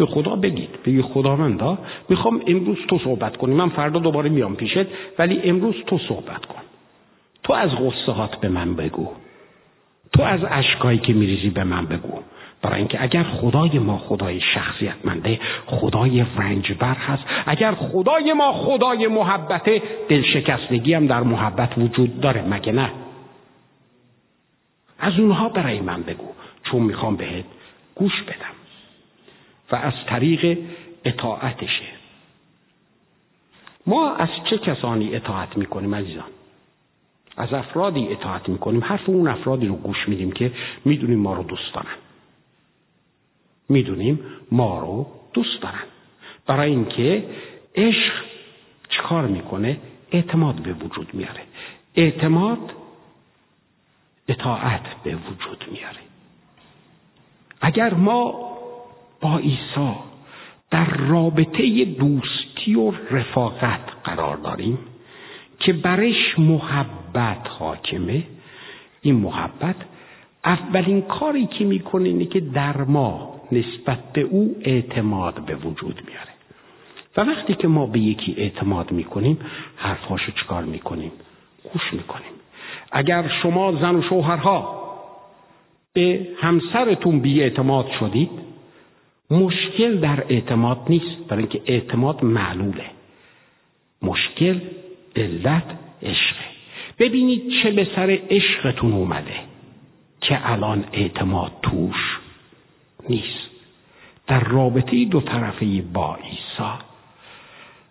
به 0.00 0.06
خدا 0.06 0.36
بگید. 0.36 0.82
بگید 0.84 1.02
خداوندا 1.02 1.78
می‌خوام 2.08 2.40
امروز 2.46 2.78
تو 2.88 2.98
صحبت 2.98 3.36
کنی. 3.36 3.54
من 3.54 3.68
فردا 3.68 3.98
دوباره 3.98 4.30
میام 4.30 4.56
پیشت 4.56 4.86
ولی 5.18 5.40
امروز 5.44 5.74
تو 5.86 5.98
صحبت 5.98 6.46
کن. 6.46 6.62
تو 7.42 7.52
از 7.52 7.70
غصه 7.70 8.12
هات 8.12 8.36
به 8.36 8.48
من 8.48 8.74
بگو. 8.74 9.08
تو 10.12 10.22
از 10.22 10.40
اشکایی 10.50 10.98
که 10.98 11.12
میریزی 11.12 11.50
به 11.50 11.64
من 11.64 11.86
بگو. 11.86 12.18
برای 12.62 12.78
اینکه 12.78 13.02
اگر 13.02 13.22
خدای 13.22 13.78
ما 13.78 13.98
خدای 13.98 14.40
شخصیتمنده 14.54 15.40
خدای 15.66 16.24
رنجبر 16.36 16.94
هست 16.94 17.22
اگر 17.46 17.72
خدای 17.72 18.32
ما 18.32 18.52
خدای 18.52 19.06
محبت 19.06 19.70
دلشکستگی 20.08 20.94
هم 20.94 21.06
در 21.06 21.22
محبت 21.22 21.78
وجود 21.78 22.20
داره 22.20 22.42
مگه 22.42 22.72
نه؟ 22.72 22.90
از 24.98 25.18
اونها 25.18 25.48
برای 25.48 25.80
من 25.80 26.02
بگو. 26.02 26.28
چون 26.64 26.82
می‌خوام 26.82 27.16
بهت 27.16 27.44
گوش 27.94 28.22
بدم. 28.22 28.59
و 29.72 29.76
از 29.76 29.92
طریق 30.06 30.58
اطاعتشه. 31.04 32.00
ما 33.86 34.14
از 34.14 34.28
چه 34.50 34.58
کسانی 34.58 35.14
اطاعت 35.14 35.56
می‌کنیم 35.56 35.94
عزیزان؟ 35.94 36.24
از 37.36 37.52
افرادی 37.52 38.08
اطاعت 38.08 38.48
می‌کنیم. 38.48 38.84
حرف 38.84 39.08
اون 39.08 39.28
افرادی 39.28 39.66
رو 39.66 39.74
گوش 39.74 40.08
میدیم 40.08 40.32
که 40.32 40.52
می‌دونیم 40.84 41.18
ما 41.18 41.34
رو 41.34 41.42
دوست 41.42 41.74
دارن. 41.74 41.96
می‌دونیم 43.68 44.20
ما 44.52 44.78
رو 44.78 45.06
دوست 45.32 45.62
دارن. 45.62 45.82
برای 46.46 46.70
اینکه 46.70 47.24
عشق 47.74 48.12
چیکار 48.88 49.26
می‌کنه؟ 49.26 49.80
اعتماد 50.12 50.54
به 50.54 50.72
وجود 50.72 51.14
میاره. 51.14 51.40
اعتماد 51.94 52.72
اطاعت 54.28 55.02
به 55.04 55.16
وجود 55.16 55.64
میاره. 55.72 55.98
اگر 57.60 57.94
ما 57.94 58.49
با 59.20 59.38
عیسی 59.38 59.94
در 60.70 60.84
رابطه 60.84 61.84
دوستی 61.84 62.74
و 62.74 62.92
رفاقت 63.10 63.80
قرار 64.04 64.36
داریم 64.36 64.78
که 65.58 65.72
برش 65.72 66.38
محبت 66.38 67.48
حاکمه. 67.58 68.22
این 69.02 69.14
محبت 69.14 69.76
اولین 70.44 71.02
کاری 71.02 71.46
که 71.46 71.64
می‌کنه 71.64 72.08
اینه 72.08 72.24
که 72.24 72.40
در 72.40 72.76
ما 72.76 73.40
نسبت 73.52 74.12
به 74.12 74.20
او 74.20 74.56
اعتماد 74.60 75.44
به 75.46 75.54
وجود 75.54 76.02
میاره 76.06 76.30
و 77.16 77.20
وقتی 77.20 77.54
که 77.54 77.68
ما 77.68 77.86
به 77.86 77.98
یکی 77.98 78.34
اعتماد 78.38 78.92
می‌کنیم 78.92 79.38
حرفهاشو 79.76 80.32
چکار 80.32 80.64
می‌کنیم؟ 80.64 81.12
گوش 81.72 81.92
می‌کنیم. 81.92 82.32
اگر 82.92 83.30
شما 83.42 83.72
زن 83.72 83.94
و 83.94 84.02
شوهرها 84.02 84.80
به 85.92 86.28
همسرتون 86.40 87.20
بی 87.20 87.42
اعتماد 87.42 87.86
شدید 88.00 88.49
مشکل 89.30 89.98
در 90.00 90.24
اعتماد 90.28 90.78
نیست 90.88 91.28
برای 91.28 91.42
اینکه 91.42 91.62
اعتماد 91.66 92.24
معلوله. 92.24 92.84
مشکل 94.02 94.60
علت 95.16 95.64
عشقه. 96.02 96.44
ببینید 96.98 97.42
چه 97.62 97.70
به 97.70 97.88
سر 97.96 98.18
عشقتون 98.30 98.92
اومده 98.92 99.34
که 100.20 100.50
الان 100.50 100.84
اعتماد 100.92 101.52
توش 101.62 102.18
نیست. 103.08 103.50
در 104.26 104.40
رابطه 104.40 105.04
دو 105.04 105.20
طرفه 105.20 105.82
با 105.92 106.16
عیسی 106.16 106.89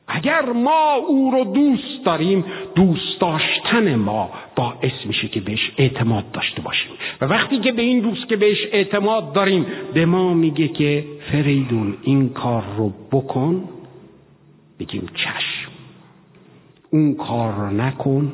اگر 0.09 0.41
ما 0.41 0.93
او 0.93 1.31
رو 1.31 1.43
دوست 1.43 2.05
داریم 2.05 2.45
دوست 2.75 3.21
داشتن 3.21 3.95
ما 3.95 4.29
باعث 4.55 5.05
میشه 5.05 5.27
که 5.27 5.39
بهش 5.39 5.71
اعتماد 5.77 6.31
داشته 6.31 6.61
باشیم. 6.61 6.91
و 7.21 7.25
وقتی 7.25 7.59
که 7.59 7.71
به 7.71 7.81
این 7.81 7.99
دوست 7.99 8.29
که 8.29 8.35
بهش 8.35 8.57
اعتماد 8.71 9.33
داریم 9.33 9.65
به 9.93 10.05
ما 10.05 10.33
میگه 10.33 10.67
که 10.67 11.03
فریدون 11.31 11.97
این 12.03 12.29
کار 12.29 12.63
رو 12.77 12.93
بکن 13.11 13.69
بگیم 14.79 15.09
چشم. 15.15 15.71
اون 16.91 17.15
کار 17.15 17.53
رو 17.53 17.71
نکن 17.71 18.31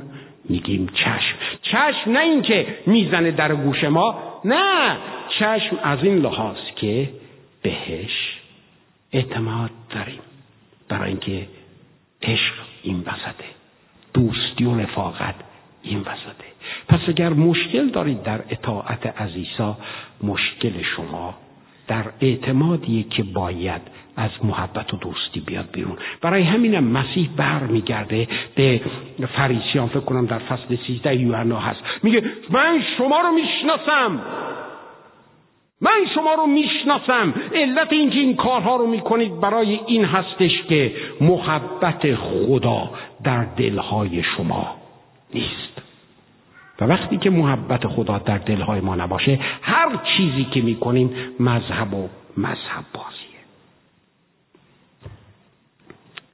میگیم 0.49 0.89
چشم. 0.93 1.35
چشم 1.61 2.11
نه 2.11 2.19
اینکه 2.19 2.67
می‌زنه 2.85 3.31
در 3.31 3.55
گوش 3.55 3.83
ما 3.83 4.15
نه. 4.45 4.97
چشم 5.39 5.79
از 5.83 6.03
این 6.03 6.17
لحاظ 6.17 6.57
که 6.75 7.09
بهش 7.61 8.39
اعتماد 9.13 9.69
داریم. 9.95 10.19
برای 10.89 11.09
اینکه 11.09 11.47
عشق 12.21 12.53
این 12.83 12.99
وسطه. 12.99 13.45
دوستی 14.13 14.65
و 14.65 14.79
رفاقت 14.79 15.35
این 15.83 15.99
وسطه. 15.99 16.45
پس 16.87 16.99
اگر 17.07 17.29
مشکل 17.29 17.89
دارید 17.89 18.23
در 18.23 18.41
اطاعت 18.49 19.21
عزیزا 19.21 19.77
مشکل 20.23 20.81
شما 20.95 21.35
در 21.87 22.03
اعتمادیه 22.21 23.03
که 23.03 23.23
باید 23.23 23.81
از 24.17 24.31
محبت 24.43 24.93
و 24.93 24.97
دوستی 24.97 25.39
بیاد 25.39 25.69
بیرون. 25.71 25.97
برای 26.21 26.43
همینم 26.43 26.83
مسیح 26.83 27.29
بر 27.37 27.59
میگرده 27.59 28.27
به 28.55 28.81
فریسیان 29.35 29.87
فکر 29.87 29.99
کنم 29.99 30.25
در 30.25 30.39
فصل 30.39 30.77
سیزده 30.87 31.15
یوحنا 31.15 31.59
هست. 31.59 31.79
میگه 32.03 32.23
من 32.49 32.83
شما 32.97 33.19
رو 33.19 33.31
می‌شناسم. 33.31 34.21
من 35.81 36.05
شما 36.15 36.33
رو 36.33 36.45
می‌شناسم. 36.45 37.33
علت 37.53 37.93
اینکه 37.93 38.19
این 38.19 38.35
کارها 38.35 38.75
رو 38.75 38.87
می‌کنید 38.87 39.39
برای 39.39 39.79
این 39.87 40.05
هستش 40.05 40.63
که 40.69 40.95
محبت 41.21 42.15
خدا 42.15 42.89
در 43.23 43.43
دلهای 43.43 44.23
شما 44.23 44.75
نیست. 45.33 45.81
و 46.81 46.85
وقتی 46.85 47.17
که 47.17 47.29
محبت 47.29 47.87
خدا 47.87 48.17
در 48.17 48.37
دلهای 48.37 48.79
ما 48.79 48.95
نباشه 48.95 49.39
هر 49.61 49.99
چیزی 50.17 50.43
که 50.43 50.61
می‌کنیم 50.61 51.15
مذهب 51.39 51.93
و 51.93 52.07
مذهب 52.37 52.85
بازیه. 52.93 53.39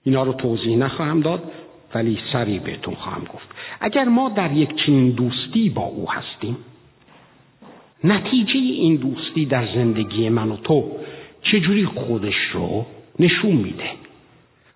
اینا 0.04 0.24
رو 0.24 0.34
توضیح 0.34 0.78
نخواهم 0.78 1.20
داد 1.20 1.52
ولی 1.96 2.20
سری 2.34 2.60
بهتون 2.60 2.96
خواهم 2.96 3.22
گفت. 3.34 3.48
اگر 3.80 4.04
ما 4.04 4.30
در 4.30 4.52
یک 4.52 4.76
چنین 4.86 5.10
دوستی 5.10 5.70
با 5.70 5.82
او 5.82 6.12
هستیم 6.12 6.58
نتیجه 8.04 8.54
این 8.54 8.96
دوستی 8.96 9.46
در 9.46 9.68
زندگی 9.76 10.30
من 10.30 10.52
و 10.52 10.58
تو 10.58 10.92
چجوری 11.42 11.86
خودش 11.86 12.36
رو 12.54 12.86
نشون 13.20 13.52
میده؟ 13.52 13.90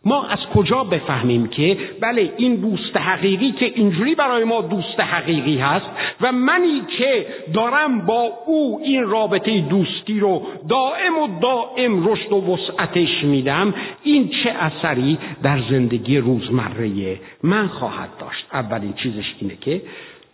ما 0.05 0.27
از 0.27 0.39
کجا 0.53 0.83
بفهمیم 0.83 1.47
که 1.47 1.77
بله 2.01 2.33
این 2.37 2.55
دوست 2.55 2.97
حقیقی 2.97 3.51
که 3.51 3.65
اینجوری 3.65 4.15
برای 4.15 4.43
ما 4.43 4.61
دوست 4.61 4.99
حقیقی 4.99 5.57
هست 5.57 5.85
و 6.21 6.31
منی 6.31 6.81
که 6.97 7.25
دارم 7.53 8.05
با 8.05 8.31
او 8.45 8.81
این 8.83 9.03
رابطه 9.03 9.61
دوستی 9.61 10.19
رو 10.19 10.41
دائم 10.69 11.17
و 11.17 11.39
دائم 11.41 12.07
رشد 12.07 12.31
و 12.31 12.53
وسعتش 12.53 13.23
میدم 13.23 13.73
این 14.03 14.29
چه 14.43 14.49
اثری 14.49 15.17
در 15.43 15.59
زندگی 15.69 16.17
روزمره 16.17 17.19
من 17.43 17.67
خواهد 17.67 18.09
داشت؟ 18.19 18.45
اولین 18.53 18.93
چیزش 18.93 19.35
اینه 19.39 19.55
که 19.61 19.81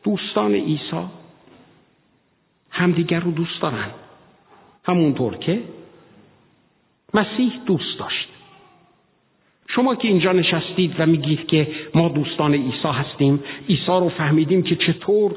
دوستان 0.03 0.53
عیسی 0.53 1.01
همدیگر 2.72 3.19
رو 3.19 3.32
دوست 3.32 3.61
دارن. 3.61 3.89
همونطور 4.84 5.38
که 5.38 5.61
مسیح 7.13 7.51
دوست 7.65 7.99
داشت. 7.99 8.28
شما 9.67 9.95
که 9.95 10.07
اینجا 10.07 10.32
نشستید 10.32 10.95
و 10.99 11.05
میگید 11.05 11.47
که 11.47 11.67
ما 11.95 12.09
دوستان 12.09 12.53
عیسی 12.53 12.88
هستیم 12.88 13.43
عیسی 13.69 13.86
رو 13.88 14.09
فهمیدیم 14.09 14.63
که 14.63 14.76
چطور 14.76 15.32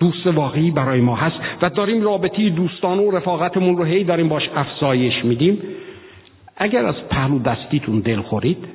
دوست 0.00 0.26
واقعی 0.26 0.70
برای 0.70 1.00
ما 1.00 1.16
هست 1.16 1.36
و 1.62 1.70
داریم 1.70 2.02
رابطی 2.02 2.50
دوستان 2.50 2.98
و 2.98 3.10
رفاقتمون 3.10 3.76
رو 3.76 3.84
هی 3.84 4.04
داریم 4.04 4.28
باش 4.28 4.48
افزایش 4.56 5.24
میدیم. 5.24 5.62
اگر 6.56 6.86
از 6.86 6.94
پهلو 7.10 7.38
دستیتون 7.38 8.00
دل 8.00 8.20
خورید 8.20 8.68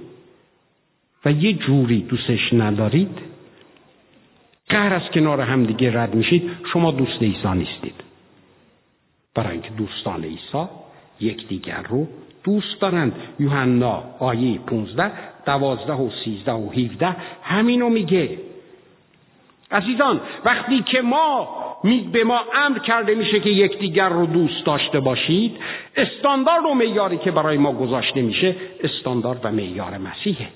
و 1.26 1.32
یه 1.32 1.54
جوری 1.54 2.01
دوستش 2.01 2.54
ندارید 2.54 3.32
قهر 4.74 4.93
از 4.93 5.11
کنار 5.13 5.41
هم 5.41 5.65
دیگه 5.65 6.01
رد 6.01 6.15
میشید 6.15 6.51
شما 6.74 6.91
دوست 6.91 7.21
عیسی 7.21 7.47
نیستید. 7.47 7.95
برای 9.36 9.51
اینکه 9.51 9.69
دوستان 9.69 10.24
عیسی 10.24 10.65
یکدیگر 11.19 11.84
رو 11.89 12.07
دوست 12.43 12.82
دارند. 12.82 13.13
یوحنا 13.39 14.03
آیه 14.19 14.59
15 14.59 15.11
دوازده 15.45 15.93
و 15.93 16.09
سیزده 16.26 16.51
و 16.51 16.69
هیوده 16.69 17.15
همینو 17.43 17.89
میگه. 17.89 18.38
عزیزان 19.71 20.21
وقتی 20.45 20.82
که 20.82 21.01
ما 21.01 21.49
به 22.11 22.24
ما 22.24 22.39
امر 22.55 22.80
کرده 22.80 23.15
میشه 23.15 23.39
که 23.39 23.49
یکدیگر 23.49 24.09
رو 24.09 24.26
دوست 24.26 24.65
داشته 24.65 24.99
باشید 24.99 25.57
استاندارد 25.95 26.65
و 26.65 26.74
معیاری 26.74 27.17
که 27.17 27.32
برای 27.32 27.57
ما 27.57 27.71
گذاشته 27.71 28.21
میشه 28.21 28.55
استاندارد 28.84 29.45
و 29.45 29.51
معیار 29.51 29.97
مسیحه. 29.97 30.47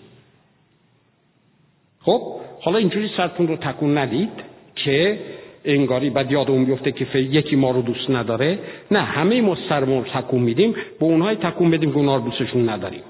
خب؟ 2.02 2.47
حالا 2.68 2.80
اینجوری 2.80 3.10
سرتون 3.18 3.48
رو 3.48 3.56
تکون 3.56 3.98
ندید 3.98 4.30
که 4.76 5.20
انگاری 5.66 6.10
بعد 6.10 6.32
یاد 6.32 6.50
اون 6.50 6.66
بیفته 6.66 6.92
که 6.92 7.20
یکی 7.20 7.56
ما 7.56 7.72
رو 7.72 7.82
دوست 7.82 8.10
نداره. 8.10 8.60
نه 8.92 9.00
همه 9.00 9.42
ما 9.42 9.58
سرمون 9.70 10.04
تکون 10.04 10.42
میدیم 10.42 10.72
به 11.00 11.06
اونهای 11.06 11.36
تکون 11.36 11.72
بدیم 11.72 11.92
که 11.92 11.98
اونها 11.98 12.16
رو 12.16 12.22
دوستشون 12.22 12.70
نداریم. 12.70 13.02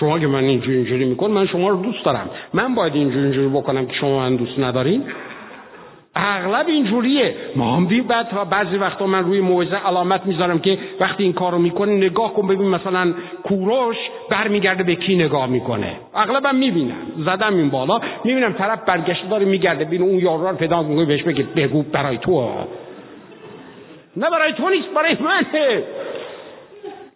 شما 0.00 0.18
که 0.18 0.26
من 0.26 0.44
اینجوری 0.44 0.76
اینجوری 0.76 1.04
میکن 1.04 1.30
من 1.30 1.46
شما 1.46 1.68
رو 1.68 1.82
دوست 1.82 2.04
دارم. 2.04 2.30
من 2.54 2.74
باید 2.74 2.94
اینجوری 2.94 3.22
اینجوری 3.22 3.48
بکنم 3.48 3.86
که 3.86 3.94
شما 3.94 4.18
من 4.18 4.36
دوست 4.36 4.58
ندارین. 4.58 5.02
اغلب 6.18 6.68
اینجوریه. 6.68 7.34
ما 7.56 7.76
هم 7.76 7.86
بی 7.86 8.00
بعد 8.00 8.50
بعضی 8.50 8.76
وقتا 8.76 9.06
من 9.06 9.24
روی 9.24 9.40
موعظه 9.40 9.76
علامت 9.76 10.26
می‌ذارم 10.26 10.58
که 10.58 10.78
وقتی 11.00 11.22
این 11.22 11.32
کارو 11.32 11.58
می‌کنه 11.58 11.92
نگاه 11.92 12.34
کن 12.34 12.46
ببین 12.46 12.68
مثلا 12.68 13.14
کوروش 13.44 13.96
برمیگرده 14.30 14.82
به 14.82 14.94
کی 14.94 15.16
نگاه 15.16 15.46
می‌کنه. 15.46 15.92
اغلبم 16.14 16.54
می‌بینم. 16.54 16.96
زدم 17.18 17.54
این 17.54 17.70
بالا. 17.70 18.00
می‌بینم 18.24 18.52
طرف 18.52 18.84
برگشته 18.84 19.28
داره 19.28 19.44
میگرده. 19.44 19.84
بین 19.84 20.02
اون 20.02 20.18
یارو 20.18 20.48
رو 20.48 20.56
پیدا 20.56 20.82
می‌کنه 20.82 21.04
بهش 21.04 21.22
بگه 21.22 21.42
بگو 21.56 21.82
برای 21.82 22.18
تو. 22.18 22.50
نه 24.16 24.30
برای 24.30 24.52
تو 24.52 24.68
نیست 24.68 24.88
برای 24.94 25.16
منه. 25.20 25.82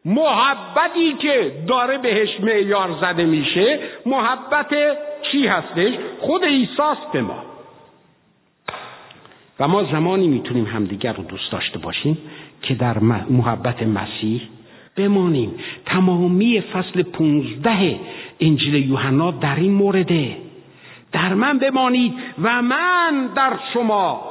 محبتی 0.04 1.12
که 1.12 1.52
داره 1.68 1.98
بهش 1.98 2.40
معیار 2.40 2.88
زده 3.00 3.24
میشه 3.24 3.78
محبت 4.06 4.74
چی 5.22 5.46
هستش؟ 5.46 5.92
خود 6.20 6.44
ایساست 6.44 7.12
به 7.12 7.20
ما. 7.20 7.51
و 9.62 9.68
ما 9.68 9.84
زمانی 9.84 10.28
می‌تونیم 10.28 10.66
همدیگر 10.66 11.12
رو 11.12 11.24
دوست 11.24 11.52
داشته 11.52 11.78
باشیم 11.78 12.18
که 12.62 12.74
در 12.74 12.98
محبت 13.30 13.82
مسیح 13.82 14.42
بمانیم. 14.96 15.54
تمامی 15.86 16.60
فصل 16.60 17.02
پونزده 17.02 18.00
انجیل 18.40 18.74
یوحنا 18.74 19.30
در 19.30 19.56
این 19.56 19.72
مورده. 19.72 20.36
در 21.12 21.34
من 21.34 21.58
بمانید 21.58 22.12
و 22.42 22.62
من 22.62 23.28
در 23.36 23.58
شما. 23.74 24.22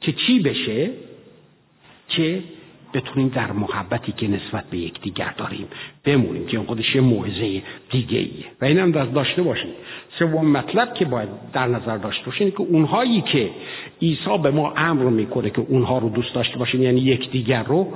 که 0.00 0.12
چی 0.12 0.40
بشه؟ 0.40 0.90
که 2.08 2.42
بتونیم 2.94 3.28
در 3.28 3.52
محبتی 3.52 4.12
که 4.12 4.28
نسبت 4.28 4.64
به 4.70 4.78
یکدیگر 4.78 5.34
داریم 5.36 5.68
بمونیم. 6.04 6.46
که 6.46 6.58
خودش 6.58 6.94
یه 6.94 7.00
موعظه 7.00 7.62
دیگه 7.90 8.18
ایه 8.18 8.44
و 8.60 8.64
اینم 8.64 8.90
داشته 8.90 9.42
باشید 9.42 9.74
سوم 10.18 10.50
مطلب 10.50 10.94
که 10.94 11.04
باید 11.04 11.28
در 11.52 11.66
نظر 11.66 11.96
داشته 11.96 12.26
باشین 12.26 12.50
که 12.50 12.60
اونهایی 12.60 13.20
که 13.20 13.50
عیسی 14.02 14.38
به 14.42 14.50
ما 14.50 14.74
امر 14.76 15.02
می‌کنه 15.02 15.50
که 15.50 15.60
اونها 15.68 15.98
رو 15.98 16.08
دوست 16.08 16.34
داشته 16.34 16.58
باشیم 16.58 16.82
یعنی 16.82 17.00
یکدیگر 17.00 17.62
رو 17.62 17.92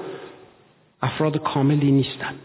افراد 1.03 1.43
کاملی 1.43 1.91
نیستند. 1.91 2.39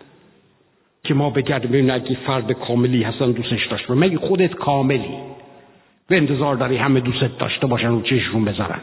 که 1.04 1.14
ما 1.14 1.30
بگردیم 1.30 1.70
ببینیم 1.72 1.94
اگه 1.94 2.18
فرد 2.26 2.52
کاملی 2.52 3.04
هستن 3.04 3.32
دوستش 3.32 3.68
داشته 3.68 3.94
مگه 3.94 4.18
خودت 4.18 4.54
کاملی؟ 4.54 5.14
به 6.08 6.18
انتظار 6.18 6.56
داری 6.56 6.78
همه 6.78 7.00
دوستت 7.00 7.38
داشته 7.38 7.68
باشن 7.68 7.88
رو 7.88 8.02
چششون 8.02 8.46
بذارن. 8.46 8.80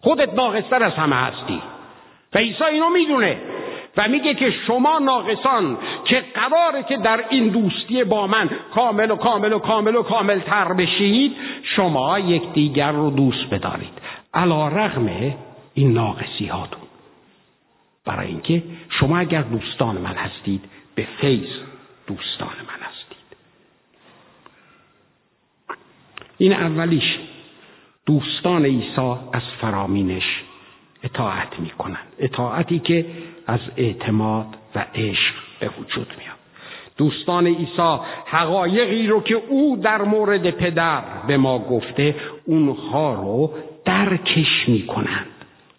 خودت 0.00 0.34
ناقصتر 0.34 0.82
از 0.82 0.92
همه 0.92 1.16
هستی. 1.16 1.60
و 2.34 2.38
عیسی 2.38 2.64
اینو 2.64 2.90
می‌دونه. 2.90 3.40
و 3.96 4.08
میگه 4.08 4.34
که 4.34 4.54
شما 4.66 4.98
ناقصان 4.98 5.78
که 6.04 6.24
قراره 6.34 6.82
که 6.82 6.96
در 6.96 7.24
این 7.30 7.48
دوستی 7.48 8.04
با 8.04 8.26
من 8.26 8.50
کامل 8.74 9.10
و 9.10 9.16
کامل 9.16 9.52
و 9.52 9.58
کامل 9.58 9.96
و 9.96 10.02
کامل 10.02 10.40
تر 10.40 10.72
بشید 10.72 11.36
شما 11.76 12.18
یکدیگر 12.18 12.92
رو 12.92 13.10
دوست 13.10 13.50
بدارید. 13.50 13.98
علا 14.34 14.68
رغم 14.68 15.34
این 15.74 15.92
ناقصی 15.92 16.46
هاتون 16.46 16.80
برای 18.04 18.26
اینکه 18.26 18.62
شما 19.00 19.18
اگر 19.18 19.42
دوستان 19.42 19.96
من 19.96 20.14
هستید 20.14 20.64
به 20.94 21.06
فیض 21.20 21.48
دوستان 22.06 22.48
من 22.48 22.86
هستید. 22.86 23.36
این 26.38 26.52
اولیش 26.52 27.18
دوستان 28.06 28.64
عیسی 28.64 29.14
از 29.32 29.42
فرامینش 29.60 30.42
اطاعت 31.02 31.60
می‌کنن 31.60 31.98
اطاعتی 32.18 32.78
که 32.78 33.06
از 33.46 33.60
اعتماد 33.76 34.46
و 34.74 34.84
عشق 34.94 35.34
به 35.60 35.70
وجود 35.80 36.12
میاد. 36.18 36.36
دوستان 36.96 37.46
عیسی 37.46 37.98
حقایقی 38.26 39.06
رو 39.06 39.20
که 39.20 39.34
او 39.34 39.76
در 39.82 40.02
مورد 40.02 40.50
پدر 40.50 41.02
به 41.26 41.36
ما 41.36 41.58
گفته 41.58 42.14
اونها 42.44 43.14
رو 43.14 43.52
درکش 43.84 44.68
می‌کنند. 44.68 45.26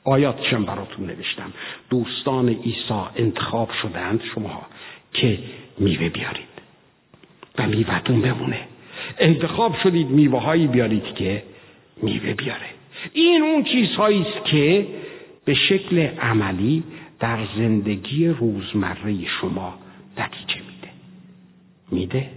آیاتشم 0.03 0.65
براتون 0.65 1.05
نوشتم. 1.05 1.53
دوستان 1.89 2.49
عیسی 2.49 3.01
انتخاب 3.15 3.69
شدند 3.81 4.21
شما 4.35 4.61
که 5.13 5.37
میوه 5.77 6.09
بیارید 6.09 6.47
و 7.57 7.67
میوهتون 7.67 8.21
بمونه. 8.21 8.59
انتخاب 9.19 9.75
شدید 9.83 10.07
میوه 10.07 10.41
هایی 10.41 10.67
بیارید 10.67 11.15
که 11.15 11.43
میوه 12.01 12.33
بیاره. 12.33 12.65
این 13.13 13.41
اون 13.41 13.63
چیزهایی 13.63 14.21
است 14.21 14.45
که 14.45 14.87
به 15.47 15.53
شکل 15.53 15.99
عملی 15.99 16.83
در 17.19 17.39
زندگی 17.57 18.27
روزمره 18.27 19.25
شما 19.41 19.73
نتیجه 20.17 20.55
میده. 20.55 20.89
میده؟ 21.91 22.29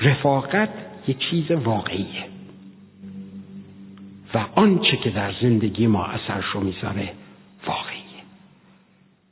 رفاقت 0.00 0.68
یه 1.08 1.14
چیز 1.14 1.50
واقعیه. 1.50 2.24
و 4.34 4.44
آنچه 4.54 4.96
که 4.96 5.10
در 5.10 5.34
زندگی 5.42 5.86
ما 5.86 6.04
اثرشو 6.04 6.60
می‌ذاره 6.60 7.12
واقعیه. 7.66 8.22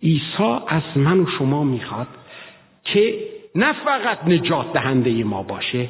عیسی 0.03 0.59
از 0.69 0.83
من 0.97 1.21
و 1.21 1.27
شما 1.39 1.65
می‌خواد 1.65 2.09
که 2.85 3.19
نه 3.55 3.73
فقط 3.73 4.25
نجات 4.25 4.73
دهنده 4.73 5.25
ما 5.25 5.43
باشه 5.43 5.89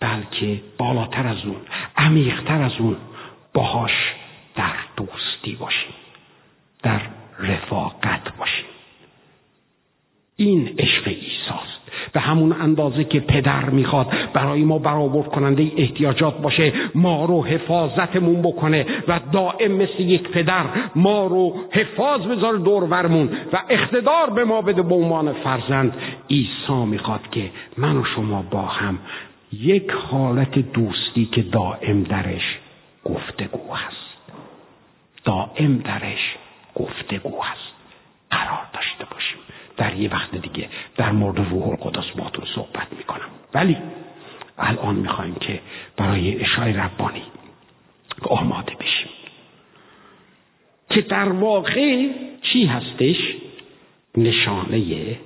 بلکه 0.00 0.60
بالاتر 0.78 1.26
از 1.26 1.44
اون 1.44 1.56
عمیقتر 1.96 2.62
از 2.62 2.72
اون 2.78 2.96
باهاش 3.54 4.14
در 4.56 4.74
دوستی 4.96 5.54
باشیم 5.60 5.94
در 6.82 7.00
رفاقت 7.38 8.36
باشیم. 8.38 8.64
این 10.36 10.74
عشق 10.78 11.02
ایساست 11.06 11.84
به 12.12 12.20
همون 12.20 12.52
اندازه 12.52 13.04
که 13.04 13.20
پدر 13.20 13.70
می‌خواد 13.70 14.06
برای 14.32 14.64
ما 14.64 14.78
برآورد 14.78 15.28
کننده 15.28 15.72
احتیاجات 15.76 16.42
باشه 16.42 16.72
ما 16.94 17.24
رو 17.24 17.44
حفاظتمون 17.44 18.42
بکنه 18.42 18.86
و 19.08 19.20
دائم 19.32 19.72
مثل 19.72 20.00
یک 20.00 20.28
پدر 20.28 20.64
ما 20.94 21.26
رو 21.26 21.56
حفاظ 21.72 22.20
بذاره 22.20 22.58
دور 22.58 22.84
ورمون 22.84 23.30
و 23.52 23.62
اقتدار 23.68 24.30
به 24.30 24.44
ما 24.44 24.62
بده. 24.62 24.82
به 24.82 24.94
عنوان 24.94 25.32
فرزند 25.32 25.96
عیسی 26.30 26.84
می‌خواد 26.86 27.30
که 27.30 27.50
من 27.78 27.96
و 27.96 28.04
شما 28.04 28.44
با 28.50 28.62
هم 28.62 28.98
یک 29.52 29.90
حالت 29.90 30.58
دوستی 30.58 31.24
که 31.32 31.42
دائم 31.42 32.02
درش 32.02 32.58
گفتگو 33.04 33.74
هست. 33.74 34.03
دائم 35.24 35.78
درش 35.78 36.34
گفتگو 36.74 37.42
هست. 37.42 37.74
قرار 38.30 38.66
داشته 38.72 39.04
باشیم. 39.04 39.38
در 39.76 39.94
یه 39.94 40.10
وقت 40.10 40.36
دیگه 40.36 40.68
در 40.96 41.12
مورد 41.12 41.38
روح 41.50 41.68
القدس 41.68 42.10
باتون 42.16 42.44
صحبت 42.54 42.86
می‌کنم. 42.98 43.28
ولی 43.54 43.76
الان 44.58 44.94
می‌خوایم 44.94 45.34
که 45.34 45.60
برای 45.96 46.40
اشای 46.44 46.72
ربانی 46.72 47.22
آماده 48.22 48.74
بشیم. 48.74 49.08
که 50.90 51.00
در 51.00 51.28
واقع 51.28 52.08
چی 52.42 52.66
هستش؟ 52.66 53.16
نشانه 54.16 55.16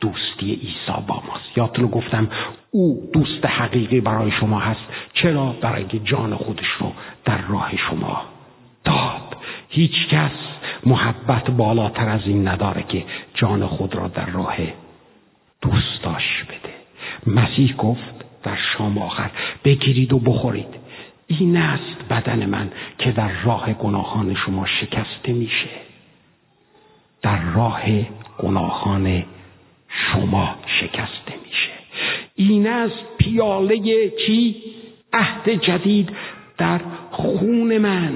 دوستی 0.00 0.54
عیسی 0.54 1.02
با 1.06 1.22
ماست. 1.28 1.58
یادتون 1.58 1.86
گفتم 1.86 2.30
او 2.70 3.10
دوست 3.12 3.46
حقیقی 3.46 4.00
برای 4.00 4.30
شما 4.30 4.58
هست. 4.58 4.80
چرا؟ 5.14 5.52
برای 5.60 5.84
جان 6.04 6.36
خودش 6.36 6.68
رو 6.78 6.92
در 7.24 7.38
راه 7.48 7.76
شما 7.76 8.22
داد. 8.84 9.29
هیچ 9.70 10.08
کس 10.10 10.30
محبت 10.86 11.50
بالاتر 11.50 12.08
از 12.08 12.20
این 12.24 12.48
نداره 12.48 12.82
که 12.82 13.04
جان 13.34 13.66
خود 13.66 13.94
را 13.94 14.08
در 14.08 14.26
راه 14.26 14.56
دوستاش 15.62 16.44
بده. 16.44 16.74
مسیح 17.40 17.76
گفت 17.76 18.42
در 18.42 18.58
شام 18.76 18.98
آخر 18.98 19.30
بگیرید 19.64 20.12
و 20.12 20.18
بخورید. 20.18 20.80
این 21.26 21.56
است 21.56 22.08
بدن 22.10 22.46
من 22.46 22.70
که 22.98 23.12
در 23.12 23.30
راه 23.44 23.72
گناهان 23.72 24.34
شما 24.34 24.66
شکسته 24.80 25.32
میشه. 25.32 25.70
در 27.22 27.40
راه 27.54 27.82
گناهان 28.38 29.24
شما 29.88 30.54
شکسته 30.80 31.34
میشه. 31.46 31.70
این 32.34 32.66
از 32.66 32.90
پیاله 33.18 34.10
چی؟ 34.26 34.56
عهد 35.12 35.50
جدید 35.50 36.10
در 36.58 36.80
خون 37.10 37.78
من. 37.78 38.14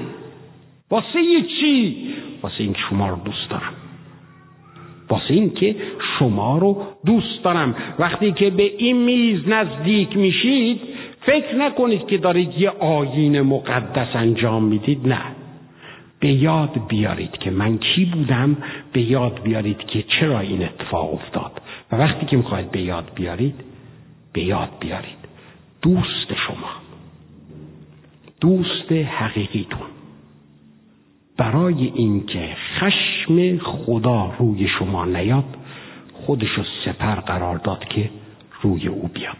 واسه 0.89 1.41
چی؟ 1.59 1.97
واسه 2.41 2.63
این 2.63 2.75
شما 2.89 3.09
رو 3.09 3.15
دوست 3.25 3.49
دارم. 3.49 3.73
واسه 5.09 5.33
این 5.33 5.53
که 5.53 5.75
شما 6.19 6.57
رو 6.57 6.83
دوست 7.05 7.43
دارم. 7.43 7.75
وقتی 7.99 8.31
که 8.31 8.49
به 8.49 8.63
این 8.63 8.97
میز 8.97 9.47
نزدیک 9.47 10.17
میشید 10.17 10.81
فکر 11.21 11.55
نکنید 11.55 12.07
که 12.07 12.17
دارید 12.17 12.57
یه 12.57 12.69
آیین 12.69 13.41
مقدس 13.41 14.15
انجام 14.15 14.63
می‌دید 14.63 15.07
نه. 15.07 15.21
به 16.19 16.27
یاد 16.27 16.87
بیارید 16.87 17.31
که 17.31 17.51
من 17.51 17.77
کی 17.77 18.05
بودم 18.05 18.57
به 18.93 19.01
یاد 19.01 19.41
بیارید 19.43 19.77
که 19.77 20.03
چرا 20.03 20.39
این 20.39 20.63
اتفاق 20.63 21.13
افتاد. 21.13 21.61
و 21.91 21.95
وقتی 21.95 22.25
که 22.25 22.37
می‌خواید 22.37 22.71
به 22.71 22.81
یاد 22.81 23.11
بیارید 23.15 23.55
به 24.33 24.43
یاد 24.43 24.69
بیارید. 24.79 25.25
دوست 25.81 26.33
شما. 26.47 26.71
دوست 28.41 28.91
حقیقیتون. 28.91 29.94
برای 31.37 31.91
اینکه 31.95 32.49
خشم 32.79 33.57
خدا 33.57 34.35
روی 34.39 34.67
شما 34.67 35.05
نیاد 35.05 35.57
خودشو 36.13 36.63
سپر 36.85 37.15
قرار 37.15 37.57
داد 37.57 37.85
که 37.85 38.09
روی 38.61 38.87
او 38.87 39.07
بیاد. 39.13 39.37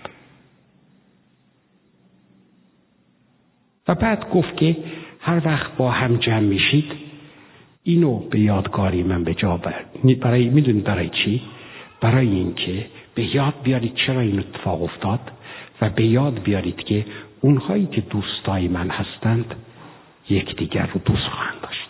و 3.88 3.96
بعد 3.96 4.30
گفت 4.30 4.58
که 4.58 4.78
هر 5.20 5.42
وقت 5.46 5.78
با 5.78 5.92
هم 5.92 6.18
جمع 6.18 6.40
میشید 6.40 6.92
اینو 7.84 8.20
به 8.20 8.40
یادگاری 8.40 9.04
من 9.04 9.24
به 9.24 9.34
جا 9.34 9.60
برای 10.22 10.50
می‌دونید 10.50 10.84
برای 10.84 11.10
چی؟ 11.10 11.42
برای 12.02 12.30
اینکه 12.30 12.86
به 13.16 13.36
یاد 13.36 13.54
بیارید 13.64 13.96
چرا 13.96 14.22
این 14.22 14.40
اتفاق 14.40 14.84
افتاد 14.84 15.20
و 15.82 15.90
به 15.90 16.06
یاد 16.06 16.44
بیارید 16.44 16.78
که 16.78 17.06
اونهایی 17.42 17.86
که 17.86 18.02
دوستای 18.02 18.68
من 18.68 18.90
هستند 18.90 19.56
یکدیگر 20.30 20.86
رو 20.94 21.02
دوست 21.06 21.28
خواهند 21.28 21.62
داشت. 21.62 21.90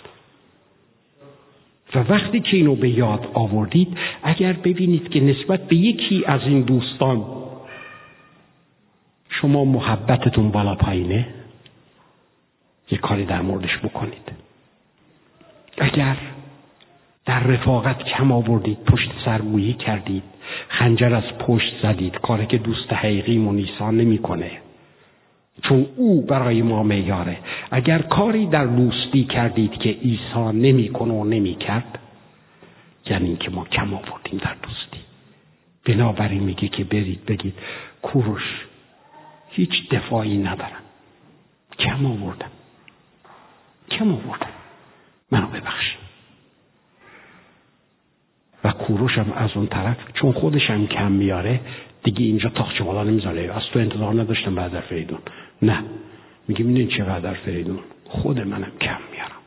و 1.96 2.14
وقتی 2.14 2.40
که 2.40 2.58
اینو 2.58 2.76
به 2.76 2.90
یاد 2.90 3.30
آوردید 3.34 3.98
اگر 4.24 4.54
ببینید 4.54 5.10
که 5.10 5.20
نسبت 5.20 5.68
به 5.68 5.76
یکی 5.76 6.24
از 6.26 6.42
این 6.42 6.62
دوستان 6.62 7.26
شما 9.30 9.66
محبتتون 9.66 10.52
بالا 10.52 10.76
پایینه 10.76 11.28
یه 12.92 12.98
کاری 12.98 13.26
در 13.26 13.42
موردش 13.42 13.78
بکنید. 13.78 14.32
اگر 15.78 16.18
در 17.26 17.40
رفاقت 17.40 18.04
کم 18.04 18.32
آوردید 18.32 18.84
پشت 18.84 19.10
سرگویی 19.26 19.74
کردید 19.74 20.24
خنجر 20.68 21.16
از 21.16 21.38
پشت 21.40 21.74
زدید 21.84 22.18
کاری 22.18 22.46
که 22.46 22.58
دوست 22.58 22.94
حقیقی 22.94 23.38
منیسان 23.38 23.98
نمی‌کنه. 23.98 24.52
چون 25.62 25.86
او 25.96 26.22
برای 26.22 26.62
ما 26.62 26.84
میاره 26.84 27.38
اگر 27.72 28.02
کاری 28.02 28.48
در 28.48 28.66
دوستی 28.66 29.24
کردید 29.24 29.72
که 29.72 29.90
عیسی 29.90 30.52
نمی‌کنه 30.54 31.14
و 31.14 31.24
نمی‌کرد 31.24 32.00
یعنی 33.06 33.28
اینکه 33.28 33.52
ما 33.52 33.66
کم 33.66 33.94
آوردیم 33.94 34.40
در 34.40 34.56
دوستی. 34.64 35.00
بنابراین 35.86 36.44
میگه 36.44 36.68
که 36.68 36.84
برید 36.84 37.26
بگید 37.26 37.54
کوروش 38.02 38.66
هیچ 39.50 39.90
دفاعی 39.92 40.38
ندارم. 40.38 40.84
کم 41.80 42.06
آوردم. 42.06 42.52
کم 43.92 44.12
آوردم. 44.12 44.48
منو 45.32 45.48
ببخشید 45.48 46.06
و 48.64 48.72
کوروشم 48.72 49.34
از 49.36 49.50
اون 49.56 49.68
طرف 49.68 49.98
چون 50.14 50.32
خودشم 50.32 50.88
کم 50.88 51.12
میاره 51.12 51.60
دیگه 52.04 52.26
اینجا 52.26 52.50
تاخچه 52.50 52.84
بالا 52.84 53.04
نمی‌ذاره. 53.04 53.54
از 53.54 53.64
تو 53.74 53.80
انتظار 53.80 54.14
نداشتم 54.14 54.56
بعد 54.56 54.80
فریدون. 54.80 55.20
نه. 55.62 55.84
میگه 56.48 56.66
این 56.66 56.88
چقدر 56.88 57.34
فریدون 57.34 57.80
خود 58.06 58.40
منم 58.40 58.72
کم 58.82 58.98
میارم. 59.12 59.42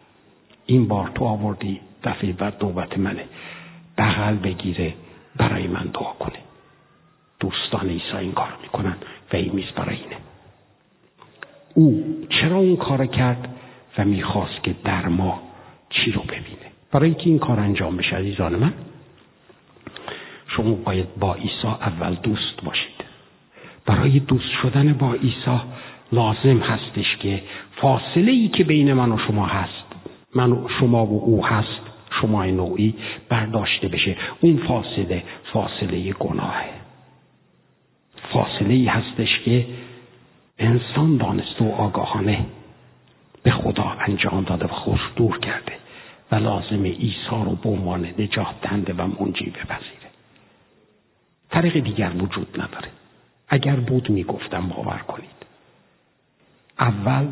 این 0.67 0.89
بار 0.89 1.11
تو 1.15 1.25
آوردی 1.25 1.81
دفعه 2.05 2.33
بعد 2.33 2.65
نوبت 2.65 2.99
منه. 2.99 3.25
بغل 3.99 4.35
بگیره 4.35 4.95
برای 5.37 5.67
من 5.67 5.85
دعا 5.95 6.13
کنه. 6.13 6.39
دوستان 7.41 7.89
عیسی 7.89 8.17
این 8.17 8.33
کار 8.33 8.53
می‌کنن 8.63 8.97
و 9.33 9.37
این 9.37 9.53
میز 9.53 9.67
برای 9.77 9.97
اینه. 9.97 10.17
او 11.75 12.05
چرا 12.29 12.57
اون 12.57 12.77
کار 12.77 13.07
کرد 13.07 13.49
و 13.99 14.05
می‌خواست 14.05 14.63
که 14.63 14.75
در 14.85 15.09
ما 15.09 15.43
چی 15.91 16.13
رو 16.13 16.23
ببینه؟ 16.23 16.69
برای 16.93 17.09
اینکه 17.09 17.31
این 17.31 17.39
کار 17.39 17.61
انجام 17.61 17.97
بشه 17.97 18.17
عزیزان 18.17 18.57
من 18.57 18.73
شما 20.49 20.73
باید 20.75 21.15
با 21.15 21.35
عیسی 21.35 21.67
اول 21.67 22.15
دوست 22.15 22.65
باشید. 22.65 22.99
برای 23.87 24.21
دوست 24.21 24.51
شدن 24.63 24.93
با 24.93 25.15
عیسی 25.15 25.61
لازم 26.13 26.59
هستش 26.59 27.17
که 27.17 27.43
فاصله 27.77 28.33
ای 28.33 28.49
که 28.49 28.65
بین 28.65 28.93
من 28.93 29.13
و 29.13 29.19
شما 29.19 29.47
هست 29.47 29.85
من 30.35 30.53
و 30.53 30.69
شما 30.81 31.07
و 31.07 31.25
او 31.25 31.47
هست 31.47 31.81
شما 32.21 32.45
نوعی 32.45 32.95
برداشته 33.29 33.89
بشه. 33.89 34.17
اون 34.41 34.57
فاصله 34.57 35.23
فاصله 35.53 36.13
گناهه 36.13 36.71
فاصله 38.33 38.75
ای 38.75 38.87
هستش 38.87 39.41
که 39.45 39.67
انسان 40.59 41.17
دانسته 41.17 41.65
و 41.65 41.73
آگاهانه 41.73 42.47
به 43.43 43.51
خدا 43.51 43.97
انجام 44.01 44.45
داده 44.45 44.65
و 44.65 44.69
خوش 44.69 45.01
دور 45.17 45.39
کرده 45.39 45.73
و 46.33 46.35
لازم 46.35 46.85
عیسی 46.85 47.31
رو 47.31 47.59
به 47.63 47.69
عنوان 47.69 48.09
نجات 48.19 48.61
دهنده 48.63 48.93
و 48.93 49.07
منجی 49.07 49.51
بپذیره. 49.51 50.09
طریق 51.51 51.85
دیگر 51.85 52.13
وجود 52.17 52.61
نداره. 52.61 52.89
اگر 53.49 53.77
بود 53.77 54.11
می‌گفتم 54.11 54.69
باور 54.69 54.99
کنید. 54.99 55.38
اول 56.79 57.27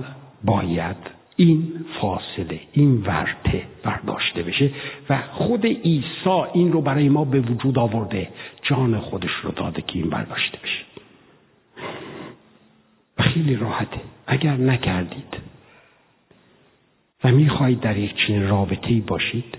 باید 0.45 0.97
این 1.37 1.73
فاصله 2.01 2.61
این 2.73 3.03
ورته 3.03 3.63
برداشته 3.83 4.43
بشه 4.43 4.71
و 5.11 5.23
خود 5.33 5.67
عیسی 5.67 6.43
این 6.53 6.73
رو 6.73 6.81
برای 6.81 7.09
ما 7.09 7.25
به 7.25 7.41
وجود 7.41 7.79
آورده 7.79 8.29
جان 8.63 8.99
خودش 9.01 9.31
رو 9.43 9.51
داده 9.51 9.83
که 9.83 9.99
این 9.99 10.11
برداشته 10.11 10.59
بشه. 10.59 10.85
و 13.19 13.23
خیلی 13.23 13.57
راحته. 13.57 14.01
اگر 14.27 14.57
نکردید 14.57 15.37
و 17.25 17.33
می‌خواهید 17.33 17.81
در 17.81 17.97
یک 17.97 18.15
چنین 18.27 18.49
رابطه 18.49 19.01
باشید 19.07 19.59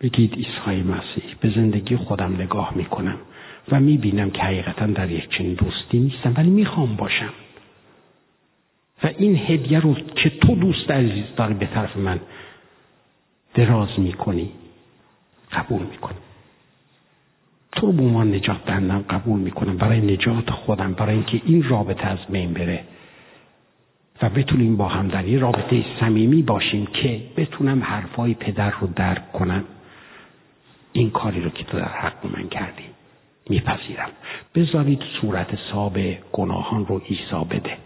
بگید 0.00 0.34
عیسی 0.34 0.82
مسیح 0.82 1.34
به 1.40 1.50
زندگی 1.50 1.96
خودم 1.96 2.34
نگاه 2.34 2.72
می‌کنم 2.76 3.16
و 3.72 3.80
می‌بینم 3.80 4.30
که 4.30 4.42
حقیقتا 4.42 4.86
در 4.86 5.10
یک 5.10 5.28
چنین 5.28 5.54
دوستی 5.54 5.98
نیستم 5.98 6.34
ولی 6.36 6.50
می‌خوام 6.50 6.96
باشم. 6.96 7.32
و 9.04 9.10
این 9.18 9.36
هدیه 9.36 9.80
رو 9.80 9.94
که 9.94 10.30
تو 10.30 10.54
دوست 10.54 10.90
عزیز 10.90 11.24
داری 11.36 11.54
به 11.54 11.66
طرف 11.66 11.96
من 11.96 12.20
دراز 13.54 13.88
می‌کنی 13.98 14.50
قبول 15.52 15.82
می‌کنم. 15.82 16.18
تو 17.72 17.86
رو 17.86 17.92
به 17.92 18.02
عنوان 18.02 18.34
نجات 18.34 18.64
دهندم 18.64 19.04
قبول 19.10 19.40
می‌کنم. 19.40 19.76
برای 19.76 20.00
نجات 20.00 20.50
خودم 20.50 20.92
برای 20.92 21.14
اینکه 21.14 21.40
این 21.44 21.62
رابطه 21.62 22.06
از 22.06 22.18
بین 22.30 22.52
بره 22.52 22.84
و 24.22 24.28
بتونیم 24.30 24.76
با 24.76 24.88
هم 24.88 25.08
در 25.08 25.28
یه 25.28 25.38
رابطه 25.38 25.84
صمیمی 26.00 26.42
باشیم 26.42 26.86
که 26.86 27.20
بتونم 27.36 27.82
حرفای 27.82 28.34
پدر 28.34 28.70
رو 28.70 28.86
درک 28.86 29.32
کنم. 29.32 29.64
این 30.92 31.10
کاری 31.10 31.40
رو 31.40 31.50
که 31.50 31.64
تو 31.64 31.78
در 31.78 31.88
حق 31.88 32.26
من 32.36 32.48
کردی 32.48 32.84
میپذیرم. 33.48 34.10
بذارید 34.54 35.02
صورت 35.20 35.58
ساب 35.72 35.98
گناهان 36.32 36.86
رو 36.86 36.98
عیسی 36.98 37.44
بده. 37.50 37.76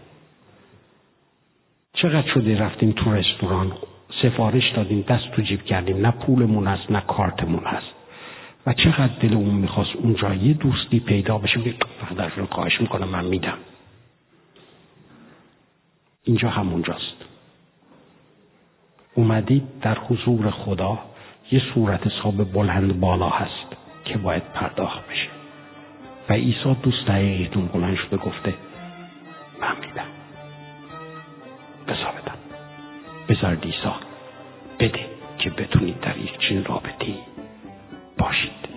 چقدر 1.93 2.33
شده 2.33 2.59
رفتیم 2.59 2.91
تو 2.91 3.13
رستوران؟ 3.13 3.71
سفارش 4.21 4.71
دادیم 4.75 5.01
دست 5.01 5.31
تو 5.31 5.41
جیب 5.41 5.63
کردیم. 5.63 6.05
نه 6.05 6.11
پولمون 6.11 6.67
هست 6.67 6.91
نه 6.91 7.01
کارتمون 7.01 7.63
هست. 7.65 7.93
و 8.67 8.73
چقدر 8.73 9.13
دلمون 9.21 9.55
می‌خواست 9.55 9.95
اونجا 9.95 10.33
یه 10.33 10.53
دوستی 10.53 10.99
پیدا 10.99 11.37
بشه. 11.37 11.59
فقط 12.09 12.37
رو 12.37 12.45
خواهش 12.45 12.81
می‌کنم 12.81 13.07
من 13.07 13.25
میدم. 13.25 13.57
اینجا 16.23 16.49
همونجاست. 16.49 17.15
اومدید 19.15 19.63
در 19.81 19.97
حضور 19.97 20.49
خدا 20.49 20.99
یه 21.51 21.61
صورت 21.73 22.07
حساب 22.07 22.51
بلند 22.51 22.99
بالا 22.99 23.29
هست 23.29 23.75
که 24.05 24.17
باید 24.17 24.43
پرداخت 24.53 25.07
بشه. 25.07 25.29
و 26.29 26.33
عیسی 26.33 26.75
دوست 26.83 27.05
دقیقیتون 27.07 27.67
بلند 27.67 27.97
شده 27.97 28.17
گفته 28.17 28.53
من 29.61 29.75
میدم. 29.81 30.05
بذار 31.89 32.13
بدم. 32.21 32.37
بذار 33.29 33.55
دیسا 33.55 33.95
بده 34.79 35.05
که 35.37 35.49
بتونید 35.49 35.99
در 35.99 36.17
یک 36.17 36.39
چین 36.39 36.65
رابطی 36.65 37.15
باشید. 38.17 38.69